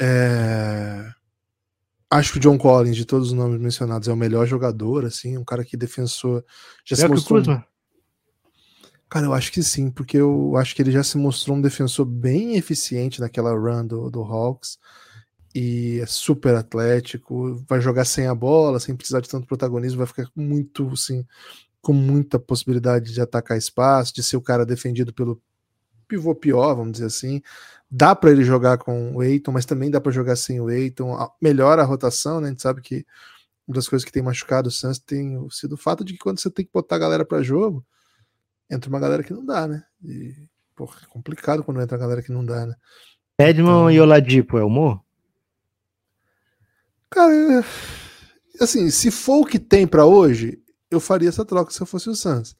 É, 0.00 1.04
acho 2.08 2.32
que 2.32 2.38
o 2.38 2.40
John 2.40 2.56
Collins, 2.56 2.96
de 2.96 3.04
todos 3.04 3.28
os 3.28 3.34
nomes 3.34 3.60
mencionados, 3.60 4.06
é 4.06 4.12
o 4.12 4.16
melhor 4.16 4.46
jogador, 4.46 5.04
assim, 5.04 5.36
um 5.36 5.44
cara 5.44 5.64
que 5.64 5.76
defensor. 5.76 6.44
Já 6.84 6.94
se 6.94 7.08
mostrou. 7.08 7.42
Cara, 9.08 9.26
eu 9.26 9.34
acho 9.34 9.50
que 9.50 9.62
sim, 9.62 9.90
porque 9.90 10.16
eu 10.16 10.56
acho 10.56 10.74
que 10.74 10.80
ele 10.80 10.92
já 10.92 11.02
se 11.02 11.18
mostrou 11.18 11.56
um 11.56 11.60
defensor 11.60 12.06
bem 12.06 12.56
eficiente 12.56 13.20
naquela 13.20 13.52
run 13.52 13.86
do, 13.86 14.08
do 14.08 14.22
Hawks 14.22 14.78
e 15.54 16.00
é 16.00 16.06
super 16.06 16.54
atlético, 16.54 17.62
vai 17.68 17.80
jogar 17.80 18.04
sem 18.04 18.26
a 18.26 18.34
bola, 18.34 18.80
sem 18.80 18.96
precisar 18.96 19.20
de 19.20 19.28
tanto 19.28 19.46
protagonismo, 19.46 19.98
vai 19.98 20.06
ficar 20.06 20.28
muito 20.34 20.88
assim, 20.92 21.26
com 21.80 21.92
muita 21.92 22.38
possibilidade 22.38 23.12
de 23.12 23.20
atacar 23.20 23.58
espaço, 23.58 24.14
de 24.14 24.22
ser 24.22 24.36
o 24.36 24.42
cara 24.42 24.64
defendido 24.64 25.12
pelo 25.12 25.40
pivô 26.08 26.34
pior, 26.34 26.74
vamos 26.74 26.92
dizer 26.92 27.06
assim. 27.06 27.42
Dá 27.90 28.14
para 28.14 28.30
ele 28.30 28.44
jogar 28.44 28.78
com 28.78 29.16
o 29.16 29.22
Eiton, 29.22 29.52
mas 29.52 29.66
também 29.66 29.90
dá 29.90 30.00
para 30.00 30.12
jogar 30.12 30.36
sem 30.36 30.60
o 30.60 30.70
Eiton. 30.70 31.16
Melhora 31.40 31.82
a 31.82 31.84
rotação, 31.84 32.40
né? 32.40 32.48
A 32.48 32.50
gente 32.50 32.62
sabe 32.62 32.80
que 32.80 33.04
uma 33.66 33.74
das 33.74 33.88
coisas 33.88 34.04
que 34.04 34.12
tem 34.12 34.22
machucado 34.22 34.68
o 34.68 34.72
Suns 34.72 34.98
tem 34.98 35.38
sido 35.50 35.74
o 35.74 35.78
fato 35.78 36.04
de 36.04 36.14
que 36.14 36.18
quando 36.18 36.40
você 36.40 36.50
tem 36.50 36.64
que 36.64 36.72
botar 36.72 36.96
a 36.96 36.98
galera 36.98 37.24
para 37.24 37.42
jogo, 37.42 37.84
entra 38.70 38.88
uma 38.88 39.00
galera 39.00 39.22
que 39.22 39.32
não 39.32 39.44
dá, 39.44 39.68
né? 39.68 39.84
E, 40.02 40.34
porra, 40.74 41.00
é 41.02 41.06
complicado 41.06 41.62
quando 41.62 41.80
entra 41.80 41.96
a 41.96 42.00
galera 42.00 42.22
que 42.22 42.32
não 42.32 42.44
dá, 42.44 42.66
né? 42.66 42.74
Edmond 43.38 43.70
então... 43.70 43.90
e 43.90 44.00
Oladipo 44.00 44.58
é 44.58 44.64
humor? 44.64 45.00
Cara, 47.12 47.64
assim, 48.58 48.90
se 48.90 49.10
for 49.10 49.40
o 49.40 49.44
que 49.44 49.58
tem 49.58 49.86
para 49.86 50.06
hoje, 50.06 50.58
eu 50.90 50.98
faria 50.98 51.28
essa 51.28 51.44
troca 51.44 51.70
se 51.70 51.80
eu 51.80 51.86
fosse 51.86 52.08
o 52.08 52.14
Suns. 52.14 52.56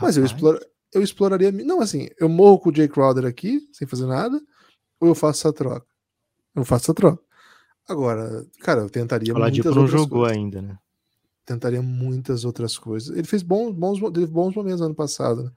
Mas 0.00 0.16
eu, 0.16 0.24
explora, 0.24 0.60
eu 0.92 1.02
exploraria. 1.02 1.50
Não, 1.50 1.80
assim, 1.80 2.08
eu 2.20 2.28
morro 2.28 2.58
com 2.58 2.70
o 2.70 2.74
Jay 2.74 2.86
Crowder 2.86 3.24
aqui, 3.24 3.60
sem 3.72 3.88
fazer 3.88 4.06
nada, 4.06 4.40
ou 5.00 5.08
eu 5.08 5.14
faço 5.14 5.40
essa 5.40 5.52
troca? 5.52 5.86
Eu 6.54 6.64
faço 6.64 6.84
essa 6.84 6.94
troca. 6.94 7.22
Agora, 7.88 8.46
cara, 8.60 8.80
eu 8.80 8.90
tentaria. 8.90 9.34
O 9.34 9.38
Ladipo 9.38 9.70
não 9.74 9.86
jogou 9.86 10.20
coisas. 10.20 10.36
ainda, 10.36 10.62
né? 10.62 10.78
Tentaria 11.46 11.82
muitas 11.82 12.44
outras 12.44 12.78
coisas. 12.78 13.16
Ele 13.16 13.26
fez 13.26 13.42
bons, 13.42 13.72
bons, 13.72 14.00
teve 14.12 14.26
bons 14.26 14.54
momentos 14.54 14.80
ano 14.80 14.94
passado, 14.94 15.44
né? 15.44 15.50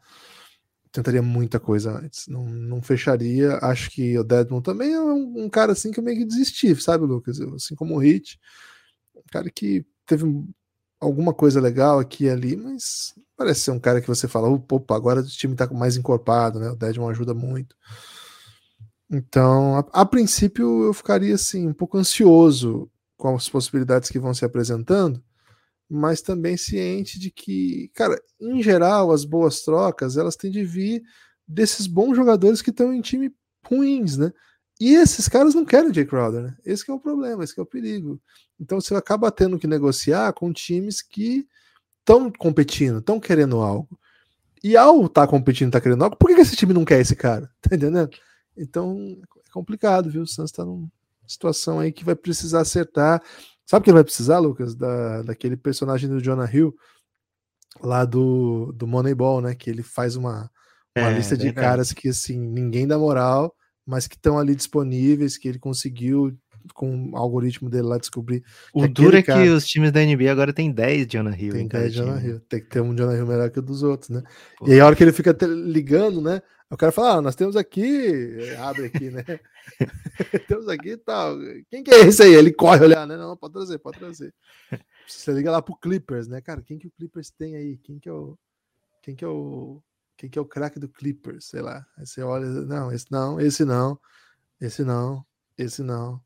Tentaria 0.97 1.21
muita 1.21 1.59
coisa 1.59 1.91
antes. 1.91 2.27
Não, 2.27 2.43
não 2.43 2.81
fecharia. 2.81 3.59
Acho 3.61 3.91
que 3.91 4.17
o 4.17 4.23
Deadmon 4.23 4.61
também 4.61 4.93
é 4.93 4.99
um, 4.99 5.43
um, 5.43 5.47
cara 5.47 5.73
assim 5.73 5.91
que 5.91 5.99
eu 5.99 6.03
meio 6.03 6.17
que 6.17 6.25
desisti, 6.25 6.75
sabe, 6.81 7.05
Lucas? 7.05 7.39
Assim 7.39 7.75
como 7.75 7.95
o 7.95 7.99
Hit. 7.99 8.39
Um 9.15 9.21
cara 9.31 9.47
que 9.51 9.85
teve 10.07 10.25
alguma 10.99 11.35
coisa 11.35 11.61
legal 11.61 11.99
aqui 11.99 12.23
e 12.23 12.29
ali, 12.31 12.57
mas 12.57 13.13
parece 13.35 13.61
ser 13.61 13.71
um 13.71 13.79
cara 13.79 14.01
que 14.01 14.07
você 14.07 14.27
fala, 14.27 14.49
opa, 14.49 14.95
agora 14.95 15.19
o 15.19 15.27
time 15.27 15.55
tá 15.55 15.67
mais 15.67 15.97
encorpado, 15.97 16.59
né? 16.59 16.71
O 16.71 16.75
Deadmon 16.75 17.09
ajuda 17.09 17.35
muito. 17.35 17.75
Então, 19.07 19.77
a, 19.77 20.01
a, 20.01 20.05
princípio, 20.05 20.85
eu 20.85 20.93
ficaria 20.95 21.35
assim, 21.35 21.67
um 21.67 21.73
pouco 21.73 21.95
ansioso 21.99 22.89
com 23.15 23.35
as 23.35 23.47
possibilidades 23.47 24.09
que 24.09 24.17
vão 24.17 24.33
se 24.33 24.43
apresentando, 24.43 25.23
mas 25.89 26.21
também 26.21 26.57
ciente 26.57 27.19
de 27.19 27.31
que, 27.31 27.89
cara, 27.93 28.21
em 28.39 28.61
geral, 28.61 29.11
as 29.11 29.23
boas 29.23 29.61
trocas 29.61 30.17
elas 30.17 30.35
têm 30.35 30.51
de 30.51 30.63
vir 30.63 31.01
desses 31.47 31.87
bons 31.87 32.15
jogadores 32.15 32.61
que 32.61 32.69
estão 32.69 32.93
em 32.93 33.01
time 33.01 33.33
ruins, 33.65 34.17
né? 34.17 34.31
E 34.79 34.93
esses 34.93 35.27
caras 35.27 35.55
não 35.55 35.65
querem 35.65 35.93
Jay 35.93 36.05
Crowder, 36.05 36.43
né? 36.43 36.57
Esse 36.63 36.89
é 36.89 36.93
o 36.93 36.99
problema, 36.99 37.43
esse 37.43 37.57
é 37.57 37.63
o 37.63 37.65
perigo. 37.65 38.21
Então 38.59 38.79
você 38.79 38.93
acaba 38.95 39.31
tendo 39.31 39.57
que 39.57 39.65
negociar 39.65 40.31
com 40.33 40.53
times 40.53 41.01
que 41.01 41.47
estão 41.99 42.31
competindo, 42.31 42.99
estão 42.99 43.19
querendo 43.19 43.57
algo. 43.57 43.97
E 44.63 44.75
ao 44.75 45.05
estar 45.05 45.25
tá 45.25 45.27
competindo, 45.27 45.71
tá 45.71 45.81
querendo 45.81 46.03
algo, 46.03 46.15
por 46.15 46.33
que, 46.33 46.41
esse 46.41 46.55
time 46.55 46.73
não 46.73 46.85
quer 46.85 46.99
esse 46.99 47.15
cara? 47.15 47.49
Tá 47.61 47.75
entendendo? 47.75 48.09
Então 48.55 49.17
é 49.45 49.51
complicado, 49.51 50.09
viu? 50.09 50.23
O 50.23 50.27
Santos 50.27 50.51
está 50.51 50.63
numa 50.63 50.91
situação 51.25 51.79
aí 51.79 51.91
que 51.91 52.03
vai 52.03 52.15
precisar 52.15 52.61
acertar. 52.61 53.21
Sabe 53.67 53.81
o 53.81 53.83
que 53.83 53.89
ele 53.89 53.97
vai 53.97 54.03
precisar, 54.03 54.39
Lucas? 54.39 54.73
Da, 54.73 55.23
daquele 55.23 55.57
personagem 55.57 56.09
do 56.09 56.21
Jonah 56.21 56.49
Hill, 56.51 56.73
lá 57.81 58.05
do, 58.05 58.71
do 58.73 58.87
Moneyball, 58.87 59.41
né? 59.41 59.53
Que 59.53 59.69
ele 59.69 59.83
faz 59.83 60.15
uma, 60.15 60.49
uma 60.97 61.09
é, 61.11 61.13
lista 61.13 61.35
de 61.35 61.45
verdade. 61.45 61.67
caras 61.67 61.91
que, 61.91 62.07
assim, 62.07 62.39
ninguém 62.39 62.87
dá 62.87 62.97
moral, 62.97 63.53
mas 63.85 64.07
que 64.07 64.15
estão 64.15 64.39
ali 64.39 64.55
disponíveis, 64.55 65.37
que 65.37 65.49
ele 65.49 65.59
conseguiu 65.59 66.37
com 66.73 67.11
o 67.11 67.17
algoritmo 67.17 67.69
dele 67.69 67.87
lá 67.87 67.97
descobrir. 67.97 68.43
O 68.73 68.87
duro 68.87 69.17
é 69.17 69.23
cara... 69.23 69.43
que 69.43 69.49
os 69.49 69.65
times 69.65 69.91
da 69.91 70.03
NBA 70.03 70.31
agora 70.31 70.53
tem 70.53 70.71
10 70.71 71.07
Jonah 71.07 71.37
Hill. 71.37 71.53
Tem 71.53 71.67
10 71.67 71.93
Jonah 71.93 72.21
Hill. 72.21 72.39
Tem 72.41 72.59
que 72.61 72.67
ter 72.67 72.81
um 72.81 72.95
Jonah 72.95 73.15
Hill 73.15 73.27
melhor 73.27 73.49
que 73.49 73.59
o 73.59 73.61
dos 73.61 73.83
outros, 73.83 74.09
né? 74.09 74.23
Pô. 74.57 74.67
E 74.67 74.73
aí 74.73 74.79
a 74.79 74.85
hora 74.85 74.95
que 74.95 75.03
ele 75.03 75.13
fica 75.13 75.35
ligando, 75.45 76.21
né? 76.21 76.41
O 76.69 76.75
cara 76.75 76.91
fala, 76.91 77.13
ah, 77.13 77.21
nós 77.21 77.35
temos 77.35 77.55
aqui, 77.55 78.37
abre 78.59 78.85
aqui, 78.87 79.09
né? 79.09 79.23
temos 80.49 80.67
aqui 80.67 80.91
e 80.91 80.97
tal. 80.97 81.37
Quem 81.69 81.81
que 81.81 81.91
é 81.91 82.01
esse 82.01 82.21
aí? 82.23 82.33
Ele 82.33 82.51
corre 82.51 82.83
olhar, 82.83 83.07
né? 83.07 83.15
Não, 83.15 83.37
pode 83.37 83.53
trazer, 83.53 83.77
pode 83.79 83.97
trazer. 83.97 84.33
Você 85.07 85.31
liga 85.31 85.49
lá 85.49 85.61
pro 85.61 85.77
Clippers, 85.77 86.27
né? 86.27 86.41
Cara, 86.41 86.61
quem 86.61 86.77
que 86.77 86.87
o 86.87 86.91
Clippers 86.91 87.29
tem 87.29 87.55
aí? 87.55 87.77
Quem 87.77 87.97
que 87.97 88.09
é 88.09 88.11
o. 88.11 88.37
Quem 89.01 89.15
que 89.15 89.23
é 89.23 89.27
o. 89.27 89.81
Quem 90.17 90.29
que 90.29 90.37
é 90.37 90.41
o 90.41 90.45
craque 90.45 90.77
do 90.77 90.89
Clippers? 90.89 91.45
Sei 91.45 91.61
lá. 91.61 91.85
Aí 91.97 92.05
você 92.05 92.21
olha, 92.21 92.45
não, 92.45 92.91
esse 92.91 93.09
não, 93.09 93.39
esse 93.39 93.63
não, 93.63 93.97
esse 94.59 94.83
não, 94.83 95.25
esse 95.57 95.81
não. 95.81 96.19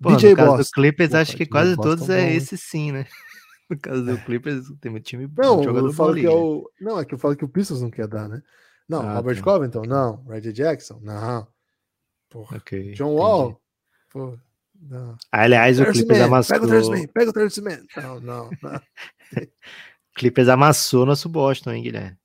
Pô, 0.00 0.14
DJ 0.14 0.30
no 0.30 0.36
caso 0.36 0.50
Boston. 0.50 0.62
do 0.62 0.70
Clippers, 0.74 1.10
Pô, 1.10 1.16
acho 1.16 1.36
que 1.36 1.46
quase 1.46 1.76
todos 1.76 2.08
é 2.08 2.32
esse 2.32 2.56
sim, 2.56 2.92
né? 2.92 3.06
No 3.68 3.78
caso 3.78 4.02
do 4.02 4.16
Clippers, 4.24 4.64
tem 4.80 4.90
um 4.90 4.98
time 4.98 5.30
não, 5.36 5.62
jogador 5.62 5.88
eu 5.88 5.92
falo 5.92 6.14
que 6.14 6.24
é 6.24 6.30
o, 6.30 6.70
Não, 6.80 6.98
é 6.98 7.04
que 7.04 7.12
eu 7.12 7.18
falo 7.18 7.36
que 7.36 7.44
o 7.44 7.48
Pistons 7.48 7.82
não 7.82 7.90
quer 7.90 8.08
dar, 8.08 8.26
né? 8.26 8.42
Não, 8.88 9.00
ah, 9.00 9.14
Robert 9.14 9.36
tá. 9.36 9.42
Covington, 9.42 9.82
não. 9.82 10.24
Reggie 10.24 10.52
Jackson, 10.52 10.98
não. 11.02 11.46
Porra. 12.30 12.56
Okay, 12.58 12.92
John 12.92 13.14
Wall, 13.14 13.60
pô, 14.10 14.38
não. 14.80 15.16
Ah, 15.32 15.42
aliás, 15.42 15.80
o 15.80 15.84
Clippers 15.86 16.20
amassou. 16.20 16.54
Pega 16.54 16.66
o 16.66 16.68
Third 16.68 16.90
Man, 16.90 17.06
pega 17.12 17.30
o 17.30 17.32
Third 17.32 17.60
Man. 17.62 17.82
Não, 17.96 18.20
não, 18.20 18.50
não. 18.62 18.80
Clippers 20.14 20.48
amassou 20.48 21.06
nosso 21.06 21.28
Boston, 21.28 21.72
hein, 21.72 21.82
Guilherme? 21.82 22.16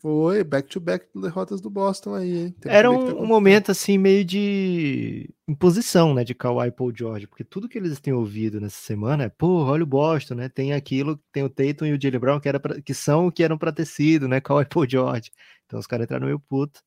Foi, 0.00 0.42
back-to-back 0.42 1.04
-back 1.04 1.20
derrotas 1.20 1.60
do 1.60 1.68
Boston 1.68 2.14
aí, 2.14 2.38
hein? 2.38 2.56
Tem 2.58 2.72
Era 2.72 2.90
um, 2.90 3.06
tá 3.06 3.14
um, 3.20 3.26
momento, 3.26 3.70
assim, 3.70 3.98
meio 3.98 4.24
de 4.24 5.28
imposição, 5.46 6.14
né, 6.14 6.24
de 6.24 6.34
Kawhi 6.34 6.68
e 6.68 6.70
Paul 6.70 6.90
George, 6.96 7.26
porque 7.26 7.44
tudo 7.44 7.68
que 7.68 7.76
eles 7.76 8.00
têm 8.00 8.14
ouvido 8.14 8.58
nessa 8.58 8.80
semana 8.80 9.24
é, 9.24 9.28
pô, 9.28 9.64
olha 9.64 9.82
o 9.82 9.86
Boston, 9.86 10.36
né, 10.36 10.48
tem 10.48 10.72
aquilo, 10.72 11.20
tem 11.30 11.42
o 11.42 11.50
Tatum 11.50 11.84
e 11.84 11.92
o 11.92 12.00
Jalen 12.00 12.18
Brown 12.18 12.40
que, 12.40 12.48
era 12.48 12.58
pra, 12.58 12.80
que 12.80 12.94
são 12.94 13.26
o 13.26 13.32
que 13.32 13.44
eram 13.44 13.58
para 13.58 13.72
ter 13.72 13.84
sido, 13.84 14.26
né, 14.26 14.40
Kawhi 14.40 14.62
e 14.62 14.66
Paul 14.66 14.88
George. 14.88 15.30
Então 15.70 15.78
os 15.78 15.86
caras 15.86 16.02
entraram 16.02 16.26
meio 16.26 16.40
puto 16.40 16.80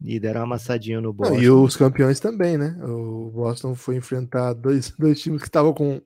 e 0.00 0.20
deram 0.20 0.42
uma 0.42 0.44
amassadinha 0.44 1.00
no 1.00 1.12
Boston. 1.12 1.36
e 1.36 1.50
os 1.50 1.74
campeões 1.74 2.20
também, 2.20 2.56
né? 2.56 2.78
O 2.84 3.32
Boston 3.32 3.74
foi 3.74 3.96
enfrentar 3.96 4.52
dois, 4.52 4.90
dois 4.96 5.20
times 5.20 5.40
que 5.40 5.48
estavam 5.48 5.74
com, 5.74 6.00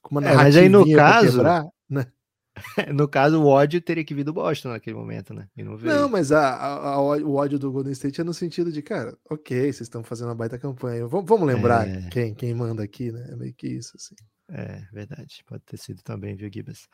com 0.00 0.10
uma 0.12 0.24
é, 0.24 0.36
Mas 0.36 0.56
aí 0.56 0.68
no 0.68 0.88
caso, 0.94 1.38
quebrar, 1.38 1.66
né? 1.90 2.06
no 2.94 3.08
caso, 3.08 3.42
o 3.42 3.46
ódio 3.46 3.80
teria 3.80 4.04
que 4.04 4.14
vir 4.14 4.22
do 4.22 4.32
Boston 4.32 4.68
naquele 4.68 4.94
momento, 4.94 5.34
né? 5.34 5.48
não, 5.56 5.76
não, 5.82 6.08
mas 6.08 6.30
a, 6.30 6.48
a, 6.48 6.94
a, 6.94 7.00
o 7.00 7.34
ódio 7.34 7.58
do 7.58 7.72
Golden 7.72 7.92
State 7.92 8.20
é 8.20 8.24
no 8.24 8.34
sentido 8.34 8.70
de, 8.70 8.82
cara, 8.82 9.16
ok, 9.28 9.60
vocês 9.62 9.80
estão 9.80 10.04
fazendo 10.04 10.28
uma 10.28 10.34
baita 10.36 10.58
campanha. 10.58 11.08
Vamos, 11.08 11.28
vamos 11.28 11.46
lembrar 11.46 11.88
é... 11.88 12.08
quem, 12.08 12.34
quem 12.34 12.54
manda 12.54 12.84
aqui, 12.84 13.10
né? 13.10 13.30
É 13.32 13.36
meio 13.36 13.52
que 13.52 13.66
isso, 13.66 13.96
assim. 13.96 14.14
É, 14.48 14.82
verdade. 14.92 15.42
Pode 15.44 15.64
ter 15.64 15.76
sido 15.76 16.02
também, 16.04 16.36
viu, 16.36 16.48
Gibas? 16.52 16.88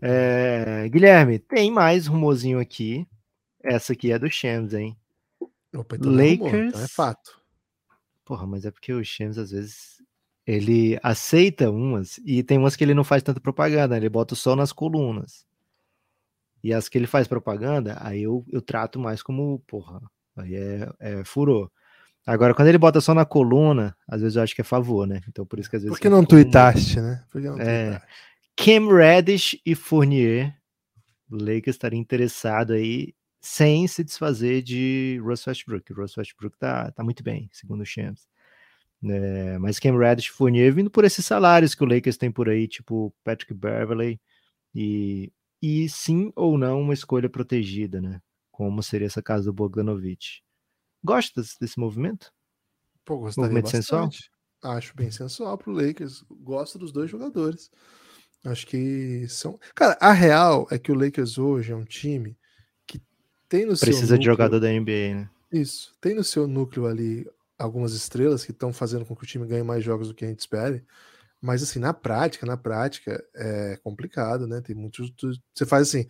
É, 0.00 0.88
Guilherme, 0.88 1.38
tem 1.38 1.70
mais 1.70 2.06
rumorzinho 2.06 2.58
aqui. 2.58 3.06
Essa 3.62 3.92
aqui 3.92 4.12
é 4.12 4.18
do 4.18 4.30
Shams, 4.30 4.74
hein? 4.74 4.96
Opa, 5.74 5.96
então 5.96 6.12
Lakers. 6.12 6.54
É, 6.54 6.66
então 6.66 6.82
é 6.82 6.88
fato. 6.88 7.40
Porra, 8.24 8.46
mas 8.46 8.64
é 8.64 8.70
porque 8.70 8.92
o 8.92 9.04
Shams 9.04 9.38
às 9.38 9.50
vezes 9.50 10.02
ele 10.46 10.98
aceita 11.02 11.70
umas 11.70 12.18
e 12.24 12.42
tem 12.42 12.56
umas 12.56 12.74
que 12.74 12.82
ele 12.82 12.94
não 12.94 13.04
faz 13.04 13.22
tanta 13.22 13.40
propaganda, 13.40 13.96
ele 13.96 14.08
bota 14.08 14.34
só 14.34 14.56
nas 14.56 14.72
colunas. 14.72 15.46
E 16.62 16.72
as 16.72 16.88
que 16.88 16.98
ele 16.98 17.06
faz 17.06 17.28
propaganda, 17.28 17.96
aí 18.00 18.22
eu, 18.22 18.44
eu 18.48 18.60
trato 18.60 18.98
mais 18.98 19.22
como, 19.22 19.60
porra, 19.66 20.00
aí 20.36 20.54
é, 20.54 20.88
é 20.98 21.24
furor. 21.24 21.70
Agora, 22.26 22.54
quando 22.54 22.68
ele 22.68 22.78
bota 22.78 23.00
só 23.00 23.14
na 23.14 23.24
coluna, 23.24 23.96
às 24.06 24.20
vezes 24.20 24.36
eu 24.36 24.42
acho 24.42 24.54
que 24.54 24.60
é 24.60 24.64
favor, 24.64 25.06
né? 25.06 25.22
Então 25.28 25.46
por 25.46 25.58
isso 25.58 25.70
que 25.70 25.76
às 25.76 25.82
vezes. 25.82 25.96
Por 25.96 26.00
que 26.00 26.08
não 26.08 26.24
tuitaste, 26.24 27.00
né? 27.00 27.24
Por 27.30 27.40
que 27.40 27.48
não 27.48 27.60
é, 27.60 28.02
Cam 28.56 28.88
Reddish 28.94 29.58
e 29.64 29.74
Fournier. 29.74 30.54
O 31.30 31.36
Lakers 31.36 31.76
estaria 31.76 31.98
interessado 31.98 32.72
aí 32.72 33.14
sem 33.40 33.86
se 33.86 34.02
desfazer 34.02 34.62
de 34.62 35.20
Russ 35.22 35.46
Westbrook. 35.46 35.92
O 35.92 35.96
Russ 35.96 36.16
Westbrook 36.16 36.56
tá, 36.58 36.90
tá 36.90 37.04
muito 37.04 37.22
bem, 37.22 37.48
segundo 37.52 37.82
o 37.82 37.86
Shams. 37.86 38.26
É, 39.04 39.58
mas 39.58 39.78
Cam 39.78 39.96
Reddish 39.96 40.26
Fournier 40.26 40.74
vindo 40.74 40.90
por 40.90 41.04
esses 41.04 41.24
salários 41.24 41.74
que 41.74 41.84
o 41.84 41.86
Lakers 41.86 42.16
tem 42.16 42.32
por 42.32 42.48
aí, 42.48 42.66
tipo 42.66 43.14
Patrick 43.22 43.54
Beverley 43.54 44.20
e, 44.74 45.32
e 45.62 45.88
sim 45.88 46.32
ou 46.34 46.58
não 46.58 46.80
uma 46.80 46.94
escolha 46.94 47.28
protegida, 47.28 48.00
né? 48.00 48.20
Como 48.50 48.82
seria 48.82 49.06
essa 49.06 49.22
casa 49.22 49.44
do 49.44 49.52
Bogdanovich. 49.52 50.42
Gosta 51.02 51.42
desse 51.60 51.78
movimento? 51.78 52.32
Pô, 53.04 53.18
gostaria 53.18 53.48
movimento 53.48 53.70
sensual? 53.70 54.10
Acho 54.62 54.94
bem 54.96 55.10
sensual 55.10 55.56
pro 55.56 55.72
Lakers. 55.72 56.24
Gosto 56.28 56.78
dos 56.78 56.90
dois 56.90 57.08
jogadores. 57.10 57.70
Acho 58.44 58.66
que 58.66 59.26
são. 59.28 59.58
Cara, 59.74 59.96
a 60.00 60.12
real 60.12 60.66
é 60.70 60.78
que 60.78 60.92
o 60.92 60.94
Lakers 60.94 61.38
hoje 61.38 61.72
é 61.72 61.76
um 61.76 61.84
time 61.84 62.36
tem 63.48 63.64
no 63.64 63.78
Precisa 63.78 64.18
de 64.18 64.24
jogador 64.24 64.60
da 64.60 64.68
NBA, 64.68 65.14
né? 65.14 65.30
Isso. 65.52 65.94
Tem 66.00 66.14
no 66.14 66.22
seu 66.22 66.46
núcleo 66.46 66.86
ali 66.86 67.26
algumas 67.58 67.92
estrelas 67.92 68.44
que 68.44 68.52
estão 68.52 68.72
fazendo 68.72 69.04
com 69.04 69.16
que 69.16 69.24
o 69.24 69.26
time 69.26 69.46
ganhe 69.46 69.62
mais 69.62 69.82
jogos 69.82 70.08
do 70.08 70.14
que 70.14 70.24
a 70.24 70.28
gente 70.28 70.40
espere. 70.40 70.84
Mas 71.40 71.62
assim, 71.62 71.78
na 71.78 71.94
prática, 71.94 72.44
na 72.44 72.56
prática, 72.56 73.24
é 73.34 73.78
complicado, 73.82 74.46
né? 74.46 74.60
Tem 74.60 74.74
muitos. 74.74 75.12
Você 75.54 75.64
faz 75.64 75.88
assim, 75.88 76.06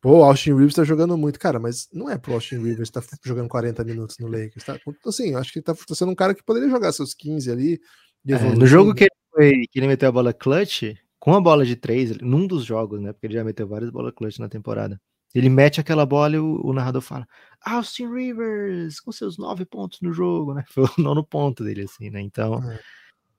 Pô, 0.00 0.24
Austin 0.24 0.54
Rivers 0.54 0.74
tá 0.74 0.82
jogando 0.82 1.16
muito, 1.16 1.38
cara, 1.38 1.60
mas 1.60 1.86
não 1.92 2.08
é 2.08 2.16
pro 2.16 2.32
Austin 2.32 2.56
Rivers 2.56 2.88
tá 2.88 3.02
jogando 3.22 3.50
40 3.50 3.84
minutos 3.84 4.16
no 4.18 4.28
Lakers, 4.28 4.64
tá? 4.64 4.78
Assim, 5.06 5.34
acho 5.34 5.52
que 5.52 5.60
tá, 5.60 5.74
tá 5.74 5.94
sendo 5.94 6.10
um 6.10 6.14
cara 6.14 6.34
que 6.34 6.42
poderia 6.42 6.70
jogar 6.70 6.90
seus 6.92 7.12
15 7.12 7.50
ali. 7.50 7.80
É, 8.26 8.54
no 8.54 8.66
jogo 8.66 8.94
que 8.94 9.04
ele, 9.04 9.10
foi, 9.30 9.66
que 9.70 9.78
ele 9.78 9.86
meteu 9.86 10.08
a 10.08 10.12
bola 10.12 10.32
clutch, 10.32 10.94
com 11.18 11.34
a 11.34 11.40
bola 11.40 11.66
de 11.66 11.76
3, 11.76 12.16
num 12.18 12.46
dos 12.46 12.64
jogos, 12.64 12.98
né? 12.98 13.12
Porque 13.12 13.26
ele 13.26 13.34
já 13.34 13.44
meteu 13.44 13.68
várias 13.68 13.90
bolas 13.90 14.14
clutch 14.14 14.38
na 14.38 14.48
temporada. 14.48 14.98
Ele 15.34 15.48
mete 15.48 15.80
aquela 15.80 16.04
bola 16.04 16.36
e 16.36 16.38
o, 16.38 16.60
o 16.64 16.72
narrador 16.72 17.02
fala: 17.02 17.26
Austin 17.64 18.12
Rivers, 18.12 19.00
com 19.00 19.12
seus 19.12 19.38
nove 19.38 19.64
pontos 19.64 20.00
no 20.00 20.12
jogo, 20.12 20.54
né? 20.54 20.64
Foi 20.70 20.84
o 20.84 21.02
nono 21.02 21.24
ponto 21.24 21.64
dele, 21.64 21.82
assim, 21.82 22.10
né? 22.10 22.20
Então. 22.20 22.62
É. 22.70 22.80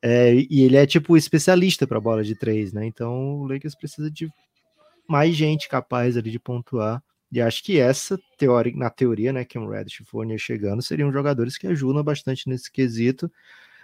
É, 0.04 0.34
e 0.34 0.64
ele 0.64 0.78
é 0.78 0.86
tipo 0.88 1.16
especialista 1.16 1.86
para 1.86 2.00
bola 2.00 2.24
de 2.24 2.34
três, 2.34 2.74
né? 2.74 2.84
Então 2.88 3.42
o 3.42 3.48
Lakers 3.48 3.76
precisa 3.76 4.10
de 4.10 4.28
mais 5.08 5.36
gente 5.36 5.70
capaz 5.70 6.18
ali 6.18 6.32
de 6.32 6.40
pontuar. 6.40 7.04
E 7.32 7.40
acho 7.40 7.64
que 7.64 7.80
essa 7.80 8.20
teoria, 8.38 8.76
na 8.76 8.90
teoria, 8.90 9.32
né, 9.32 9.46
que 9.46 9.58
um 9.58 9.70
Reddish 9.70 10.02
e 10.02 10.04
Fournier 10.04 10.40
chegando, 10.40 10.82
seriam 10.82 11.12
jogadores 11.14 11.58
que 11.58 11.68
ajudam 11.68 12.04
bastante 12.04 12.50
nesse 12.50 12.70
quesito. 12.72 13.32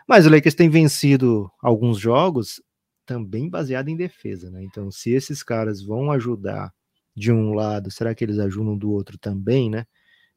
Mas 0.08 0.26
o 0.26 0.30
Lakers 0.30 0.55
tem 0.55 0.70
vencido 0.70 1.51
alguns 1.62 1.99
jogos 1.99 2.62
também 3.05 3.49
baseado 3.49 3.89
em 3.89 3.95
defesa, 3.95 4.49
né? 4.49 4.64
Então, 4.64 4.91
se 4.91 5.12
esses 5.12 5.43
caras 5.43 5.82
vão 5.82 6.12
ajudar 6.12 6.74
de 7.18 7.32
um 7.32 7.55
lado, 7.55 7.89
será 7.89 8.13
que 8.13 8.24
eles 8.24 8.38
ajudam 8.38 8.78
do 8.78 8.91
outro 8.91 9.18
também, 9.18 9.72
né? 9.72 9.88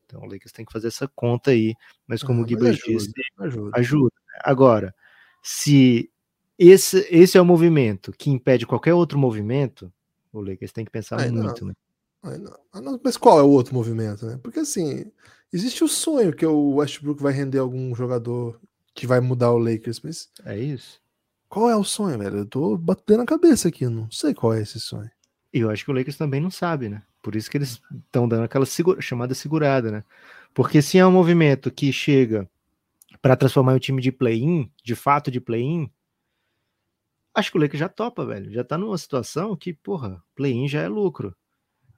Então, 0.07 0.23
o 0.23 0.25
Lakers 0.25 0.51
tem 0.51 0.65
que 0.65 0.73
fazer 0.73 0.89
essa 0.89 1.07
conta 1.07 1.51
aí. 1.51 1.75
Mas 2.07 2.23
como 2.23 2.41
ah, 2.41 2.45
o 2.45 2.49
Gibbs 2.49 2.79
disse, 2.79 3.13
ajuda. 3.39 3.71
ajuda. 3.75 4.15
Agora, 4.43 4.95
se 5.43 6.11
esse, 6.59 7.07
esse 7.11 7.37
é 7.37 7.41
o 7.41 7.45
movimento 7.45 8.13
que 8.13 8.31
impede 8.31 8.67
qualquer 8.67 8.95
outro 8.95 9.19
movimento, 9.19 9.93
o 10.33 10.41
Lakers 10.41 10.73
tem 10.73 10.85
que 10.87 10.91
pensar 10.91 11.19
muito, 11.31 11.67
não. 11.67 11.75
né? 12.33 12.39
Não. 12.83 13.01
Mas 13.05 13.19
qual 13.19 13.39
é 13.39 13.43
o 13.43 13.51
outro 13.51 13.75
movimento, 13.75 14.25
né? 14.25 14.41
Porque 14.43 14.61
assim, 14.61 15.05
existe 15.53 15.85
o 15.85 15.89
sonho 15.89 16.33
que 16.33 16.47
o 16.47 16.77
Westbrook 16.77 17.23
vai 17.23 17.35
render 17.35 17.59
algum 17.59 17.95
jogador 17.95 18.59
que 18.95 19.07
vai 19.07 19.21
mudar 19.21 19.53
o 19.53 19.59
Lakers, 19.59 20.01
mas. 20.01 20.31
É 20.47 20.59
isso. 20.59 20.99
Qual 21.47 21.69
é 21.69 21.77
o 21.77 21.85
sonho, 21.85 22.19
velho? 22.19 22.39
Eu 22.39 22.47
tô 22.47 22.77
batendo 22.79 23.23
a 23.23 23.27
cabeça 23.27 23.69
aqui, 23.69 23.87
não 23.87 24.11
sei 24.11 24.33
qual 24.33 24.55
é 24.55 24.63
esse 24.63 24.81
sonho. 24.81 25.11
E 25.53 25.61
eu 25.61 25.71
acho 25.71 25.85
que 25.85 25.91
o 25.91 25.95
Lakers 25.95 26.17
também 26.17 26.41
não 26.41 26.51
sabe, 26.51 26.89
né? 26.89 27.03
Por 27.23 27.35
isso 27.35 27.51
que 27.51 27.59
eles 27.59 27.81
estão 28.07 28.29
dando 28.29 28.45
aquela 28.45 28.65
segura, 28.65 29.01
chamada 29.01 29.35
segurada, 29.35 29.91
né? 29.91 30.05
Porque 30.55 30.81
se 30.81 30.99
é 30.99 31.07
um 31.07 31.13
movimento 31.13 31.71
que 31.71 31.93
chega 31.93 32.49
para 33.21 33.37
transformar 33.37 33.75
o 33.75 33.81
time 33.81 34.01
de 34.01 34.11
play-in, 34.11 34.71
de 34.83 34.95
fato 34.95 35.31
de 35.31 35.41
play-in, 35.41 35.91
acho 37.35 37.51
que 37.51 37.59
o 37.59 37.61
Lakers 37.61 37.81
já 37.81 37.89
topa, 37.89 38.25
velho. 38.25 38.51
Já 38.53 38.65
tá 38.65 38.79
numa 38.79 38.97
situação 38.97 39.57
que, 39.57 39.73
porra, 39.73 40.23
play-in 40.35 40.69
já 40.69 40.81
é 40.81 40.89
lucro. 40.89 41.37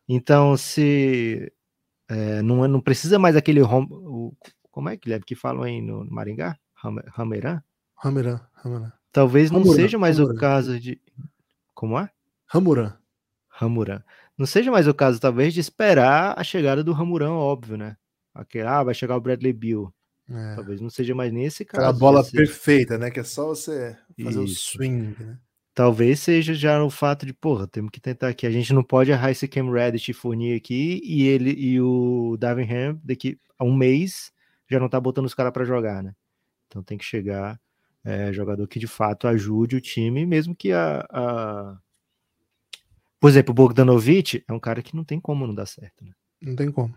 Então, 0.08 0.56
se 0.56 1.52
é, 2.08 2.42
não, 2.42 2.64
é, 2.64 2.68
não 2.68 2.80
precisa 2.80 3.18
mais 3.18 3.36
aquele 3.36 3.62
home, 3.62 3.88
o, 3.90 4.34
como 4.70 4.88
é 4.88 4.96
que 4.96 5.18
que 5.20 5.34
falam 5.34 5.62
aí 5.62 5.80
no 5.80 6.04
Maringá? 6.10 6.58
Rameran, 6.74 7.10
Rameran. 7.14 7.62
Talvez 9.12 9.50
não 9.50 9.64
seja 9.64 9.98
mais 9.98 10.18
o 10.18 10.34
caso 10.34 10.80
de. 10.80 11.00
Como 11.74 11.98
é? 11.98 12.10
Ramuran. 12.46 12.94
Ramuran. 13.62 14.00
Não 14.36 14.46
seja 14.46 14.70
mais 14.70 14.88
o 14.88 14.94
caso, 14.94 15.20
talvez, 15.20 15.54
de 15.54 15.60
esperar 15.60 16.38
a 16.38 16.44
chegada 16.44 16.82
do 16.82 16.92
Ramuran, 16.92 17.32
óbvio, 17.32 17.76
né? 17.76 17.96
Aquele, 18.34 18.66
ah, 18.66 18.82
vai 18.82 18.94
chegar 18.94 19.16
o 19.16 19.20
Bradley 19.20 19.52
Bill. 19.52 19.92
É. 20.30 20.54
Talvez 20.54 20.80
não 20.80 20.88
seja 20.88 21.14
mais 21.14 21.32
nesse 21.32 21.64
caso. 21.64 21.84
Aquela 21.84 21.98
bola 21.98 22.24
perfeita, 22.24 22.96
né? 22.96 23.10
Que 23.10 23.20
é 23.20 23.24
só 23.24 23.48
você 23.48 23.96
fazer 24.22 24.38
o 24.38 24.48
swing, 24.48 25.16
né? 25.22 25.38
Talvez 25.74 26.20
seja 26.20 26.52
já 26.52 26.82
o 26.84 26.90
fato 26.90 27.24
de, 27.24 27.32
porra, 27.32 27.66
temos 27.66 27.90
que 27.90 28.00
tentar 28.00 28.28
aqui. 28.28 28.46
A 28.46 28.50
gente 28.50 28.74
não 28.74 28.84
pode 28.84 29.10
errar 29.10 29.30
esse 29.30 29.48
Cam 29.48 29.70
Reddish 29.70 30.08
e 30.08 30.12
Fournier 30.12 30.56
aqui 30.56 31.00
e 31.02 31.22
ele 31.26 31.50
e 31.50 31.80
o 31.80 32.36
Davenham 32.38 33.00
daqui 33.02 33.38
a 33.58 33.64
um 33.64 33.74
mês 33.74 34.30
já 34.70 34.78
não 34.78 34.88
tá 34.88 35.00
botando 35.00 35.24
os 35.24 35.34
caras 35.34 35.52
para 35.52 35.64
jogar, 35.64 36.02
né? 36.02 36.14
Então 36.66 36.82
tem 36.82 36.98
que 36.98 37.04
chegar 37.04 37.58
é, 38.04 38.32
jogador 38.32 38.66
que 38.66 38.78
de 38.78 38.86
fato 38.86 39.26
ajude 39.28 39.76
o 39.76 39.80
time, 39.80 40.26
mesmo 40.26 40.54
que 40.54 40.72
a, 40.72 41.06
a... 41.10 41.78
Por 43.22 43.30
exemplo, 43.30 43.52
o 43.52 43.54
Bogdanovic 43.54 44.42
é 44.48 44.52
um 44.52 44.58
cara 44.58 44.82
que 44.82 44.96
não 44.96 45.04
tem 45.04 45.20
como 45.20 45.46
não 45.46 45.54
dar 45.54 45.66
certo, 45.66 46.04
né? 46.04 46.10
Não 46.40 46.56
tem 46.56 46.72
como. 46.72 46.92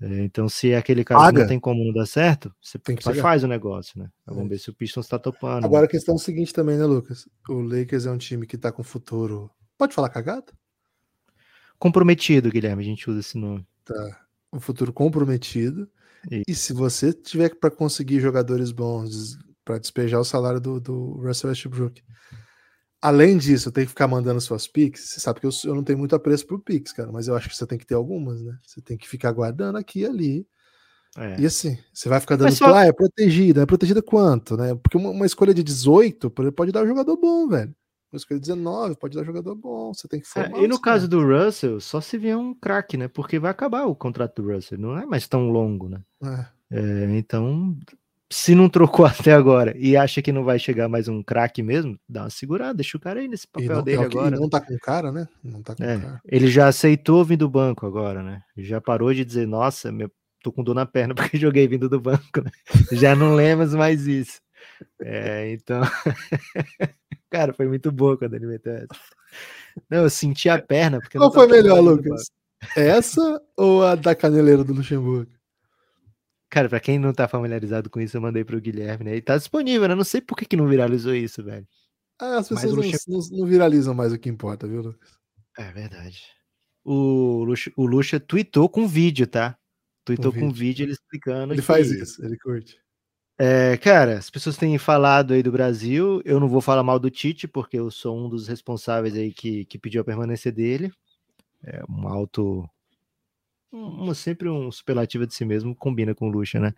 É, 0.00 0.20
então, 0.22 0.48
se 0.48 0.70
é 0.70 0.76
aquele 0.76 1.04
caso 1.04 1.22
Paga. 1.22 1.32
que 1.32 1.40
não 1.40 1.48
tem 1.48 1.58
como 1.58 1.84
não 1.84 1.92
dar 1.92 2.06
certo, 2.06 2.54
você 2.62 2.78
tem 2.78 2.94
que 2.94 3.02
faz 3.14 3.42
o 3.42 3.48
negócio, 3.48 3.98
né? 3.98 4.08
Vamos 4.24 4.44
é. 4.44 4.48
ver 4.50 4.58
se 4.60 4.70
o 4.70 4.74
Pistons 4.74 5.06
está 5.06 5.18
topando. 5.18 5.64
Agora 5.64 5.86
a 5.86 5.88
questão 5.88 6.14
é 6.14 6.18
o 6.18 6.20
seguinte 6.20 6.52
também, 6.52 6.78
né, 6.78 6.84
Lucas? 6.84 7.28
O 7.48 7.54
Lakers 7.62 8.06
é 8.06 8.12
um 8.12 8.16
time 8.16 8.46
que 8.46 8.54
está 8.54 8.70
com 8.70 8.84
futuro. 8.84 9.50
Pode 9.76 9.92
falar 9.92 10.08
cagado? 10.08 10.52
Comprometido, 11.80 12.48
Guilherme, 12.48 12.84
a 12.84 12.86
gente 12.86 13.10
usa 13.10 13.18
esse 13.18 13.36
nome. 13.36 13.66
Tá. 13.84 14.20
Um 14.52 14.60
futuro 14.60 14.92
comprometido. 14.92 15.90
E 16.46 16.54
se 16.54 16.72
você 16.72 17.12
tiver 17.12 17.56
para 17.56 17.72
conseguir 17.72 18.20
jogadores 18.20 18.70
bons 18.70 19.36
para 19.64 19.78
despejar 19.78 20.20
o 20.20 20.24
salário 20.24 20.60
do, 20.60 20.78
do 20.78 21.14
Russell 21.14 21.50
Westbrook, 21.50 22.04
Além 23.04 23.36
disso, 23.36 23.70
tem 23.70 23.84
que 23.84 23.90
ficar 23.90 24.08
mandando 24.08 24.40
suas 24.40 24.66
pics. 24.66 25.10
Você 25.10 25.20
sabe 25.20 25.38
que 25.38 25.44
eu, 25.44 25.50
eu 25.66 25.74
não 25.74 25.84
tenho 25.84 25.98
muito 25.98 26.16
apreço 26.16 26.46
por 26.46 26.58
pics, 26.58 26.90
cara, 26.90 27.12
mas 27.12 27.28
eu 27.28 27.36
acho 27.36 27.50
que 27.50 27.54
você 27.54 27.66
tem 27.66 27.76
que 27.76 27.84
ter 27.84 27.92
algumas, 27.94 28.40
né? 28.40 28.56
Você 28.66 28.80
tem 28.80 28.96
que 28.96 29.06
ficar 29.06 29.30
guardando 29.30 29.76
aqui 29.76 30.00
e 30.00 30.06
ali. 30.06 30.46
É. 31.14 31.38
E 31.38 31.44
assim, 31.44 31.76
você 31.92 32.08
vai 32.08 32.18
ficar 32.18 32.36
dando 32.36 32.54
só... 32.54 32.74
ah, 32.74 32.86
é 32.86 32.92
protegida. 32.94 33.60
É 33.60 33.66
protegida 33.66 34.00
quanto, 34.00 34.56
né? 34.56 34.74
Porque 34.76 34.96
uma, 34.96 35.10
uma, 35.10 35.26
escolha 35.26 35.52
de 35.52 35.62
18 35.62 36.30
pode 36.30 36.72
dar 36.72 36.82
um 36.82 36.86
jogador 36.86 37.14
bom, 37.18 37.46
velho. 37.46 37.76
Uma 38.10 38.16
escolha 38.16 38.40
de 38.40 38.46
19 38.46 38.96
pode 38.96 39.14
dar 39.14 39.22
um 39.22 39.26
jogador 39.26 39.54
bom. 39.54 39.92
Você 39.92 40.08
tem 40.08 40.18
que 40.18 40.26
é, 40.26 40.30
formar. 40.30 40.58
É, 40.58 40.64
e 40.64 40.66
no 40.66 40.80
caso 40.80 41.06
do 41.06 41.22
Russell, 41.22 41.80
só 41.80 42.00
se 42.00 42.16
vier 42.16 42.38
um 42.38 42.54
craque, 42.54 42.96
né? 42.96 43.06
Porque 43.06 43.38
vai 43.38 43.50
acabar 43.50 43.84
o 43.84 43.94
contrato 43.94 44.40
do 44.40 44.50
Russell. 44.50 44.78
Não 44.78 44.98
é 44.98 45.04
mais 45.04 45.28
tão 45.28 45.50
longo, 45.50 45.90
né? 45.90 46.00
É. 46.22 46.46
É, 46.70 47.18
então 47.18 47.76
se 48.34 48.52
não 48.52 48.68
trocou 48.68 49.06
até 49.06 49.32
agora 49.32 49.72
e 49.78 49.96
acha 49.96 50.20
que 50.20 50.32
não 50.32 50.42
vai 50.42 50.58
chegar 50.58 50.88
mais 50.88 51.06
um 51.06 51.22
craque 51.22 51.62
mesmo, 51.62 51.96
dá 52.08 52.24
uma 52.24 52.30
segurada, 52.30 52.74
deixa 52.74 52.96
o 52.96 53.00
cara 53.00 53.20
aí 53.20 53.28
nesse 53.28 53.46
papel 53.46 53.76
não, 53.76 53.82
dele 53.82 54.02
é 54.02 54.04
agora. 54.04 54.36
não 54.36 54.48
tá 54.48 54.60
com 54.60 54.76
cara, 54.78 55.12
né? 55.12 55.28
Não 55.42 55.62
tá 55.62 55.76
com 55.76 55.84
é, 55.84 56.00
cara. 56.00 56.20
Ele 56.26 56.48
já 56.48 56.66
aceitou 56.66 57.24
vir 57.24 57.36
do 57.36 57.48
banco 57.48 57.86
agora, 57.86 58.24
né? 58.24 58.42
Já 58.56 58.80
parou 58.80 59.14
de 59.14 59.24
dizer, 59.24 59.46
nossa, 59.46 59.92
meu, 59.92 60.10
tô 60.42 60.50
com 60.50 60.64
dor 60.64 60.74
na 60.74 60.84
perna 60.84 61.14
porque 61.14 61.38
joguei 61.38 61.68
vindo 61.68 61.88
do 61.88 62.00
banco, 62.00 62.42
né? 62.42 62.50
Já 62.90 63.14
não 63.14 63.36
lemos 63.36 63.72
mais 63.72 64.08
isso. 64.08 64.40
É, 65.00 65.52
então, 65.52 65.82
cara, 67.30 67.54
foi 67.54 67.68
muito 67.68 67.92
boa 67.92 68.18
quando 68.18 68.34
ele 68.34 68.46
meteu 68.46 68.72
essa. 68.72 68.88
Não, 69.88 70.02
eu 70.02 70.10
senti 70.10 70.48
a 70.48 70.60
perna. 70.60 70.98
Porque 70.98 71.18
Qual 71.18 71.32
foi 71.32 71.46
melhor, 71.46 71.78
Lucas? 71.78 72.24
Essa 72.76 73.40
ou 73.56 73.84
a 73.84 73.94
da 73.94 74.12
caneleira 74.14 74.64
do 74.64 74.74
Luxemburgo? 74.74 75.30
Cara, 76.50 76.68
pra 76.68 76.80
quem 76.80 76.98
não 76.98 77.12
tá 77.12 77.26
familiarizado 77.26 77.90
com 77.90 78.00
isso, 78.00 78.16
eu 78.16 78.20
mandei 78.20 78.44
pro 78.44 78.60
Guilherme, 78.60 79.04
né? 79.04 79.16
E 79.16 79.22
tá 79.22 79.36
disponível, 79.36 79.88
né? 79.88 79.94
Não 79.94 80.04
sei 80.04 80.20
por 80.20 80.36
que, 80.36 80.46
que 80.46 80.56
não 80.56 80.68
viralizou 80.68 81.14
isso, 81.14 81.42
velho. 81.42 81.66
Ah, 82.20 82.38
as 82.38 82.48
pessoas 82.48 82.72
não, 83.08 83.18
não, 83.18 83.38
não, 83.38 83.46
viralizam 83.46 83.92
mais 83.92 84.12
o 84.12 84.18
que 84.18 84.28
importa, 84.28 84.68
viu, 84.68 84.82
Lucas? 84.82 85.18
É 85.58 85.72
verdade. 85.72 86.22
O 86.84 87.42
Luxa, 87.44 87.72
o 87.76 87.86
Luxa 87.86 88.20
tweetou 88.20 88.68
com 88.68 88.86
vídeo, 88.86 89.26
tá? 89.26 89.58
Tweetou 90.04 90.30
um 90.30 90.34
com 90.34 90.40
vídeo. 90.48 90.54
vídeo 90.54 90.84
ele 90.84 90.92
explicando. 90.92 91.54
Ele 91.54 91.60
que... 91.60 91.66
faz 91.66 91.90
isso, 91.90 92.24
ele 92.24 92.36
curte. 92.38 92.78
É, 93.36 93.76
cara, 93.78 94.18
as 94.18 94.30
pessoas 94.30 94.56
têm 94.56 94.78
falado 94.78 95.34
aí 95.34 95.42
do 95.42 95.50
Brasil. 95.50 96.22
Eu 96.24 96.38
não 96.38 96.48
vou 96.48 96.60
falar 96.60 96.84
mal 96.84 96.98
do 97.00 97.10
Tite, 97.10 97.48
porque 97.48 97.78
eu 97.78 97.90
sou 97.90 98.16
um 98.16 98.28
dos 98.28 98.46
responsáveis 98.46 99.14
aí 99.14 99.32
que, 99.32 99.64
que 99.64 99.78
pediu 99.78 100.02
a 100.02 100.04
permanência 100.04 100.52
dele. 100.52 100.92
É 101.62 101.82
um 101.88 102.06
alto 102.06 102.68
uma, 103.74 104.14
sempre 104.14 104.48
um 104.48 104.70
superlativo 104.70 105.26
de 105.26 105.34
si 105.34 105.44
mesmo 105.44 105.74
combina 105.74 106.14
com 106.14 106.28
o 106.28 106.30
Lucha, 106.30 106.60
né? 106.60 106.74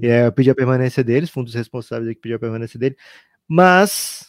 E 0.00 0.06
é, 0.06 0.26
eu 0.26 0.32
pedi 0.32 0.50
a 0.50 0.54
permanência 0.54 1.04
deles, 1.04 1.30
foi 1.30 1.42
um 1.42 1.44
dos 1.44 1.54
responsáveis 1.54 2.08
que 2.14 2.20
pediu 2.20 2.36
a 2.36 2.40
permanência 2.40 2.78
dele, 2.78 2.96
mas 3.46 4.26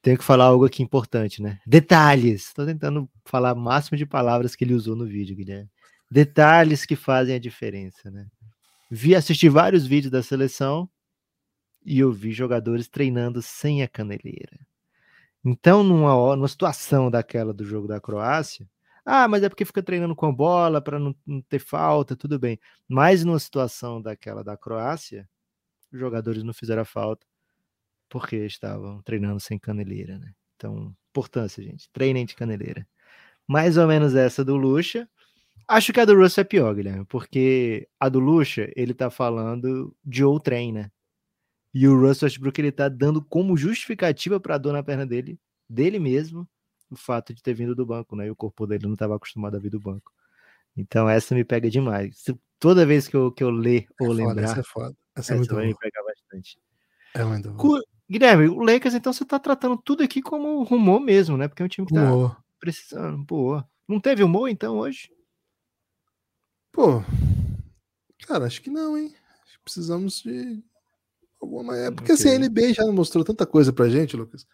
tenho 0.00 0.18
que 0.18 0.24
falar 0.24 0.46
algo 0.46 0.64
aqui 0.64 0.82
importante, 0.82 1.42
né? 1.42 1.60
Detalhes. 1.66 2.48
Estou 2.48 2.66
tentando 2.66 3.08
falar 3.24 3.52
o 3.54 3.60
máximo 3.60 3.96
de 3.96 4.06
palavras 4.06 4.56
que 4.56 4.64
ele 4.64 4.74
usou 4.74 4.96
no 4.96 5.06
vídeo, 5.06 5.36
Guilherme. 5.36 5.70
Detalhes 6.10 6.84
que 6.84 6.96
fazem 6.96 7.34
a 7.34 7.38
diferença, 7.38 8.10
né? 8.10 8.26
Vi 8.90 9.14
assistir 9.14 9.48
vários 9.48 9.86
vídeos 9.86 10.10
da 10.10 10.22
seleção 10.22 10.88
e 11.84 11.98
eu 12.00 12.12
vi 12.12 12.32
jogadores 12.32 12.88
treinando 12.88 13.40
sem 13.40 13.82
a 13.82 13.88
caneleira. 13.88 14.58
Então, 15.44 15.82
numa, 15.82 16.36
numa 16.36 16.48
situação 16.48 17.10
daquela 17.10 17.52
do 17.52 17.64
jogo 17.64 17.88
da 17.88 18.00
Croácia, 18.00 18.68
ah, 19.04 19.26
mas 19.28 19.42
é 19.42 19.48
porque 19.48 19.64
fica 19.64 19.82
treinando 19.82 20.14
com 20.14 20.26
a 20.26 20.32
bola 20.32 20.80
para 20.80 20.98
não, 20.98 21.14
não, 21.26 21.42
ter 21.42 21.58
falta, 21.58 22.16
tudo 22.16 22.38
bem. 22.38 22.58
Mas 22.88 23.24
numa 23.24 23.38
situação 23.38 24.00
daquela 24.00 24.44
da 24.44 24.56
Croácia, 24.56 25.28
os 25.92 25.98
jogadores 25.98 26.42
não 26.44 26.54
fizeram 26.54 26.82
a 26.82 26.84
falta 26.84 27.26
porque 28.08 28.36
estavam 28.46 29.02
treinando 29.02 29.40
sem 29.40 29.58
caneleira, 29.58 30.18
né? 30.18 30.32
Então, 30.56 30.94
importância, 31.10 31.62
gente. 31.62 31.88
Treinem 31.92 32.26
de 32.26 32.36
caneleira. 32.36 32.86
Mais 33.48 33.76
ou 33.78 33.86
menos 33.86 34.14
essa 34.14 34.44
do 34.44 34.56
Lucha. 34.56 35.08
Acho 35.68 35.92
que 35.92 36.00
a 36.00 36.04
do 36.04 36.16
Russell 36.16 36.42
é 36.42 36.44
pior, 36.44 36.74
Guilherme, 36.74 37.04
porque 37.06 37.88
a 37.98 38.08
do 38.08 38.20
Lucha, 38.20 38.70
ele 38.76 38.94
tá 38.94 39.10
falando 39.10 39.96
de 40.04 40.24
outrem, 40.24 40.72
né? 40.72 40.90
E 41.74 41.88
o 41.88 41.98
Russell 41.98 42.26
Westbrook, 42.26 42.60
ele 42.60 42.72
tá 42.72 42.88
dando 42.88 43.24
como 43.24 43.56
justificativa 43.56 44.38
pra 44.38 44.58
dor 44.58 44.74
na 44.74 44.82
perna 44.82 45.06
dele, 45.06 45.38
dele 45.68 45.98
mesmo, 45.98 46.46
o 46.92 46.96
fato 46.96 47.32
de 47.34 47.42
ter 47.42 47.54
vindo 47.54 47.74
do 47.74 47.86
banco, 47.86 48.14
né? 48.14 48.26
E 48.26 48.30
o 48.30 48.36
corpo 48.36 48.66
dele 48.66 48.86
não 48.86 48.94
estava 48.94 49.16
acostumado 49.16 49.56
a 49.56 49.60
vir 49.60 49.70
do 49.70 49.80
banco. 49.80 50.12
Então 50.76 51.08
essa 51.08 51.34
me 51.34 51.44
pega 51.44 51.70
demais. 51.70 52.24
Toda 52.58 52.86
vez 52.86 53.08
que 53.08 53.16
eu, 53.16 53.32
que 53.32 53.42
eu 53.42 53.50
ler 53.50 53.86
ou 54.00 54.12
é 54.12 54.14
lembrar, 54.14 54.42
essa 54.42 54.60
é 54.60 54.62
foda. 54.62 54.96
Essa, 55.14 55.34
é 55.34 55.38
essa 55.38 55.54
vai 55.54 55.66
me 55.66 55.76
pegar 55.76 56.02
bastante. 56.04 56.58
É 57.14 57.24
muito 57.24 57.54
Guilherme, 58.10 58.48
o 58.48 58.62
Lakers, 58.62 58.94
então 58.94 59.12
você 59.12 59.24
tá 59.24 59.38
tratando 59.38 59.76
tudo 59.76 60.02
aqui 60.02 60.20
como 60.20 60.62
rumor 60.64 61.00
mesmo, 61.00 61.36
né? 61.36 61.48
Porque 61.48 61.62
é 61.62 61.64
um 61.64 61.68
time 61.68 61.86
que 61.86 61.94
tá 61.94 62.36
precisando. 62.60 63.24
Boa. 63.24 63.66
Não 63.88 63.98
teve 63.98 64.22
humor 64.22 64.48
então 64.48 64.76
hoje? 64.78 65.10
Pô, 66.70 67.02
cara, 68.26 68.46
acho 68.46 68.60
que 68.60 68.70
não, 68.70 68.96
hein? 68.96 69.14
Acho 69.44 69.58
que 69.58 69.64
precisamos 69.64 70.22
de 70.22 70.62
alguma. 71.40 71.76
É 71.76 71.90
porque 71.90 72.12
okay. 72.12 72.32
assim, 72.32 72.44
a 72.44 72.48
NBA 72.48 72.74
já 72.74 72.86
mostrou 72.92 73.24
tanta 73.24 73.46
coisa 73.46 73.72
pra 73.72 73.88
gente, 73.88 74.16
Lucas 74.16 74.46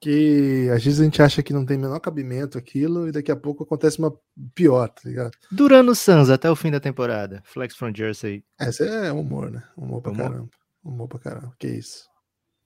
que 0.00 0.68
às 0.74 0.82
vezes 0.82 1.00
a 1.00 1.04
gente 1.04 1.20
acha 1.20 1.42
que 1.42 1.52
não 1.52 1.66
tem 1.66 1.76
menor 1.76 2.00
cabimento 2.00 2.56
aquilo 2.56 3.06
e 3.06 3.12
daqui 3.12 3.30
a 3.30 3.36
pouco 3.36 3.64
acontece 3.64 3.98
uma 3.98 4.16
pior, 4.54 4.88
tá 4.88 5.02
ligado? 5.04 5.32
Durando 5.52 5.92
o 5.92 5.94
Suns 5.94 6.30
até 6.30 6.50
o 6.50 6.56
fim 6.56 6.70
da 6.70 6.80
temporada. 6.80 7.42
Flex 7.44 7.76
from 7.76 7.92
Jersey. 7.94 8.42
Esse 8.58 8.88
é 8.88 9.12
humor, 9.12 9.50
né? 9.50 9.62
Humor 9.76 10.00
pra 10.00 10.12
humor? 10.12 10.30
caramba. 10.30 10.50
Humor 10.82 11.08
pra 11.08 11.18
caramba. 11.18 11.54
Que 11.58 11.68
isso. 11.68 12.08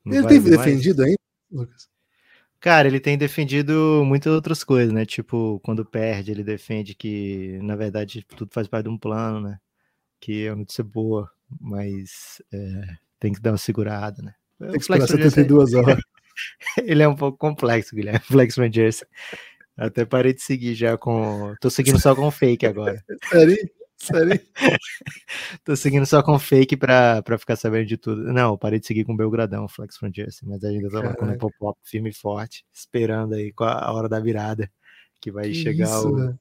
Não 0.04 0.16
ele 0.16 0.28
tem 0.28 0.40
defendido 0.40 1.02
ainda, 1.02 1.18
Lucas? 1.50 1.88
Cara, 2.60 2.86
ele 2.86 3.00
tem 3.00 3.18
defendido 3.18 4.02
muitas 4.06 4.32
outras 4.32 4.62
coisas, 4.62 4.92
né? 4.92 5.04
Tipo, 5.04 5.60
quando 5.64 5.84
perde, 5.84 6.30
ele 6.30 6.44
defende 6.44 6.94
que, 6.94 7.58
na 7.62 7.74
verdade, 7.74 8.24
tudo 8.24 8.50
faz 8.52 8.68
parte 8.68 8.84
de 8.84 8.90
um 8.90 8.96
plano, 8.96 9.40
né? 9.40 9.58
Que 10.20 10.46
é 10.46 10.50
uma 10.50 10.60
notícia 10.60 10.84
boa, 10.84 11.30
mas 11.60 12.40
é, 12.52 12.96
tem 13.18 13.32
que 13.32 13.40
dar 13.40 13.50
uma 13.50 13.58
segurada, 13.58 14.22
né? 14.22 14.34
Tem 14.58 14.70
que 14.70 14.78
esperar 14.78 15.06
72 15.08 15.74
horas. 15.74 15.98
Ele 16.84 17.02
é 17.02 17.08
um 17.08 17.16
pouco 17.16 17.38
complexo, 17.38 17.94
Guilherme. 17.94 18.20
Flex 18.24 18.54
Jersey. 18.72 19.06
Até 19.76 20.04
parei 20.04 20.32
de 20.32 20.42
seguir 20.42 20.74
já 20.74 20.96
com. 20.96 21.54
Tô 21.60 21.68
seguindo 21.68 22.00
só 22.00 22.14
com 22.14 22.30
fake 22.30 22.66
agora. 22.66 23.02
Sério? 23.28 23.58
Sério? 23.96 24.40
Tô 25.64 25.74
seguindo 25.74 26.04
só 26.04 26.22
com 26.22 26.38
fake 26.38 26.76
pra, 26.76 27.22
pra 27.22 27.38
ficar 27.38 27.56
sabendo 27.56 27.86
de 27.86 27.96
tudo. 27.96 28.32
Não, 28.32 28.56
parei 28.56 28.78
de 28.78 28.86
seguir 28.86 29.04
com 29.04 29.16
Belgradão, 29.16 29.66
Flex 29.66 29.98
Jersey, 30.14 30.48
mas 30.48 30.62
ainda 30.62 30.90
tô 30.90 31.00
lá 31.00 31.14
com 31.14 31.26
o 31.26 31.38
pop-up 31.38 31.78
firme 31.82 32.10
e 32.10 32.14
forte, 32.14 32.64
esperando 32.72 33.34
aí 33.34 33.52
com 33.52 33.64
a 33.64 33.90
hora 33.92 34.08
da 34.08 34.20
virada, 34.20 34.70
que 35.20 35.30
vai 35.30 35.44
que 35.44 35.54
chegar 35.54 35.86
isso, 35.86 36.38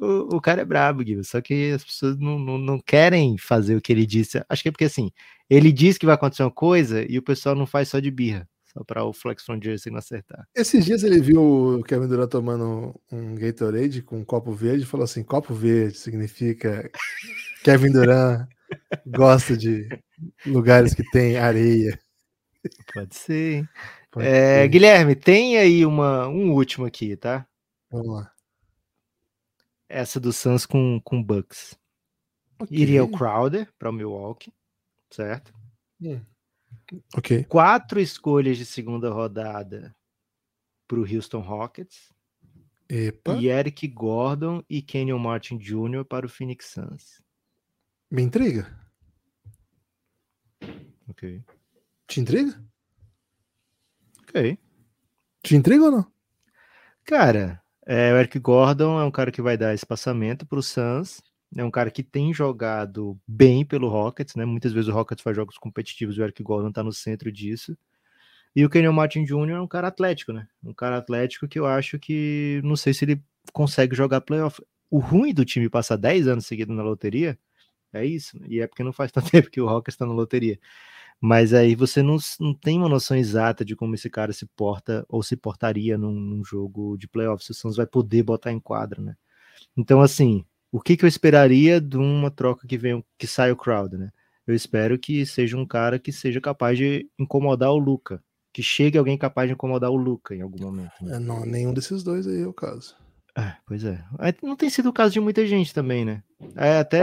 o, 0.00 0.04
o, 0.04 0.36
o. 0.36 0.40
cara 0.40 0.62
é 0.62 0.64
brabo, 0.64 1.02
Guilherme, 1.02 1.24
só 1.24 1.40
que 1.40 1.72
as 1.72 1.82
pessoas 1.82 2.16
não, 2.18 2.38
não, 2.38 2.56
não 2.56 2.78
querem 2.78 3.36
fazer 3.36 3.74
o 3.74 3.80
que 3.80 3.92
ele 3.92 4.06
disse. 4.06 4.42
Acho 4.48 4.62
que 4.62 4.68
é 4.68 4.72
porque 4.72 4.84
assim, 4.84 5.10
ele 5.50 5.72
diz 5.72 5.98
que 5.98 6.06
vai 6.06 6.14
acontecer 6.14 6.44
uma 6.44 6.50
coisa 6.50 7.04
e 7.10 7.18
o 7.18 7.22
pessoal 7.22 7.56
não 7.56 7.66
faz 7.66 7.88
só 7.88 7.98
de 7.98 8.10
birra. 8.10 8.48
Só 8.74 8.82
para 8.82 9.04
o 9.04 9.12
Flex 9.12 9.44
from 9.44 9.60
Jersey 9.62 9.92
não 9.92 10.00
acertar. 10.00 10.48
Esses 10.52 10.84
dias 10.84 11.04
ele 11.04 11.20
viu 11.20 11.78
o 11.78 11.84
Kevin 11.84 12.08
Durant 12.08 12.28
tomando 12.28 13.00
um 13.10 13.36
Gatorade 13.36 14.02
com 14.02 14.18
um 14.18 14.24
copo 14.24 14.52
verde 14.52 14.82
e 14.82 14.86
falou 14.86 15.04
assim: 15.04 15.22
copo 15.22 15.54
verde 15.54 15.96
significa 15.96 16.90
Kevin 17.62 17.92
Durant 17.92 18.48
gosta 19.06 19.56
de 19.56 19.88
lugares 20.44 20.92
que 20.92 21.08
tem 21.10 21.36
areia. 21.36 21.98
Pode 22.92 23.14
ser. 23.14 23.68
Pode 24.10 24.26
é, 24.26 24.62
ser. 24.62 24.68
Guilherme, 24.68 25.14
tem 25.14 25.56
aí 25.56 25.86
uma, 25.86 26.26
um 26.26 26.52
último 26.52 26.84
aqui, 26.84 27.16
tá? 27.16 27.46
Vamos 27.88 28.16
lá. 28.16 28.32
Essa 29.88 30.18
do 30.18 30.32
Suns 30.32 30.66
com, 30.66 31.00
com 31.04 31.22
Bucks. 31.22 31.78
Okay. 32.58 32.78
Iria 32.78 33.04
o 33.04 33.10
Crowder 33.10 33.68
para 33.78 33.90
o 33.90 33.92
Milwaukee, 33.92 34.52
certo? 35.10 35.52
Hum. 36.00 36.20
Ok. 37.16 37.44
Quatro 37.44 38.00
escolhas 38.00 38.56
de 38.56 38.66
segunda 38.66 39.10
rodada 39.10 39.94
para 40.86 40.98
o 40.98 41.02
Houston 41.02 41.40
Rockets. 41.40 42.12
Epa. 42.88 43.36
E 43.36 43.48
Eric 43.48 43.88
Gordon 43.88 44.62
e 44.68 44.82
Kenyon 44.82 45.18
Martin 45.18 45.56
Jr. 45.56 46.04
para 46.04 46.26
o 46.26 46.28
Phoenix 46.28 46.66
Suns. 46.66 47.22
Me 48.10 48.22
intriga. 48.22 48.68
Ok. 51.08 51.42
Te 52.06 52.20
intriga? 52.20 52.62
Ok. 54.22 54.58
Te 55.42 55.56
intriga 55.56 55.84
ou 55.84 55.90
não? 55.90 56.12
Cara, 57.04 57.62
é, 57.86 58.12
o 58.12 58.16
Eric 58.16 58.38
Gordon 58.38 58.98
é 59.00 59.04
um 59.04 59.10
cara 59.10 59.30
que 59.30 59.42
vai 59.42 59.56
dar 59.56 59.74
espaçamento 59.74 60.46
para 60.46 60.58
o 60.58 60.62
Suns 60.62 61.22
é 61.56 61.64
um 61.64 61.70
cara 61.70 61.90
que 61.90 62.02
tem 62.02 62.32
jogado 62.32 63.18
bem 63.26 63.64
pelo 63.64 63.88
Rockets, 63.88 64.34
né? 64.34 64.44
Muitas 64.44 64.72
vezes 64.72 64.88
o 64.88 64.92
Rockets 64.92 65.22
faz 65.22 65.36
jogos 65.36 65.56
competitivos, 65.56 66.18
o 66.18 66.22
Eric 66.22 66.42
Gordon 66.42 66.72
tá 66.72 66.82
no 66.82 66.92
centro 66.92 67.30
disso. 67.30 67.76
E 68.56 68.64
o 68.64 68.70
Kenyon 68.70 68.92
Martin 68.92 69.24
Jr. 69.24 69.50
é 69.50 69.60
um 69.60 69.66
cara 69.66 69.88
atlético, 69.88 70.32
né? 70.32 70.46
Um 70.62 70.72
cara 70.72 70.98
atlético 70.98 71.48
que 71.48 71.58
eu 71.58 71.66
acho 71.66 71.98
que 71.98 72.60
não 72.64 72.76
sei 72.76 72.94
se 72.94 73.04
ele 73.04 73.22
consegue 73.52 73.96
jogar 73.96 74.20
playoff. 74.20 74.62
O 74.90 74.98
ruim 74.98 75.34
do 75.34 75.44
time 75.44 75.68
passar 75.68 75.96
10 75.96 76.28
anos 76.28 76.46
seguidos 76.46 76.74
na 76.74 76.82
loteria 76.82 77.38
é 77.92 78.04
isso, 78.04 78.38
né? 78.38 78.46
e 78.48 78.60
é 78.60 78.66
porque 78.66 78.82
não 78.84 78.92
faz 78.92 79.10
tanto 79.12 79.30
tempo 79.30 79.50
que 79.50 79.60
o 79.60 79.66
Rockets 79.66 79.94
está 79.94 80.06
na 80.06 80.12
loteria. 80.12 80.58
Mas 81.20 81.54
aí 81.54 81.74
você 81.74 82.02
não, 82.02 82.16
não 82.40 82.54
tem 82.54 82.78
uma 82.78 82.88
noção 82.88 83.16
exata 83.16 83.64
de 83.64 83.76
como 83.76 83.94
esse 83.94 84.10
cara 84.10 84.32
se 84.32 84.46
porta 84.46 85.06
ou 85.08 85.22
se 85.22 85.36
portaria 85.36 85.96
num, 85.96 86.12
num 86.12 86.44
jogo 86.44 86.96
de 86.98 87.08
playoffs. 87.08 87.48
O 87.50 87.54
Suns 87.54 87.76
vai 87.76 87.86
poder 87.86 88.22
botar 88.22 88.52
em 88.52 88.60
quadra, 88.60 89.00
né? 89.00 89.16
Então, 89.76 90.00
assim, 90.00 90.44
o 90.74 90.80
que, 90.80 90.96
que 90.96 91.04
eu 91.04 91.08
esperaria 91.08 91.80
de 91.80 91.96
uma 91.96 92.32
troca 92.32 92.66
que 92.66 92.76
venha, 92.76 93.00
que 93.16 93.28
saia 93.28 93.52
o 93.52 93.56
crowd, 93.56 93.96
né? 93.96 94.10
Eu 94.44 94.56
espero 94.56 94.98
que 94.98 95.24
seja 95.24 95.56
um 95.56 95.64
cara 95.64 96.00
que 96.00 96.10
seja 96.10 96.40
capaz 96.40 96.76
de 96.76 97.08
incomodar 97.16 97.70
o 97.70 97.78
Luca, 97.78 98.20
que 98.52 98.60
chegue 98.60 98.98
alguém 98.98 99.16
capaz 99.16 99.48
de 99.48 99.54
incomodar 99.54 99.92
o 99.92 99.96
Luca 99.96 100.34
em 100.34 100.42
algum 100.42 100.60
momento. 100.60 100.90
Né? 101.00 101.14
É, 101.14 101.18
não, 101.20 101.46
nenhum 101.46 101.72
desses 101.72 102.02
dois 102.02 102.26
aí 102.26 102.42
é 102.42 102.46
o 102.48 102.52
caso. 102.52 102.96
É, 103.38 103.54
pois 103.64 103.84
é. 103.84 104.04
Não 104.42 104.56
tem 104.56 104.68
sido 104.68 104.88
o 104.88 104.92
caso 104.92 105.12
de 105.12 105.20
muita 105.20 105.46
gente 105.46 105.72
também, 105.72 106.04
né? 106.04 106.24
É 106.56 106.78
até. 106.80 106.98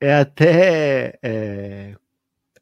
É 0.00 0.14
até. 0.14 1.18
É, 1.20 1.96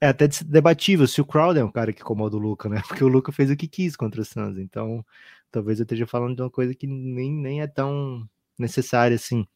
é 0.00 0.08
até 0.08 0.28
debatível 0.46 1.06
se 1.06 1.20
o 1.20 1.26
Crowder 1.26 1.62
é 1.62 1.66
um 1.66 1.70
cara 1.70 1.92
que 1.92 2.00
incomoda 2.00 2.38
o 2.38 2.40
Luca, 2.40 2.70
né? 2.70 2.80
Porque 2.88 3.04
o 3.04 3.08
Luca 3.08 3.30
fez 3.30 3.50
o 3.50 3.56
que 3.56 3.68
quis 3.68 3.96
contra 3.96 4.22
o 4.22 4.24
Suns. 4.24 4.56
Então, 4.56 5.04
talvez 5.50 5.78
eu 5.78 5.82
esteja 5.82 6.06
falando 6.06 6.36
de 6.36 6.40
uma 6.40 6.50
coisa 6.50 6.74
que 6.74 6.86
nem, 6.86 7.30
nem 7.30 7.60
é 7.60 7.66
tão 7.66 8.26
necessária, 8.58 9.14
assim. 9.14 9.46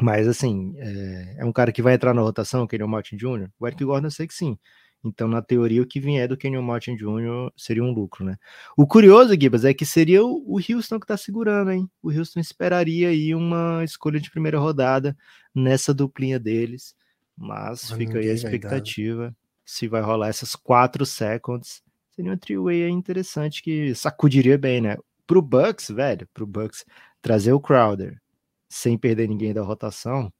Mas, 0.00 0.26
assim, 0.26 0.74
é, 0.78 1.36
é, 1.38 1.44
um 1.44 1.52
cara 1.52 1.72
que 1.72 1.82
vai 1.82 1.94
entrar 1.94 2.14
na 2.14 2.22
rotação, 2.22 2.62
o 2.62 2.68
Kenyon 2.68 2.88
Martin 2.88 3.16
Jr.? 3.16 3.50
O 3.58 3.66
Eric 3.66 3.84
Gordon 3.84 4.06
eu 4.06 4.10
sei 4.10 4.26
que 4.26 4.34
sim. 4.34 4.58
Então, 5.04 5.26
na 5.28 5.40
teoria, 5.40 5.82
o 5.82 5.86
que 5.86 5.98
vier 5.98 6.28
do 6.28 6.36
Kenyon 6.36 6.62
Martin 6.62 6.94
Jr. 6.94 7.50
seria 7.56 7.82
um 7.82 7.90
lucro, 7.90 8.24
né? 8.24 8.36
O 8.76 8.86
curioso, 8.86 9.34
Gibas, 9.38 9.64
é 9.64 9.72
que 9.72 9.86
seria 9.86 10.22
o, 10.22 10.44
o 10.46 10.56
Houston 10.56 11.00
que 11.00 11.06
tá 11.06 11.16
segurando, 11.16 11.70
hein? 11.70 11.90
O 12.02 12.10
Houston 12.10 12.40
esperaria 12.40 13.08
aí 13.08 13.34
uma 13.34 13.82
escolha 13.82 14.20
de 14.20 14.30
primeira 14.30 14.58
rodada 14.58 15.16
nessa 15.54 15.94
duplinha 15.94 16.38
deles, 16.38 16.94
mas, 17.36 17.88
mas 17.88 17.92
fica 17.92 18.18
aí 18.18 18.28
a 18.28 18.34
expectativa 18.34 19.34
se 19.64 19.88
vai 19.88 20.02
rolar 20.02 20.28
essas 20.28 20.54
quatro 20.54 21.06
seconds. 21.06 21.82
Seria 22.10 22.32
uma 22.32 22.36
three-way 22.36 22.88
interessante 22.88 23.62
que 23.62 23.94
sacudiria 23.94 24.58
bem, 24.58 24.80
né? 24.80 24.96
Pro 25.26 25.40
Bucks, 25.40 25.88
velho, 25.88 26.28
pro 26.34 26.46
Bucks 26.46 26.84
trazer 27.20 27.52
o 27.52 27.60
Crowder 27.60 28.20
sem 28.68 28.96
perder 28.96 29.28
ninguém 29.28 29.52
da 29.52 29.62
rotação 29.62 30.32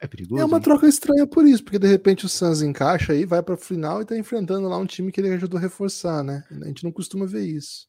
é 0.00 0.06
perigoso. 0.06 0.40
É 0.40 0.44
uma 0.44 0.56
hein? 0.56 0.62
troca 0.62 0.86
estranha 0.88 1.26
por 1.26 1.46
isso, 1.46 1.62
porque 1.62 1.78
de 1.78 1.86
repente 1.86 2.24
o 2.24 2.28
Suns 2.28 2.62
encaixa 2.62 3.12
aí, 3.12 3.26
vai 3.26 3.42
para 3.42 3.56
final 3.56 4.00
e 4.00 4.04
tá 4.04 4.16
enfrentando 4.16 4.66
lá 4.66 4.78
um 4.78 4.86
time 4.86 5.12
que 5.12 5.20
ele 5.20 5.28
ajudou 5.34 5.58
a 5.58 5.60
reforçar, 5.60 6.24
né? 6.24 6.42
A 6.50 6.66
gente 6.66 6.84
não 6.84 6.90
costuma 6.90 7.26
ver 7.26 7.44
isso. 7.44 7.86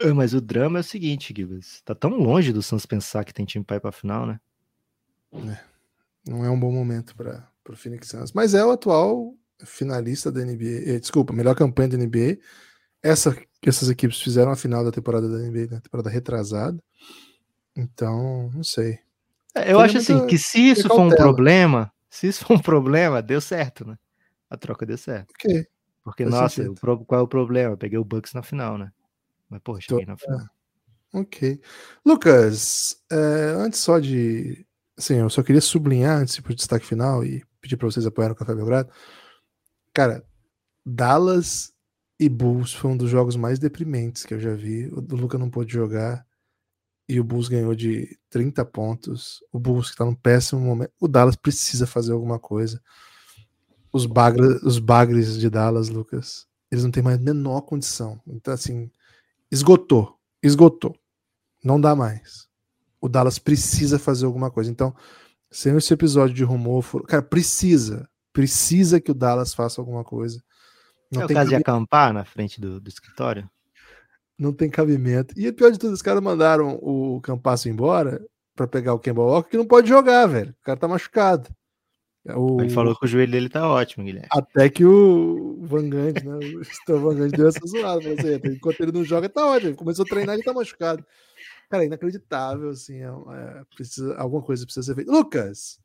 É, 0.00 0.12
mas 0.12 0.32
o 0.32 0.40
drama 0.40 0.78
é 0.78 0.80
o 0.80 0.84
seguinte, 0.84 1.34
Gibbs. 1.36 1.82
Tá 1.84 1.94
tão 1.94 2.10
longe 2.10 2.52
do 2.52 2.62
Suns 2.62 2.86
pensar 2.86 3.24
que 3.24 3.34
tem 3.34 3.44
time 3.44 3.64
pra 3.64 3.76
ir 3.76 3.80
pra 3.80 3.92
final, 3.92 4.26
né? 4.26 4.40
Não 6.26 6.44
é 6.44 6.50
um 6.50 6.58
bom 6.58 6.72
momento 6.72 7.14
para 7.14 7.46
o 7.68 7.76
Phoenix 7.76 8.08
Suns. 8.08 8.32
Mas 8.32 8.54
é 8.54 8.64
o 8.64 8.70
atual 8.70 9.34
finalista 9.64 10.32
da 10.32 10.40
NBA. 10.40 10.90
eh, 10.90 10.98
Desculpa, 11.00 11.32
melhor 11.32 11.54
campanha 11.54 11.90
da 11.90 11.98
NBA. 11.98 12.38
Essa, 13.02 13.36
essas 13.64 13.90
equipes 13.90 14.20
fizeram 14.20 14.50
a 14.50 14.56
final 14.56 14.84
da 14.84 14.90
temporada 14.90 15.28
da 15.28 15.38
NBA, 15.38 15.70
na 15.70 15.80
temporada 15.80 16.08
retrasada. 16.08 16.82
Então, 17.76 18.50
não 18.54 18.62
sei. 18.62 18.98
É, 19.54 19.72
Eu 19.72 19.78
Seria 19.78 19.84
acho 19.84 19.98
assim, 19.98 20.26
que 20.26 20.38
se 20.38 20.58
isso 20.60 20.88
for 20.88 21.00
um 21.00 21.10
problema, 21.10 21.92
se 22.08 22.26
isso 22.26 22.44
for 22.44 22.54
um 22.54 22.58
problema, 22.62 23.22
deu 23.22 23.40
certo, 23.40 23.86
né? 23.86 23.98
A 24.48 24.56
troca 24.56 24.84
deu 24.84 24.98
certo. 24.98 25.30
Ok. 25.30 25.66
Porque, 26.04 26.24
Faz 26.24 26.34
nossa, 26.34 26.70
o 26.70 27.04
qual 27.04 27.20
é 27.20 27.24
o 27.24 27.28
problema? 27.28 27.74
Eu 27.74 27.78
peguei 27.78 27.98
o 27.98 28.04
Bucks 28.04 28.34
na 28.34 28.42
final, 28.42 28.76
né? 28.76 28.90
Mas, 29.48 29.60
pô, 29.62 29.80
cheguei 29.80 30.04
na 30.04 30.16
final. 30.16 30.46
Ok. 31.14 31.60
Lucas, 32.04 32.96
é, 33.10 33.54
antes 33.56 33.80
só 33.80 33.98
de. 33.98 34.66
Assim, 34.98 35.16
eu 35.16 35.30
só 35.30 35.42
queria 35.42 35.60
sublinhar 35.60 36.18
antes 36.18 36.36
ir 36.36 36.42
pro 36.42 36.54
destaque 36.54 36.84
final 36.84 37.24
e 37.24 37.44
pedir 37.60 37.76
para 37.76 37.86
vocês 37.90 38.06
apoiarem 38.06 38.34
o 38.34 38.36
Café 38.36 38.54
Belgrado. 38.54 38.90
Cara, 39.94 40.24
Dallas 40.84 41.72
e 42.18 42.28
Bulls 42.28 42.72
foi 42.72 42.90
um 42.90 42.96
dos 42.96 43.10
jogos 43.10 43.36
mais 43.36 43.58
deprimentes 43.58 44.24
que 44.24 44.34
eu 44.34 44.40
já 44.40 44.54
vi. 44.54 44.88
O 44.92 45.00
do 45.00 45.16
Luca 45.16 45.38
não 45.38 45.50
pôde 45.50 45.72
jogar 45.72 46.26
e 47.12 47.20
o 47.20 47.24
Bulls 47.24 47.48
ganhou 47.48 47.74
de 47.74 48.18
30 48.30 48.64
pontos. 48.64 49.44
O 49.52 49.58
Bulls 49.58 49.90
que 49.90 49.96
tá 49.96 50.04
num 50.04 50.14
péssimo 50.14 50.62
momento. 50.62 50.92
O 50.98 51.06
Dallas 51.06 51.36
precisa 51.36 51.86
fazer 51.86 52.12
alguma 52.12 52.38
coisa. 52.38 52.82
Os, 53.92 54.06
bagra, 54.06 54.58
os 54.64 54.78
bagres 54.78 55.38
de 55.38 55.50
Dallas, 55.50 55.90
Lucas, 55.90 56.46
eles 56.70 56.84
não 56.84 56.90
têm 56.90 57.02
mais 57.02 57.18
a 57.18 57.20
menor 57.20 57.60
condição. 57.60 58.18
Então, 58.26 58.54
assim, 58.54 58.90
esgotou. 59.50 60.18
Esgotou. 60.42 60.96
Não 61.62 61.78
dá 61.78 61.94
mais. 61.94 62.48
O 62.98 63.10
Dallas 63.10 63.38
precisa 63.38 63.98
fazer 63.98 64.24
alguma 64.24 64.50
coisa. 64.50 64.70
Então, 64.70 64.96
sendo 65.50 65.76
esse 65.76 65.92
episódio 65.92 66.34
de 66.34 66.44
rumor, 66.44 66.82
cara, 67.06 67.22
precisa. 67.22 68.08
Precisa 68.32 68.98
que 68.98 69.10
o 69.10 69.14
Dallas 69.14 69.52
faça 69.52 69.82
alguma 69.82 70.02
coisa. 70.02 70.42
Não, 71.12 71.20
é 71.20 71.24
o 71.24 71.28
tem, 71.28 71.34
caso 71.34 71.50
de 71.50 71.56
acampar 71.56 72.14
na 72.14 72.24
frente 72.24 72.58
do, 72.58 72.80
do 72.80 72.88
escritório? 72.88 73.46
Não 74.42 74.52
tem 74.52 74.68
cabimento. 74.68 75.32
E 75.38 75.48
o 75.48 75.54
pior 75.54 75.70
de 75.70 75.78
tudo, 75.78 75.92
os 75.94 76.02
caras 76.02 76.22
mandaram 76.22 76.78
o 76.82 77.20
Campasso 77.22 77.68
embora 77.68 78.20
pra 78.54 78.66
pegar 78.66 78.92
o 78.94 78.98
Kemba 78.98 79.22
Walker, 79.22 79.50
que 79.50 79.56
não 79.56 79.66
pode 79.66 79.88
jogar, 79.88 80.26
velho. 80.26 80.50
O 80.50 80.64
cara 80.64 80.78
tá 80.78 80.86
machucado. 80.88 81.48
O- 82.36 82.60
Ele 82.60 82.70
falou 82.70 82.94
que 82.96 83.04
o 83.04 83.08
joelho 83.08 83.32
dele 83.32 83.48
tá 83.48 83.68
ótimo, 83.68 84.04
Guilherme. 84.04 84.28
Até 84.30 84.68
que 84.68 84.84
o 84.84 85.58
Van 85.62 85.88
Gundy, 85.88 86.24
né? 86.24 86.36
O 86.56 86.60
Stan 86.62 86.98
Van 87.00 87.14
Gundy 87.16 87.36
deu 87.36 87.48
essa 87.48 87.60
zoada. 87.66 87.98
Assim, 88.12 88.54
enquanto 88.54 88.80
ele 88.80 88.92
não 88.92 89.02
joga, 89.04 89.28
tá 89.28 89.44
ótimo. 89.46 89.70
Ele 89.70 89.76
começou 89.76 90.04
a 90.04 90.08
treinar 90.08 90.38
e 90.38 90.42
tá 90.42 90.52
machucado. 90.52 91.04
Cara, 91.70 91.82
é 91.84 91.86
inacreditável, 91.86 92.68
assim. 92.70 92.98
É, 93.02 93.06
é, 93.06 93.62
precisa, 93.74 94.14
alguma 94.16 94.42
coisa 94.42 94.64
precisa 94.64 94.84
ser 94.86 94.94
feita. 94.94 95.10
Lucas, 95.10 95.80